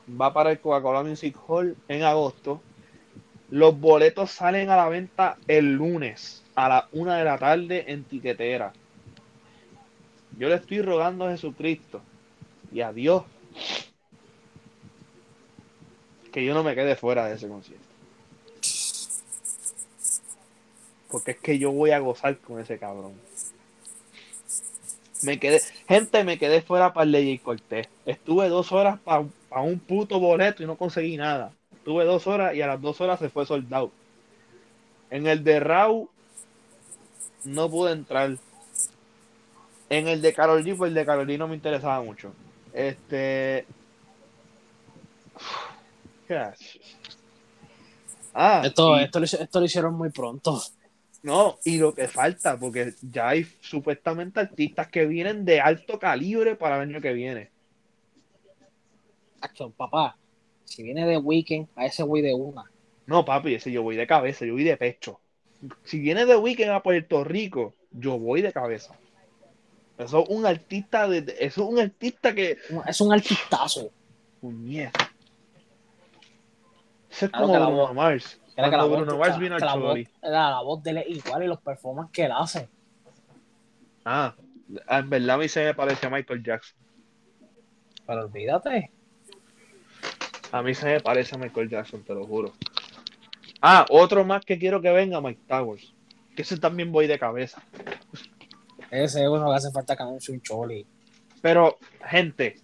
va 0.10 0.34
para 0.34 0.52
el 0.52 0.60
Coca-Cola 0.60 1.04
Music 1.04 1.38
Hall 1.48 1.76
en 1.88 2.04
agosto. 2.04 2.62
Los 3.50 3.80
boletos 3.80 4.32
salen 4.32 4.70
a 4.70 4.76
la 4.76 4.90
venta 4.90 5.38
el 5.48 5.74
lunes 5.74 6.44
a 6.56 6.70
la 6.70 6.88
una 6.94 7.18
de 7.18 7.26
la 7.26 7.38
tarde 7.38 7.86
en 7.88 8.04
tiquetera. 8.04 8.74
Yo 10.38 10.50
le 10.50 10.56
estoy 10.56 10.82
rogando 10.82 11.26
a 11.26 11.32
Jesucristo 11.32 12.02
y 12.72 12.82
a 12.82 12.92
Dios 12.92 13.24
que 16.32 16.44
yo 16.44 16.54
no 16.54 16.64
me 16.64 16.76
quede 16.76 16.96
fuera 16.96 17.26
de 17.28 17.36
ese 17.36 17.48
concierto. 17.48 17.85
Porque 21.16 21.32
es 21.32 21.38
que 21.38 21.58
yo 21.58 21.72
voy 21.72 21.92
a 21.92 22.00
gozar 22.00 22.38
con 22.40 22.60
ese 22.60 22.78
cabrón. 22.78 23.14
Me 25.22 25.40
quedé, 25.40 25.62
gente, 25.88 26.26
me 26.26 26.38
quedé 26.38 26.62
fuera 26.62 26.92
para 26.92 27.06
el 27.06 27.12
Ley 27.12 27.38
Cortés. 27.40 27.88
Estuve 28.06 28.50
dos 28.50 28.74
horas 28.74 29.00
para 29.00 29.22
un 29.62 29.80
puto 29.80 30.20
boleto 30.20 30.62
y 30.62 30.66
no 30.66 30.76
conseguí 30.76 31.16
nada. 31.16 31.54
Estuve 31.74 32.04
dos 32.04 32.28
horas 32.28 32.54
y 32.54 32.62
a 32.62 32.68
las 32.68 32.82
dos 32.82 33.00
horas 33.00 33.18
se 33.20 33.30
fue 33.30 33.46
soldado. 33.46 33.94
En 35.10 35.26
el 35.26 35.46
de 35.46 35.62
Raw 35.62 36.10
no 37.46 37.70
pude 37.70 37.94
entrar. 37.94 38.38
En 39.88 40.10
el 40.10 40.22
de 40.22 40.34
Carol 40.34 40.66
G, 40.66 40.76
pues 40.76 40.90
el 40.90 40.96
de 40.96 41.06
Carol 41.06 41.28
G 41.28 41.38
no 41.38 41.48
me 41.48 41.56
interesaba 41.56 42.04
mucho. 42.04 42.34
Este. 42.74 43.66
Ah, 48.38 48.64
esto, 48.66 48.98
esto, 48.98 49.24
esto 49.24 49.60
lo 49.62 49.66
hicieron 49.66 49.94
muy 49.94 50.10
pronto. 50.10 50.62
No, 51.26 51.58
y 51.66 51.80
lo 51.80 51.96
que 51.96 52.08
falta, 52.08 52.56
porque 52.56 52.94
ya 53.02 53.30
hay 53.30 53.46
supuestamente 53.60 54.42
artistas 54.42 54.90
que 54.90 55.08
vienen 55.08 55.44
de 55.44 55.60
alto 55.60 55.98
calibre 55.98 56.56
para 56.56 56.76
el 56.76 56.88
año 56.88 57.02
que 57.02 57.14
viene. 57.14 57.50
Acción, 59.42 59.72
papá, 59.72 60.20
si 60.66 60.84
viene 60.84 61.04
de 61.08 61.18
Weekend, 61.18 61.68
a 61.76 61.88
ese 61.88 62.04
voy 62.04 62.22
de 62.22 62.36
una. 62.36 62.70
No, 63.08 63.26
papi, 63.26 63.56
ese 63.56 63.72
yo 63.72 63.82
voy 63.82 63.96
de 63.96 64.06
cabeza, 64.06 64.46
yo 64.46 64.54
voy 64.54 64.66
de 64.66 64.78
pecho. 64.78 65.20
Si 65.84 65.98
viene 65.98 66.28
de 66.28 66.36
Weekend 66.36 66.70
a 66.70 66.84
Puerto 66.84 67.24
Rico, 67.24 67.74
yo 67.90 68.20
voy 68.20 68.44
de 68.44 68.54
cabeza. 68.54 68.96
Eso 69.98 70.22
es 70.22 70.30
un 70.30 70.46
artista 70.46 71.08
de, 71.08 71.36
eso 71.40 71.64
es 71.64 71.68
un 71.68 71.80
artista 71.80 72.36
que. 72.36 72.60
Es 72.86 73.02
un 73.02 73.12
artistazo. 73.12 73.90
Puñeta. 74.40 75.12
Ese 77.10 77.26
es 77.26 77.32
como 77.32 77.48
Bruno 77.48 77.96
Mars. 77.96 78.40
Era 78.56 78.70
que 78.70 78.78
la 78.78 78.84
voz, 78.86 79.02
era 80.22 80.50
la 80.50 80.62
voz 80.62 80.82
de 80.82 80.92
él 80.92 81.04
igual 81.08 81.44
y 81.44 81.48
los 81.48 81.60
performances 81.60 82.14
que 82.14 82.24
él 82.24 82.32
hace. 82.32 82.70
Ah, 84.06 84.34
en 84.90 85.10
verdad 85.10 85.36
a 85.36 85.40
mí 85.40 85.50
se 85.50 85.66
me 85.66 85.74
parece 85.74 86.08
a 86.08 86.10
Michael 86.10 86.44
Jackson. 86.44 86.78
Pero 88.08 88.22
olvídate. 88.26 88.92
A 90.52 90.62
mí 90.62 90.74
se 90.74 90.86
me 90.86 91.00
parece 91.02 91.36
a 91.36 91.38
Michael 91.38 91.70
Jackson, 91.70 92.04
te 92.04 92.14
lo 92.14 92.26
juro. 92.26 92.54
Ah, 93.62 93.86
otro 93.90 94.24
más 94.24 94.46
que 94.46 94.58
quiero 94.58 94.82
que 94.82 94.92
venga, 94.92 95.20
Mike 95.20 95.42
Towers. 95.48 95.94
Que 96.36 96.44
ese 96.44 96.58
también 96.58 96.92
voy 96.92 97.08
de 97.08 97.20
cabeza. 97.20 97.62
Ese 98.92 99.24
es 99.24 99.28
uno 99.28 99.50
que 99.50 99.56
hace 99.56 99.72
falta 99.72 99.98
que 99.98 100.04
anuncie 100.04 100.34
un 100.34 100.42
choli. 100.42 100.86
Pero, 101.42 101.78
gente, 102.06 102.56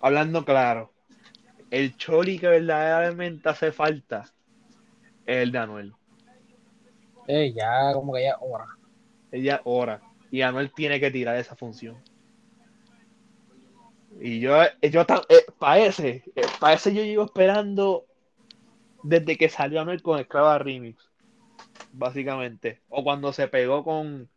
hablando 0.00 0.44
claro, 0.44 0.92
el 1.70 1.96
choli 1.96 2.38
que 2.38 2.48
verdaderamente 2.48 3.48
hace 3.48 3.72
falta 3.72 4.24
el 5.26 5.52
de 5.52 5.58
Anuel. 5.58 5.94
Eh, 7.26 7.52
ya 7.54 7.92
como 7.92 8.12
que 8.12 8.24
ya 8.24 8.36
hora. 8.40 8.66
Ella 9.32 9.60
hora. 9.64 10.00
Y 10.30 10.42
Anuel 10.42 10.72
tiene 10.72 11.00
que 11.00 11.10
tirar 11.10 11.36
esa 11.36 11.56
función. 11.56 11.96
Y 14.20 14.40
yo, 14.40 14.56
yo 14.82 15.00
eh, 15.02 15.46
para 15.58 15.78
ese, 15.78 16.22
eh, 16.36 16.46
para 16.60 16.74
ese 16.74 16.94
yo 16.94 17.02
llevo 17.02 17.24
esperando 17.24 18.06
desde 19.02 19.36
que 19.36 19.48
salió 19.48 19.80
Anuel 19.80 20.02
con 20.02 20.20
Esclava 20.20 20.58
Remix. 20.58 21.10
Básicamente. 21.92 22.80
O 22.88 23.02
cuando 23.02 23.32
se 23.32 23.48
pegó 23.48 23.84
con, 23.84 24.28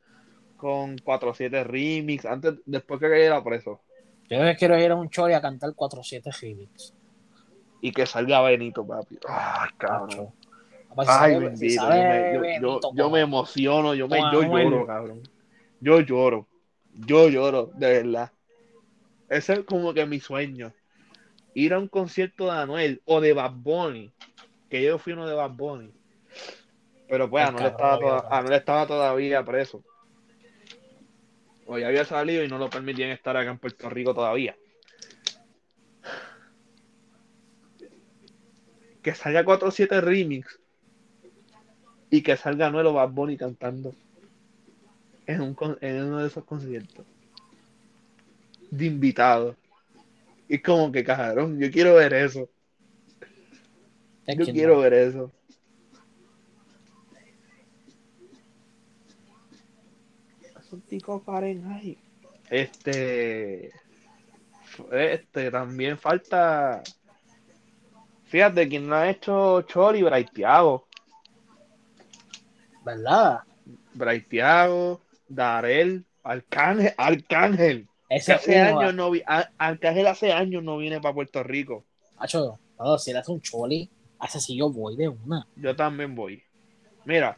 con 0.56 0.98
4-7 0.98 1.64
Remix. 1.64 2.26
Antes, 2.26 2.56
después 2.66 3.00
que 3.00 3.10
cayera 3.10 3.44
preso. 3.44 3.82
Yo 4.30 4.40
quiero 4.58 4.78
ir 4.78 4.92
a 4.92 4.96
un 4.96 5.10
chori 5.10 5.34
a 5.34 5.42
cantar 5.42 5.72
4-7 5.72 6.42
Remix. 6.42 6.94
Y 7.82 7.92
que 7.92 8.06
salga 8.06 8.42
Benito, 8.42 8.86
papi. 8.86 9.20
Ay, 9.28 9.70
cabrón. 9.78 10.34
Ay, 11.06 11.39
bendito. 11.39 12.93
Yo 12.95 13.10
me, 13.10 13.22
emociono, 13.22 13.93
yo, 13.93 14.08
me, 14.08 14.20
yo 14.32 14.41
lloro, 14.41 14.86
cabrón. 14.88 15.22
Yo 15.80 16.00
lloro. 16.00 16.48
Yo 16.93 17.30
lloro, 17.30 17.72
de 17.76 18.02
verdad. 18.02 18.32
Ese 19.30 19.54
es 19.54 19.60
como 19.62 19.93
que 19.93 20.06
mi 20.06 20.20
sueño. 20.20 20.74
Ir 21.54 21.74
a 21.74 21.80
un 21.80 21.88
concierto 21.88 22.45
de 22.45 22.52
Anuel 22.52 23.02
o 23.06 23.22
de 23.22 23.34
Bad 23.34 23.54
Bunny. 23.56 24.12
Que 24.70 24.84
yo 24.84 24.98
fui 24.98 25.14
uno 25.14 25.28
de 25.28 25.36
Bad 25.36 25.52
Bunny. 25.52 25.91
Pero 27.08 27.30
pues 27.30 27.45
Anuel 27.45 27.68
estaba, 27.68 28.56
estaba 28.56 28.88
todavía 28.88 29.43
preso. 29.43 29.84
O 31.66 31.78
ya 31.78 31.88
había 31.88 32.06
salido 32.06 32.43
y 32.43 32.48
no 32.48 32.58
lo 32.58 32.70
permitían 32.70 33.10
estar 33.12 33.36
acá 33.38 33.52
en 33.52 33.60
Puerto 33.60 33.89
Rico 33.89 34.14
todavía. 34.14 34.56
Que 39.04 39.14
salga 39.14 39.43
4-7 39.43 40.02
remix 40.02 40.60
y 42.10 42.22
que 42.22 42.38
salga 42.38 42.70
nuevo 42.70 42.93
Bad 42.93 43.10
Bunny 43.10 43.38
cantando 43.38 43.93
en, 45.26 45.41
un, 45.41 45.58
en 45.82 46.03
uno 46.03 46.20
de 46.20 46.28
esos 46.28 46.43
conciertos 46.43 47.05
de 48.72 48.86
invitado. 48.86 49.55
Y 50.47 50.60
como 50.60 50.91
que 50.91 51.03
cajarón, 51.03 51.60
yo 51.60 51.70
quiero 51.72 51.95
ver 51.95 52.14
eso. 52.14 52.49
Yo 54.28 54.45
quiero 54.45 54.80
ver 54.80 54.93
eso. 54.93 55.32
Fahrenheit. 61.26 61.97
Este. 62.49 63.72
Este 64.91 65.51
también 65.51 65.97
falta. 65.97 66.84
Fíjate, 68.26 68.68
quien 68.68 68.88
no 68.88 68.95
ha 68.95 69.10
hecho 69.10 69.62
Chori, 69.62 70.03
Braithiago. 70.03 70.87
¿Verdad? 72.88 73.42
Braithiago, 73.94 75.02
Darel, 75.28 76.06
Arcángel, 76.24 76.94
Arcángel. 76.98 77.88
Ese 78.10 78.34
hace 78.34 78.60
años 78.60 78.94
no 78.96 79.12
vi, 79.12 79.22
Arcángel 79.58 80.08
hace 80.08 80.32
años 80.32 80.64
no 80.64 80.78
viene 80.78 81.02
para 81.02 81.14
Puerto 81.14 81.44
Rico. 81.44 81.84
Hacho, 82.18 82.60
si 82.98 83.12
él 83.12 83.18
hace 83.18 83.32
un 83.32 83.42
choli, 83.42 83.90
hace 84.20 84.40
si 84.40 84.58
yo 84.58 84.70
voy 84.70 84.96
de 84.96 85.10
una. 85.10 85.46
Yo 85.58 85.76
también 85.76 86.16
voy. 86.16 86.42
Mira, 87.04 87.38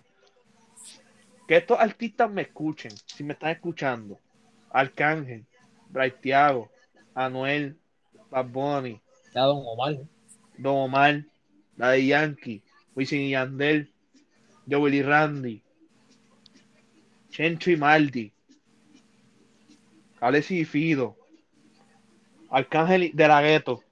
que 1.48 1.58
estos 1.58 1.80
artistas 1.80 2.30
me 2.30 2.44
escuchen, 2.44 2.92
si 3.06 3.24
me 3.24 3.34
están 3.34 3.50
escuchando. 3.50 4.20
Arcángel, 4.70 5.46
Braithiago, 5.90 6.70
Anuel, 7.16 7.76
Bad 8.30 8.46
Bunny. 8.46 9.02
Ya 9.34 9.42
Don 9.42 9.64
Omar. 9.66 9.98
Don 10.58 10.76
Omar, 10.76 11.24
la 11.76 11.92
de 11.92 12.06
Yankee, 12.06 12.62
Wisin 12.96 13.22
y 13.22 13.32
Yandel, 13.32 13.92
Joey 14.70 15.02
Randy, 15.02 15.64
Chencho 17.30 17.72
y 17.72 17.78
Maldi, 17.78 18.34
Alessi 20.20 20.60
y 20.60 20.66
Fido, 20.66 21.16
Arcángel 22.50 23.12
de 23.14 23.28
la 23.28 23.42
Gueto, 23.42 23.84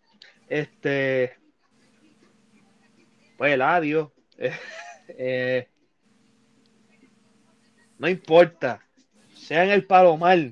este, 0.49 1.38
pues 3.38 3.53
el 3.53 3.61
adiós, 3.61 4.09
eh, 5.07 5.67
no 7.97 8.07
importa, 8.07 8.84
sea 9.34 9.63
en 9.63 9.71
el 9.71 9.86
Palomar, 9.86 10.51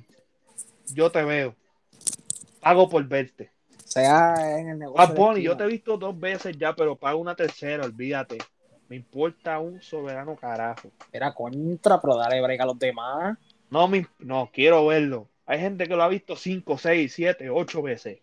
yo 0.93 1.11
te 1.11 1.23
veo, 1.23 1.55
pago 2.61 2.89
por 2.89 3.05
verte. 3.07 3.51
sea 3.83 4.59
en 4.59 4.69
el 4.69 4.79
negocio. 4.79 5.37
yo 5.37 5.57
te 5.57 5.63
he 5.63 5.67
visto 5.67 5.97
dos 5.97 6.19
veces 6.19 6.57
ya, 6.57 6.75
pero 6.75 6.95
pago 6.95 7.19
una 7.19 7.35
tercera, 7.35 7.85
olvídate. 7.85 8.37
Me 8.87 8.95
importa 8.95 9.59
un 9.59 9.81
soberano 9.81 10.35
carajo. 10.35 10.91
Era 11.11 11.33
contra, 11.33 11.99
pero 11.99 12.15
dale 12.15 12.41
brega 12.41 12.63
a 12.63 12.67
los 12.67 12.79
demás. 12.79 13.37
No, 13.69 13.87
me, 13.87 14.07
no, 14.19 14.49
quiero 14.53 14.85
verlo. 14.85 15.27
Hay 15.45 15.59
gente 15.59 15.87
que 15.87 15.95
lo 15.95 16.03
ha 16.03 16.07
visto 16.07 16.35
cinco, 16.35 16.77
seis, 16.77 17.13
siete, 17.13 17.49
ocho 17.49 17.81
veces. 17.81 18.19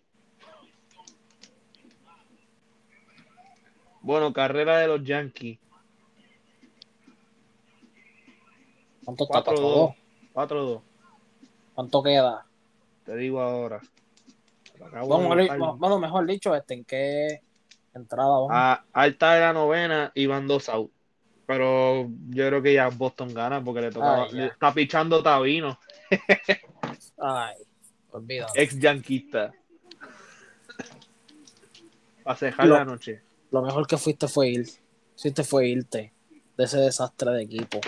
Bueno, 4.00 4.32
carrera 4.32 4.78
de 4.78 4.88
los 4.88 5.04
Yankees. 5.04 5.58
¿Cuánto 9.04 9.26
4-2. 9.26 9.94
4-2. 10.34 10.82
¿Cuánto 11.74 12.02
queda? 12.02 12.46
Te 13.04 13.16
digo 13.16 13.40
ahora. 13.40 13.80
Vamos, 14.90 16.00
mejor 16.00 16.26
dicho, 16.26 16.54
este, 16.54 16.74
¿en 16.74 16.84
qué 16.84 17.42
entrada 17.95 18.28
vamos? 18.28 18.51
A, 18.53 18.84
alta 18.93 19.34
de 19.34 19.40
la 19.40 19.53
novena 19.53 20.12
y 20.14 20.26
van 20.26 20.47
dos 20.47 20.68
out. 20.68 20.90
Pero 21.47 22.09
yo 22.30 22.47
creo 22.49 22.62
que 22.62 22.74
ya 22.74 22.88
Boston 22.88 23.34
gana 23.34 23.62
porque 23.62 23.82
le 23.82 23.90
toca. 23.90 24.26
está 24.26 24.72
pichando 24.72 25.22
Tabino. 25.22 25.78
Ay, 27.18 27.55
olvídalo. 28.11 28.53
Ex 28.55 28.78
yanquista. 28.78 29.53
Para 32.22 32.36
cejar 32.36 32.68
la 32.68 32.84
noche. 32.84 33.22
Lo 33.51 33.62
mejor 33.62 33.86
que 33.86 33.99
fuiste 33.99 34.28
fue 34.28 34.49
ir. 34.49 34.66
Fuiste 35.16 35.45
fue 35.45 35.68
irte 35.68 36.12
de 36.57 36.64
ese 36.64 36.78
desastre 36.78 37.32
de 37.32 37.43
equipo. 37.43 37.80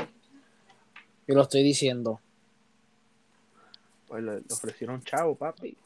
Y 1.27 1.33
lo 1.33 1.43
estoy 1.43 1.63
diciendo. 1.63 2.21
Pues 4.07 4.23
le, 4.23 4.43
ofrecieron 4.51 5.03
chavo, 5.03 5.35
papi. 5.35 5.77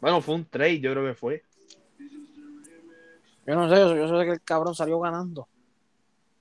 Bueno, 0.00 0.20
fue 0.20 0.34
un 0.34 0.44
trade, 0.44 0.80
yo 0.80 0.92
creo 0.92 1.06
que 1.06 1.14
fue. 1.14 1.42
Yo 3.46 3.54
no 3.54 3.68
sé, 3.68 3.76
yo, 3.76 4.08
sé 4.08 4.24
que 4.24 4.32
el 4.32 4.42
cabrón 4.42 4.74
salió 4.74 4.98
ganando. 5.00 5.48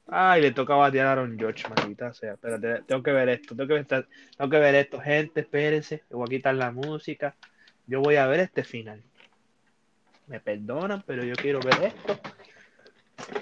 Ay, 0.08 0.42
le 0.42 0.52
toca 0.52 0.76
batear 0.76 1.08
a 1.08 1.12
Aaron 1.14 1.38
George, 1.38 1.64
maldita 1.68 2.14
sea. 2.14 2.34
Espérate, 2.34 2.84
tengo 2.84 3.02
que 3.04 3.12
ver 3.12 3.30
esto, 3.30 3.56
tengo 3.56 3.68
que 3.68 3.74
ver, 3.74 3.86
tengo 3.86 4.50
que 4.50 4.60
ver 4.60 4.76
esto. 4.76 5.00
Gente, 5.00 5.42
espérense, 5.42 6.04
voy 6.10 6.24
a 6.24 6.30
quitar 6.30 6.56
la 6.56 6.72
música. 6.72 7.36
Yo 7.88 8.02
voy 8.02 8.16
a 8.16 8.28
ver 8.28 8.42
este 8.42 8.64
final. 8.64 9.02
Me 10.28 10.40
perdonan, 10.40 11.04
pero 11.06 11.24
yo 11.24 11.36
quiero 11.36 11.60
ver 11.60 11.84
esto. 11.84 12.20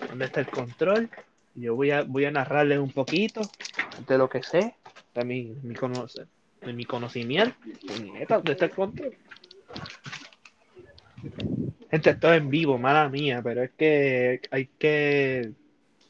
¿Dónde 0.09 0.25
está 0.25 0.39
el 0.39 0.47
control? 0.47 1.09
Yo 1.55 1.75
voy 1.75 1.91
a, 1.91 2.03
voy 2.03 2.25
a 2.25 2.31
narrarles 2.31 2.79
un 2.79 2.91
poquito 2.91 3.41
de 4.07 4.17
lo 4.17 4.29
que 4.29 4.41
sé, 4.41 4.75
de 5.13 5.25
mi, 5.25 5.55
mi, 5.61 5.75
de 6.61 6.73
mi 6.73 6.85
conocimiento. 6.85 7.55
¿Dónde 8.27 8.51
está 8.53 8.65
el 8.65 8.71
control? 8.71 9.15
Gente, 11.91 12.11
esto 12.11 12.31
es 12.31 12.37
en 12.41 12.49
vivo, 12.49 12.77
mala 12.77 13.09
mía, 13.09 13.41
pero 13.43 13.63
es 13.63 13.71
que 13.71 14.39
hay 14.49 14.69
que 14.79 15.51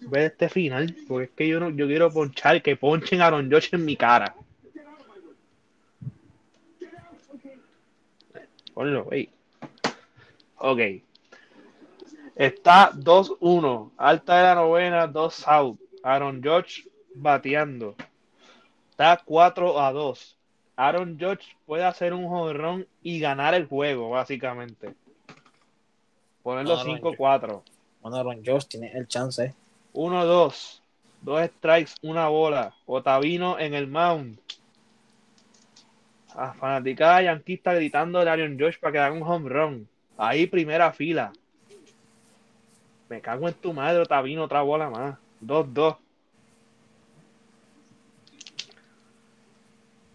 ver 0.01 0.31
este 0.31 0.47
final, 0.47 0.95
porque 1.07 1.25
es 1.25 1.31
que 1.31 1.47
yo 1.47 1.59
no, 1.59 1.71
yo 1.71 1.87
quiero 1.87 2.11
ponchar, 2.11 2.61
que 2.61 2.75
ponchen 2.75 3.19
Aaron 3.19 3.51
Josh 3.51 3.69
en 3.71 3.83
mi 3.83 3.95
cara. 3.95 4.35
Ponlo, 8.75 9.03
wey. 9.05 9.29
Ok. 10.57 10.79
Está 12.35 12.91
2-1. 12.91 13.91
Alta 13.97 14.37
de 14.37 14.43
la 14.43 14.55
novena, 14.55 15.07
2 15.07 15.47
out. 15.47 15.79
Aaron 16.03 16.43
George 16.43 16.83
bateando. 17.15 17.95
Está 18.91 19.19
4 19.25 19.81
a 19.81 19.91
2. 19.91 20.37
Aaron 20.75 21.17
George 21.17 21.55
puede 21.65 21.83
hacer 21.83 22.13
un 22.13 22.27
jonrón 22.27 22.87
y 23.01 23.19
ganar 23.19 23.55
el 23.55 23.65
juego, 23.65 24.11
básicamente. 24.11 24.93
Ponerlo 26.43 26.77
5-4. 26.77 27.61
Bueno, 28.01 28.17
Aaron 28.17 28.43
George 28.43 28.67
tiene 28.69 28.91
el 28.93 29.07
chance. 29.07 29.53
1-2. 29.93 30.81
Dos 31.21 31.45
strikes, 31.45 31.91
una 32.01 32.27
bola. 32.29 32.73
Otavino 32.85 33.59
en 33.59 33.73
el 33.73 33.87
mound. 33.87 34.39
A 36.33 36.53
fanaticada 36.53 37.21
yanquista 37.21 37.73
gritando 37.73 38.23
de 38.23 38.29
Aaron 38.29 38.57
George 38.57 38.79
para 38.79 38.91
que 38.91 38.99
haga 38.99 39.15
un 39.15 39.23
home 39.23 39.49
run. 39.49 39.87
Ahí 40.17 40.47
primera 40.47 40.91
fila. 40.91 41.31
Me 43.09 43.21
cago 43.21 43.47
en 43.47 43.53
tu 43.55 43.73
madre, 43.73 43.99
Otavino, 43.99 44.43
otra 44.43 44.61
bola 44.61 44.89
más. 44.89 45.17
2-2. 45.45 45.97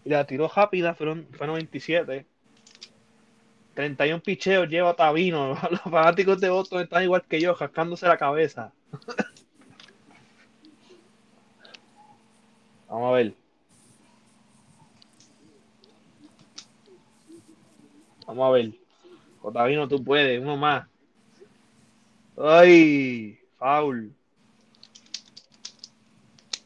y 0.07 0.09
la 0.09 0.25
tiró 0.25 0.47
rápida, 0.47 0.95
fueron, 0.95 1.27
fueron 1.33 1.55
27. 1.55 2.25
31 3.77 4.21
picheos 4.23 4.67
lleva 4.67 4.95
Tabino. 4.95 5.49
Los 5.69 5.81
fanáticos 5.81 6.41
de 6.41 6.49
Boston 6.49 6.81
están 6.81 7.03
igual 7.03 7.23
que 7.25 7.39
yo, 7.39 7.53
jascándose 7.53 8.07
la 8.07 8.17
cabeza. 8.17 8.73
Vamos 12.89 13.09
a 13.09 13.11
ver. 13.11 13.35
Vamos 18.25 18.47
a 18.47 18.49
ver. 18.49 18.71
Otavino, 19.43 19.87
tú 19.87 20.03
puedes, 20.03 20.41
uno 20.41 20.57
más. 20.57 20.87
¡Ay! 22.35 23.39
Foul. 23.59 24.11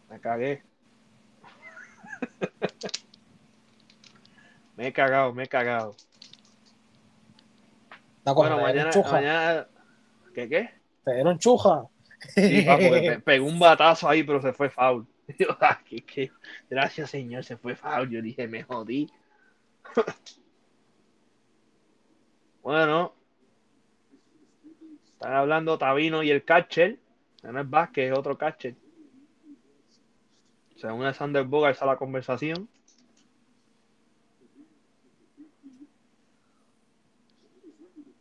Me 0.09 0.17
cagué. 0.21 0.63
Me 4.77 4.87
he 4.87 4.93
cagado, 4.93 5.33
me 5.33 5.43
he 5.43 5.47
cagado. 5.47 5.93
Bueno, 8.25 8.61
mañana, 8.61 8.91
mañana, 9.11 9.67
¿Qué 10.33 10.47
qué? 10.47 10.69
Te 11.03 11.13
dieron 11.13 11.39
chuja. 11.39 11.87
Sí, 12.35 12.65
porque 12.67 13.21
pegó 13.23 13.47
un 13.47 13.59
batazo 13.59 14.07
ahí, 14.07 14.23
pero 14.23 14.41
se 14.41 14.53
fue 14.53 14.69
foul. 14.69 15.05
Ah, 15.61 15.79
gracias, 16.69 17.09
señor, 17.09 17.43
se 17.43 17.57
fue 17.57 17.75
foul. 17.75 18.09
Yo 18.09 18.21
dije, 18.21 18.47
me 18.47 18.63
jodí. 18.63 19.09
bueno, 22.61 23.13
están 25.13 25.33
hablando 25.33 25.77
Tabino 25.77 26.21
y 26.21 26.31
el 26.31 26.43
catcher. 26.43 26.99
No 27.43 27.59
es 27.59 27.69
Vázquez, 27.69 28.11
es 28.11 28.17
otro 28.17 28.37
catcher. 28.37 28.75
Según 30.75 31.05
el 31.05 31.13
Sander 31.13 31.43
Bogart 31.43 31.81
a 31.81 31.85
la 31.85 31.95
conversación. 31.95 32.67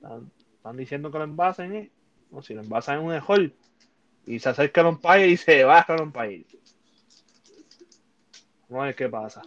Están, 0.02 0.76
diciendo 0.76 1.10
que 1.10 1.18
lo 1.18 1.24
envasen, 1.24 1.74
¿eh? 1.74 1.90
No, 2.30 2.42
si 2.42 2.54
lo 2.54 2.62
envasan 2.62 2.98
en 2.98 3.04
un 3.04 3.12
mejor 3.12 3.52
y 4.26 4.38
se 4.38 4.48
acerca 4.48 4.80
el 4.80 4.88
umpire 4.88 5.28
y 5.28 5.36
se 5.36 5.64
baja 5.64 5.94
el 5.94 6.02
umpire. 6.02 6.46
Vamos 8.68 8.82
a 8.82 8.86
ver 8.86 8.94
qué 8.94 9.08
pasa. 9.08 9.42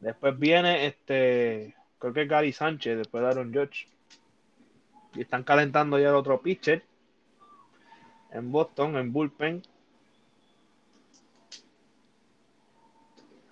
Después 0.00 0.38
viene 0.38 0.86
este, 0.86 1.74
creo 1.98 2.12
que 2.12 2.22
es 2.22 2.28
Gary 2.28 2.52
Sánchez, 2.52 2.98
después 2.98 3.22
de 3.22 3.28
Aaron 3.28 3.52
George. 3.52 3.88
Y 5.14 5.22
están 5.22 5.42
calentando 5.42 5.98
ya 5.98 6.08
el 6.10 6.14
otro 6.14 6.40
pitcher 6.40 6.84
en 8.32 8.52
Boston, 8.52 8.96
en 8.96 9.12
bullpen. 9.12 9.62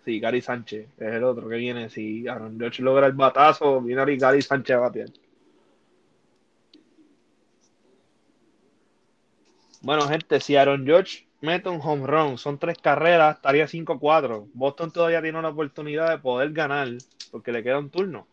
Sí, 0.07 0.21
Gary 0.21 0.41
Sánchez 0.41 0.89
es 0.99 1.15
el 1.15 1.25
otro 1.25 1.49
que 1.49 1.57
viene. 1.57 1.91
Si 1.91 2.29
Aaron 2.29 2.57
George 2.61 2.81
logra 2.81 3.09
el 3.09 3.15
batazo, 3.15 3.81
viene 3.81 4.17
Gary 4.17 4.41
Sánchez 4.41 4.77
a 4.77 4.79
batear. 4.79 5.09
Bueno, 9.83 10.03
gente, 10.03 10.39
si 10.41 10.55
Aaron 10.55 10.87
George 10.87 11.27
mete 11.41 11.69
un 11.69 11.81
home 11.83 12.07
run, 12.07 12.39
son 12.39 12.57
tres 12.57 12.79
carreras, 12.79 13.35
estaría 13.35 13.67
5-4. 13.67 14.49
Boston 14.55 14.93
todavía 14.93 15.21
tiene 15.21 15.41
una 15.41 15.49
oportunidad 15.49 16.11
de 16.11 16.19
poder 16.19 16.53
ganar 16.53 16.87
porque 17.33 17.51
le 17.51 17.65
queda 17.65 17.81
un 17.81 17.91
turno. 17.91 18.29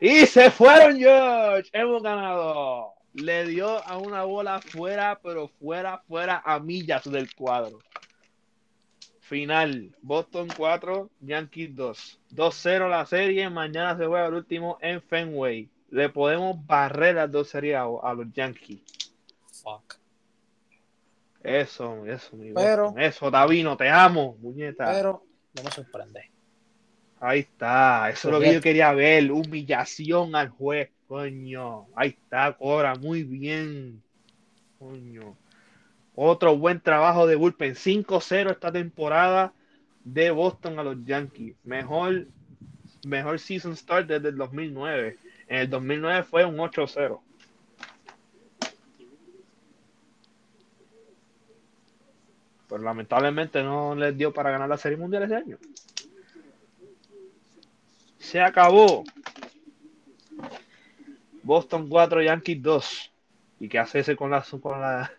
Y 0.00 0.26
se 0.26 0.50
fueron, 0.50 0.98
George. 0.98 1.70
Hemos 1.72 2.02
ganado 2.02 2.94
le 3.14 3.46
dio 3.46 3.82
a 3.86 3.96
una 3.96 4.24
bola 4.24 4.60
fuera, 4.60 5.20
pero 5.22 5.48
fuera, 5.48 5.98
fuera 6.06 6.42
a 6.44 6.58
millas 6.58 7.04
del 7.04 7.32
cuadro. 7.34 7.78
Final, 9.20 9.96
Boston 10.02 10.48
4, 10.54 11.10
Yankees 11.20 11.74
2. 11.74 12.20
2-0 12.32 12.90
la 12.90 13.06
serie, 13.06 13.48
mañana 13.48 13.96
se 13.96 14.06
juega 14.06 14.26
el 14.26 14.34
último 14.34 14.78
en 14.82 15.00
Fenway. 15.00 15.70
Le 15.90 16.08
podemos 16.08 16.56
barrer 16.66 17.14
las 17.14 17.30
dos 17.30 17.48
series 17.48 17.76
a, 17.76 18.14
los 18.14 18.32
Yankees. 18.32 18.82
Fuck. 19.62 19.94
Eso, 21.42 22.04
eso, 22.06 22.36
mi 22.36 22.52
pero, 22.52 22.94
Eso, 22.98 23.30
Davino, 23.30 23.76
te 23.76 23.88
amo, 23.88 24.36
muñeca. 24.40 24.86
Pero 24.92 25.24
no 25.54 25.62
me 25.62 25.70
sorprende. 25.70 26.30
Ahí 27.20 27.40
está, 27.40 28.10
eso 28.10 28.28
es 28.28 28.34
lo 28.34 28.40
que 28.40 28.52
yo 28.52 28.60
quería 28.60 28.92
ver, 28.92 29.30
humillación 29.30 30.34
al 30.34 30.50
juez. 30.50 30.90
Coño, 31.08 31.86
ahí 31.94 32.10
está, 32.10 32.52
Cora, 32.52 32.94
muy 32.94 33.24
bien. 33.24 34.02
Coño. 34.78 35.36
Otro 36.14 36.56
buen 36.56 36.80
trabajo 36.80 37.26
de 37.26 37.36
bullpen. 37.36 37.74
5-0 37.74 38.50
esta 38.52 38.72
temporada 38.72 39.52
de 40.04 40.30
Boston 40.30 40.78
a 40.78 40.84
los 40.84 41.04
Yankees. 41.04 41.56
Mejor, 41.64 42.26
mejor 43.06 43.38
season 43.38 43.76
start 43.76 44.06
desde 44.06 44.28
el 44.28 44.36
2009. 44.36 45.18
En 45.48 45.58
el 45.58 45.70
2009 45.70 46.22
fue 46.22 46.44
un 46.44 46.56
8-0. 46.56 47.20
Pero 52.68 52.82
lamentablemente 52.82 53.62
no 53.62 53.94
les 53.94 54.16
dio 54.16 54.32
para 54.32 54.50
ganar 54.50 54.68
la 54.68 54.78
Serie 54.78 54.96
Mundial 54.96 55.24
ese 55.24 55.36
año. 55.36 55.58
Se 58.18 58.40
acabó. 58.40 59.04
Boston 61.44 61.88
4, 61.88 62.22
Yankees 62.22 62.62
2. 62.62 63.12
¿Y 63.60 63.68
qué 63.68 63.78
hace 63.78 64.00
ese 64.00 64.16
con 64.16 64.30
la, 64.30 64.44
con 64.60 64.80
la 64.80 65.12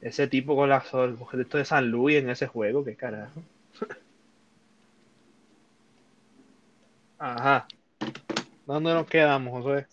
ese 0.00 0.28
tipo 0.28 0.54
con 0.54 0.68
la 0.68 0.78
esto 0.78 1.58
de 1.58 1.64
San 1.64 1.90
Luis 1.90 2.18
en 2.18 2.30
ese 2.30 2.46
juego? 2.46 2.84
¿Qué 2.84 2.94
carajo? 2.96 3.42
Ajá. 7.18 7.66
¿Dónde 8.64 8.94
nos 8.94 9.06
quedamos, 9.06 9.62
José? 9.62 9.86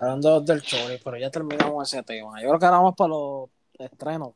Hablando 0.00 0.40
del 0.40 0.60
Chori, 0.60 1.00
pero 1.02 1.16
ya 1.16 1.30
terminamos 1.30 1.92
ese 1.92 2.02
tema. 2.02 2.40
Yo 2.42 2.48
creo 2.48 2.58
que 2.58 2.66
ahora 2.66 2.78
vamos 2.78 2.94
para 2.96 3.08
los 3.08 3.48
estrenos. 3.78 4.32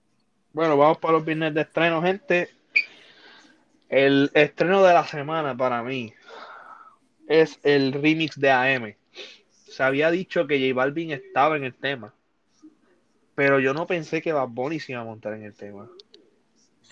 Bueno, 0.53 0.77
vamos 0.77 0.99
para 0.99 1.15
los 1.15 1.25
viernes 1.25 1.53
de 1.55 1.63
estreno, 1.63 2.03
gente. 2.03 2.51
El 3.89 4.31
estreno 4.35 4.83
de 4.85 4.95
la 4.95 5.05
semana 5.05 5.57
para 5.57 5.83
mí 5.83 6.15
es 7.27 7.59
el 7.65 7.93
remix 7.93 8.39
de 8.39 8.51
AM. 8.51 9.00
Se 9.71 9.85
había 9.85 10.11
dicho 10.11 10.49
que 10.49 10.59
J 10.59 10.75
Balvin 10.75 11.13
estaba 11.13 11.57
en 11.57 11.63
el 11.63 11.75
tema, 11.75 12.13
pero 13.37 13.61
yo 13.61 13.73
no 13.73 13.87
pensé 13.87 14.21
que 14.21 14.33
Bad 14.33 14.49
Bunny 14.49 14.81
se 14.81 14.93
iba 14.93 15.01
a 15.01 15.05
montar 15.05 15.35
en 15.35 15.45
el 15.45 15.55
tema. 15.55 15.89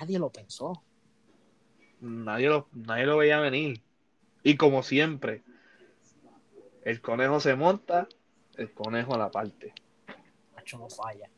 Nadie 0.00 0.20
lo 0.20 0.30
pensó. 0.30 0.84
Nadie 2.00 2.48
lo, 2.48 2.68
nadie 2.72 3.04
lo 3.04 3.16
veía 3.16 3.40
venir. 3.40 3.82
Y 4.44 4.56
como 4.56 4.84
siempre, 4.84 5.42
el 6.84 7.00
conejo 7.00 7.40
se 7.40 7.56
monta, 7.56 8.06
el 8.56 8.72
conejo 8.72 9.12
a 9.16 9.18
la 9.18 9.32
parte. 9.32 9.72
Macho 10.54 10.78
no 10.78 10.88
falla. 10.88 11.28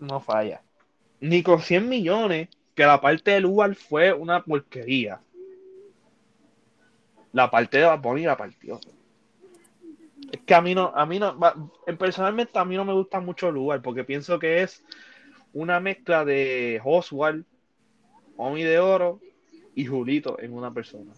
No 0.00 0.20
falla. 0.20 0.60
Ni 1.20 1.44
con 1.44 1.60
100 1.60 1.88
millones, 1.88 2.48
que 2.74 2.84
la 2.84 3.00
parte 3.00 3.30
del 3.30 3.46
Uber 3.46 3.76
fue 3.76 4.12
una 4.12 4.42
porquería. 4.42 5.20
La 7.30 7.48
parte 7.48 7.78
de 7.78 7.84
Bad 7.84 8.00
Bunny 8.00 8.24
la 8.24 8.36
partió. 8.36 8.80
Es 10.32 10.40
que 10.42 10.54
a 10.54 10.60
mí 10.60 10.74
no, 10.74 10.92
a 10.94 11.06
mí 11.06 11.18
no, 11.18 11.38
personalmente 11.98 12.58
a 12.58 12.64
mí 12.64 12.76
no 12.76 12.84
me 12.84 12.92
gusta 12.92 13.20
mucho 13.20 13.48
el 13.48 13.54
lugar 13.54 13.82
porque 13.82 14.04
pienso 14.04 14.38
que 14.38 14.62
es 14.62 14.84
una 15.52 15.80
mezcla 15.80 16.24
de 16.24 16.80
Oswald, 16.84 17.44
Omi 18.36 18.62
de 18.62 18.78
Oro 18.78 19.20
y 19.74 19.86
Julito 19.86 20.38
en 20.40 20.52
una 20.52 20.72
persona. 20.72 21.12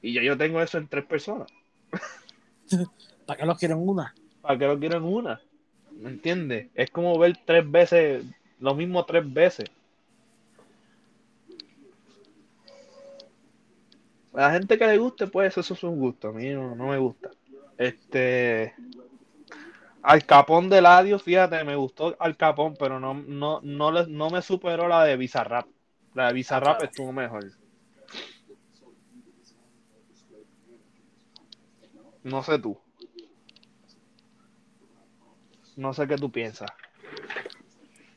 Y 0.00 0.12
ya 0.12 0.22
yo 0.22 0.36
tengo 0.36 0.60
eso 0.62 0.78
en 0.78 0.88
tres 0.88 1.04
personas. 1.04 1.48
¿Para 3.26 3.40
qué 3.40 3.46
lo 3.46 3.56
quieren 3.56 3.78
una? 3.78 4.14
¿Para 4.40 4.58
qué 4.58 4.66
lo 4.66 4.78
quieren 4.78 5.02
una? 5.02 5.40
¿Me 5.92 6.10
entiendes? 6.10 6.68
Es 6.74 6.90
como 6.90 7.18
ver 7.18 7.38
tres 7.44 7.68
veces 7.70 8.24
lo 8.62 8.76
mismo 8.76 9.04
tres 9.04 9.30
veces. 9.30 9.68
A 14.32 14.42
la 14.42 14.52
gente 14.52 14.78
que 14.78 14.86
le 14.86 14.98
guste, 14.98 15.26
pues 15.26 15.58
eso 15.58 15.74
es 15.74 15.82
un 15.82 15.98
gusto. 15.98 16.28
A 16.28 16.32
mí 16.32 16.48
no, 16.50 16.74
me 16.74 16.96
gusta. 16.96 17.30
Este. 17.78 18.74
Al 20.02 20.26
Capón 20.26 20.68
de 20.68 20.82
Ladio, 20.82 21.18
fíjate, 21.18 21.62
me 21.62 21.76
gustó 21.76 22.16
Al 22.18 22.36
Capón, 22.36 22.74
pero 22.76 22.98
no, 22.98 23.14
no, 23.14 23.60
no, 23.62 23.92
no 23.92 24.30
me 24.30 24.42
superó 24.42 24.88
la 24.88 25.04
de 25.04 25.16
Bizarrap. 25.16 25.66
La 26.14 26.26
de 26.26 26.32
Bizarrap 26.34 26.82
estuvo 26.82 27.12
mejor. 27.12 27.52
No 32.24 32.42
sé 32.42 32.58
tú. 32.58 32.78
No 35.76 35.94
sé 35.94 36.06
qué 36.06 36.16
tú 36.16 36.30
piensas. 36.30 36.70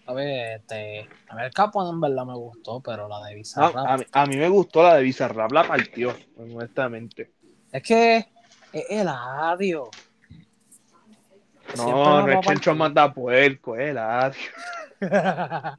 A 0.08 0.14
ver, 0.14 0.60
este, 0.60 1.08
a 1.30 1.36
ver, 1.36 1.52
Capón 1.52 1.96
en 1.96 2.02
verdad 2.02 2.26
me 2.26 2.36
gustó, 2.36 2.82
pero 2.82 3.08
la 3.08 3.24
de 3.26 3.36
Bizarrap. 3.36 4.04
a, 4.12 4.26
mí, 4.26 4.38
me 4.38 4.50
gustó 4.50 4.84
la 4.84 4.96
de 4.96 5.04
Bizarrap, 5.04 5.52
la 5.52 5.68
partió, 5.68 6.16
honestamente. 6.38 7.32
Es 7.72 7.84
que 7.84 8.28
es 8.76 8.86
el 8.90 9.08
adiós. 9.08 9.90
No, 11.78 12.28
no 12.28 12.32
es 12.32 12.46
Chencho 12.46 12.76
manda 12.76 13.14
puerco, 13.14 13.76
es 13.76 13.92
el 13.92 13.98
adiós. 13.98 14.38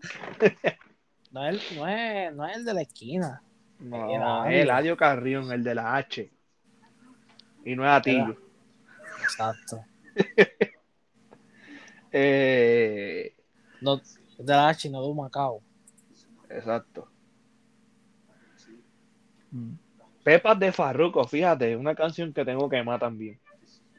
no, 1.31 1.47
es, 1.47 1.73
no, 1.77 1.89
es, 1.89 2.35
no 2.35 2.47
es 2.47 2.57
el 2.57 2.65
de 2.65 2.75
la 2.75 2.81
esquina. 2.83 3.43
No, 3.79 4.47
es 4.47 4.63
el 4.63 4.71
Adio 4.71 4.97
Carrión, 4.97 5.53
el 5.53 5.63
de 5.63 5.75
la 5.75 5.97
H. 5.97 6.31
Y 7.67 7.77
no 7.77 7.85
es 7.85 7.91
Atillo. 7.91 8.37
Exacto. 9.23 9.85
eh, 12.13 13.37
no, 13.83 13.97
de 13.99 14.55
la 14.55 14.69
H, 14.69 14.89
no 14.89 15.03
de 15.03 15.09
un 15.09 15.17
Macao. 15.19 15.63
Exacto. 16.49 17.11
Pepas 20.27 20.59
de 20.59 20.73
Farruco, 20.73 21.23
fíjate, 21.23 21.77
una 21.77 21.95
canción 21.95 22.33
que 22.33 22.45
tengo 22.45 22.69
que 22.69 22.83
más 22.83 22.99
también. 22.99 23.39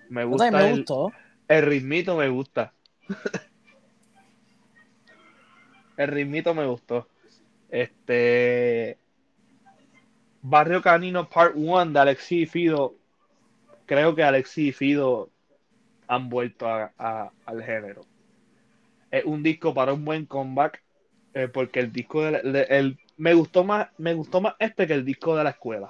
Me 0.09 0.25
gusta. 0.25 0.51
Me 0.51 0.69
el, 0.69 0.75
gustó. 0.77 1.13
el 1.47 1.65
ritmito 1.65 2.17
me 2.17 2.27
gusta. 2.27 2.73
el 5.97 6.07
ritmito 6.09 6.53
me 6.53 6.65
gustó. 6.65 7.07
Este. 7.69 8.97
Barrio 10.41 10.81
Canino 10.81 11.29
Part 11.29 11.53
1 11.55 11.85
de 11.93 11.99
Alexi 11.99 12.41
y 12.41 12.45
Fido. 12.45 12.95
Creo 13.85 14.13
que 14.13 14.23
Alexi 14.23 14.67
y 14.67 14.71
Fido 14.73 15.29
han 16.09 16.27
vuelto 16.27 16.67
al 16.67 17.63
género 17.63 18.01
es 19.11 19.25
un 19.25 19.43
disco 19.43 19.73
para 19.73 19.93
un 19.93 20.03
buen 20.03 20.25
comeback, 20.25 20.83
eh, 21.33 21.47
porque 21.47 21.79
el 21.79 21.91
disco 21.91 22.23
de, 22.23 22.67
el, 22.69 22.97
me 23.17 23.33
gustó 23.33 23.63
más, 23.63 23.87
me 23.97 24.13
gustó 24.13 24.41
más 24.41 24.55
este 24.59 24.87
que 24.87 24.93
el 24.93 25.05
disco 25.05 25.35
de 25.35 25.43
la 25.43 25.51
escuela. 25.51 25.89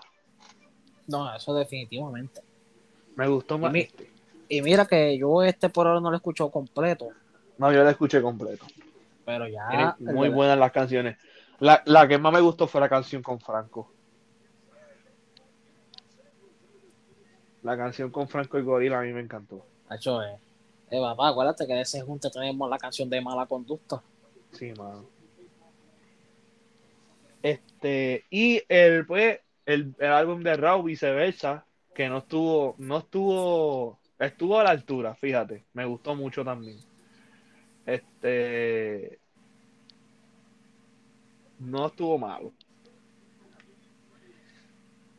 No, 1.08 1.34
eso 1.34 1.54
definitivamente. 1.54 2.42
Me 3.16 3.28
gustó 3.28 3.58
más. 3.58 3.74
Y, 3.76 3.80
este. 3.80 4.12
y 4.50 4.62
mira 4.62 4.86
que 4.86 5.18
yo 5.18 5.42
este 5.44 5.70
por 5.70 5.88
ahora 5.88 6.00
no 6.00 6.12
lo 6.12 6.18
escucho 6.18 6.50
completo. 6.50 7.10
No, 7.58 7.72
yo 7.72 7.84
lo 7.84 7.90
escuché 7.90 8.22
completo. 8.22 8.66
Pero 9.26 9.48
ya. 9.48 9.96
muy 10.00 10.30
buenas 10.30 10.58
las 10.58 10.72
canciones. 10.72 11.18
La, 11.60 11.82
la, 11.86 12.08
que 12.08 12.18
más 12.18 12.32
me 12.32 12.40
gustó 12.40 12.68
fue 12.68 12.80
la 12.80 12.88
canción 12.88 13.24
con 13.24 13.40
Franco. 13.40 13.92
La 17.64 17.76
canción 17.76 18.12
con 18.12 18.28
Franco 18.28 18.60
y 18.60 18.62
Gorila 18.62 19.00
a 19.00 19.02
mí 19.02 19.12
me 19.12 19.22
encantó. 19.22 19.66
Hecho, 19.90 20.22
eh. 20.22 20.38
Eh, 20.90 21.02
papá, 21.02 21.30
acuérdate 21.30 21.68
que 21.68 21.74
de 21.74 21.82
ese 21.82 22.02
junte 22.02 22.30
tenemos 22.30 22.70
la 22.70 22.78
canción 22.78 23.10
de 23.10 23.20
Mala 23.20 23.46
Conducta. 23.46 24.02
Sí, 24.54 24.72
mano. 24.78 25.06
Este, 27.44 28.24
y 28.30 28.62
el, 28.70 29.06
pues, 29.06 29.40
el, 29.68 29.96
álbum 30.00 30.42
de 30.42 30.56
Raw, 30.56 30.82
viceversa, 30.82 31.66
que 31.94 32.08
no 32.08 32.20
estuvo, 32.20 32.76
no 32.78 33.00
estuvo, 33.00 34.00
estuvo 34.18 34.60
a 34.60 34.64
la 34.64 34.70
altura, 34.70 35.14
fíjate, 35.14 35.66
me 35.74 35.86
gustó 35.86 36.16
mucho 36.16 36.44
también. 36.44 36.80
Este, 37.86 39.20
no 41.60 41.88
estuvo 41.88 42.18
malo. 42.18 42.54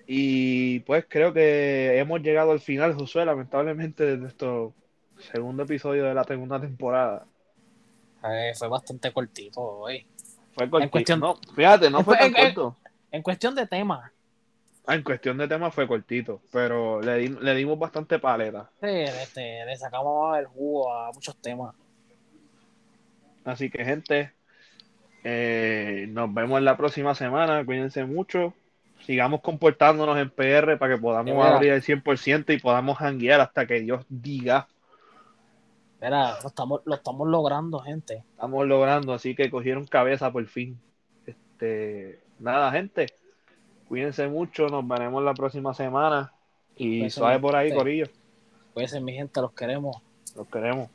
Y 0.07 0.81
pues 0.81 1.05
creo 1.07 1.35
que 1.35 1.99
hemos 1.99 2.23
llegado 2.23 2.53
al 2.53 2.61
final, 2.61 2.95
Josué, 2.95 3.27
lamentablemente, 3.27 4.05
de 4.05 4.17
nuestro 4.17 4.73
segundo 5.19 5.65
episodio 5.65 6.05
de 6.05 6.15
la 6.15 6.25
segunda 6.25 6.59
temporada. 6.59 7.27
Eh, 8.25 8.53
fue 8.57 8.69
bastante 8.69 9.13
cortito 9.13 9.61
hoy. 9.61 10.07
Fue 10.55 10.71
cortito. 10.71 10.85
En 10.85 10.89
cuestión, 10.89 11.21
no, 11.21 11.37
fíjate, 11.55 11.91
no 11.91 12.03
fue 12.03 12.17
tan 12.17 12.33
corto. 12.33 12.79
En, 13.11 13.23
cuestión 13.23 13.55
de 13.55 13.67
tema. 13.67 14.11
Ah, 14.91 14.95
en 14.95 15.03
cuestión 15.03 15.37
de 15.37 15.47
tema 15.47 15.71
fue 15.71 15.87
cortito, 15.87 16.41
pero 16.51 17.03
le, 17.03 17.29
le 17.29 17.55
dimos 17.55 17.79
bastante 17.79 18.19
paleta. 18.19 18.71
Sí, 18.81 18.89
este, 18.89 19.67
le 19.67 19.77
sacamos 19.77 20.39
el 20.39 20.47
jugo 20.47 20.91
a 20.91 21.13
muchos 21.13 21.37
temas. 21.43 21.75
Así 23.45 23.69
que, 23.69 23.85
gente, 23.85 24.33
eh, 25.25 26.07
nos 26.09 26.33
vemos 26.33 26.57
en 26.57 26.65
la 26.65 26.79
próxima 26.79 27.15
semana. 27.15 27.67
Cuídense 27.67 28.07
mucho. 28.07 28.55
Sigamos 29.05 29.43
comportándonos 29.43 30.17
en 30.17 30.31
PR 30.31 30.79
para 30.79 30.95
que 30.95 31.01
podamos 31.03 31.45
abrir 31.45 31.73
el 31.73 31.83
100% 31.83 32.55
y 32.55 32.59
podamos 32.59 32.97
hanguear 32.97 33.43
hasta 33.43 33.67
que 33.67 33.81
Dios 33.81 34.07
diga. 34.09 34.69
Mira, 36.01 36.39
lo 36.41 36.49
estamos, 36.49 36.81
lo 36.87 36.95
estamos 36.95 37.29
logrando, 37.29 37.81
gente. 37.81 38.25
Estamos 38.31 38.67
logrando, 38.67 39.13
así 39.13 39.35
que 39.35 39.51
cogieron 39.51 39.85
cabeza 39.85 40.33
por 40.33 40.47
fin. 40.47 40.81
Este, 41.27 42.21
nada, 42.39 42.73
gente. 42.73 43.09
Cuídense 43.89 44.29
mucho, 44.29 44.69
nos 44.69 44.87
veremos 44.87 45.23
la 45.25 45.35
próxima 45.35 45.73
semana. 45.73 46.33
Y 46.77 47.09
suave 47.11 47.39
por 47.41 47.57
ahí, 47.57 47.75
Corillo. 47.75 48.07
Cuídense, 48.75 49.01
mi 49.01 49.15
gente, 49.15 49.41
los 49.41 49.53
queremos. 49.53 49.97
Los 50.37 50.47
queremos. 50.49 50.89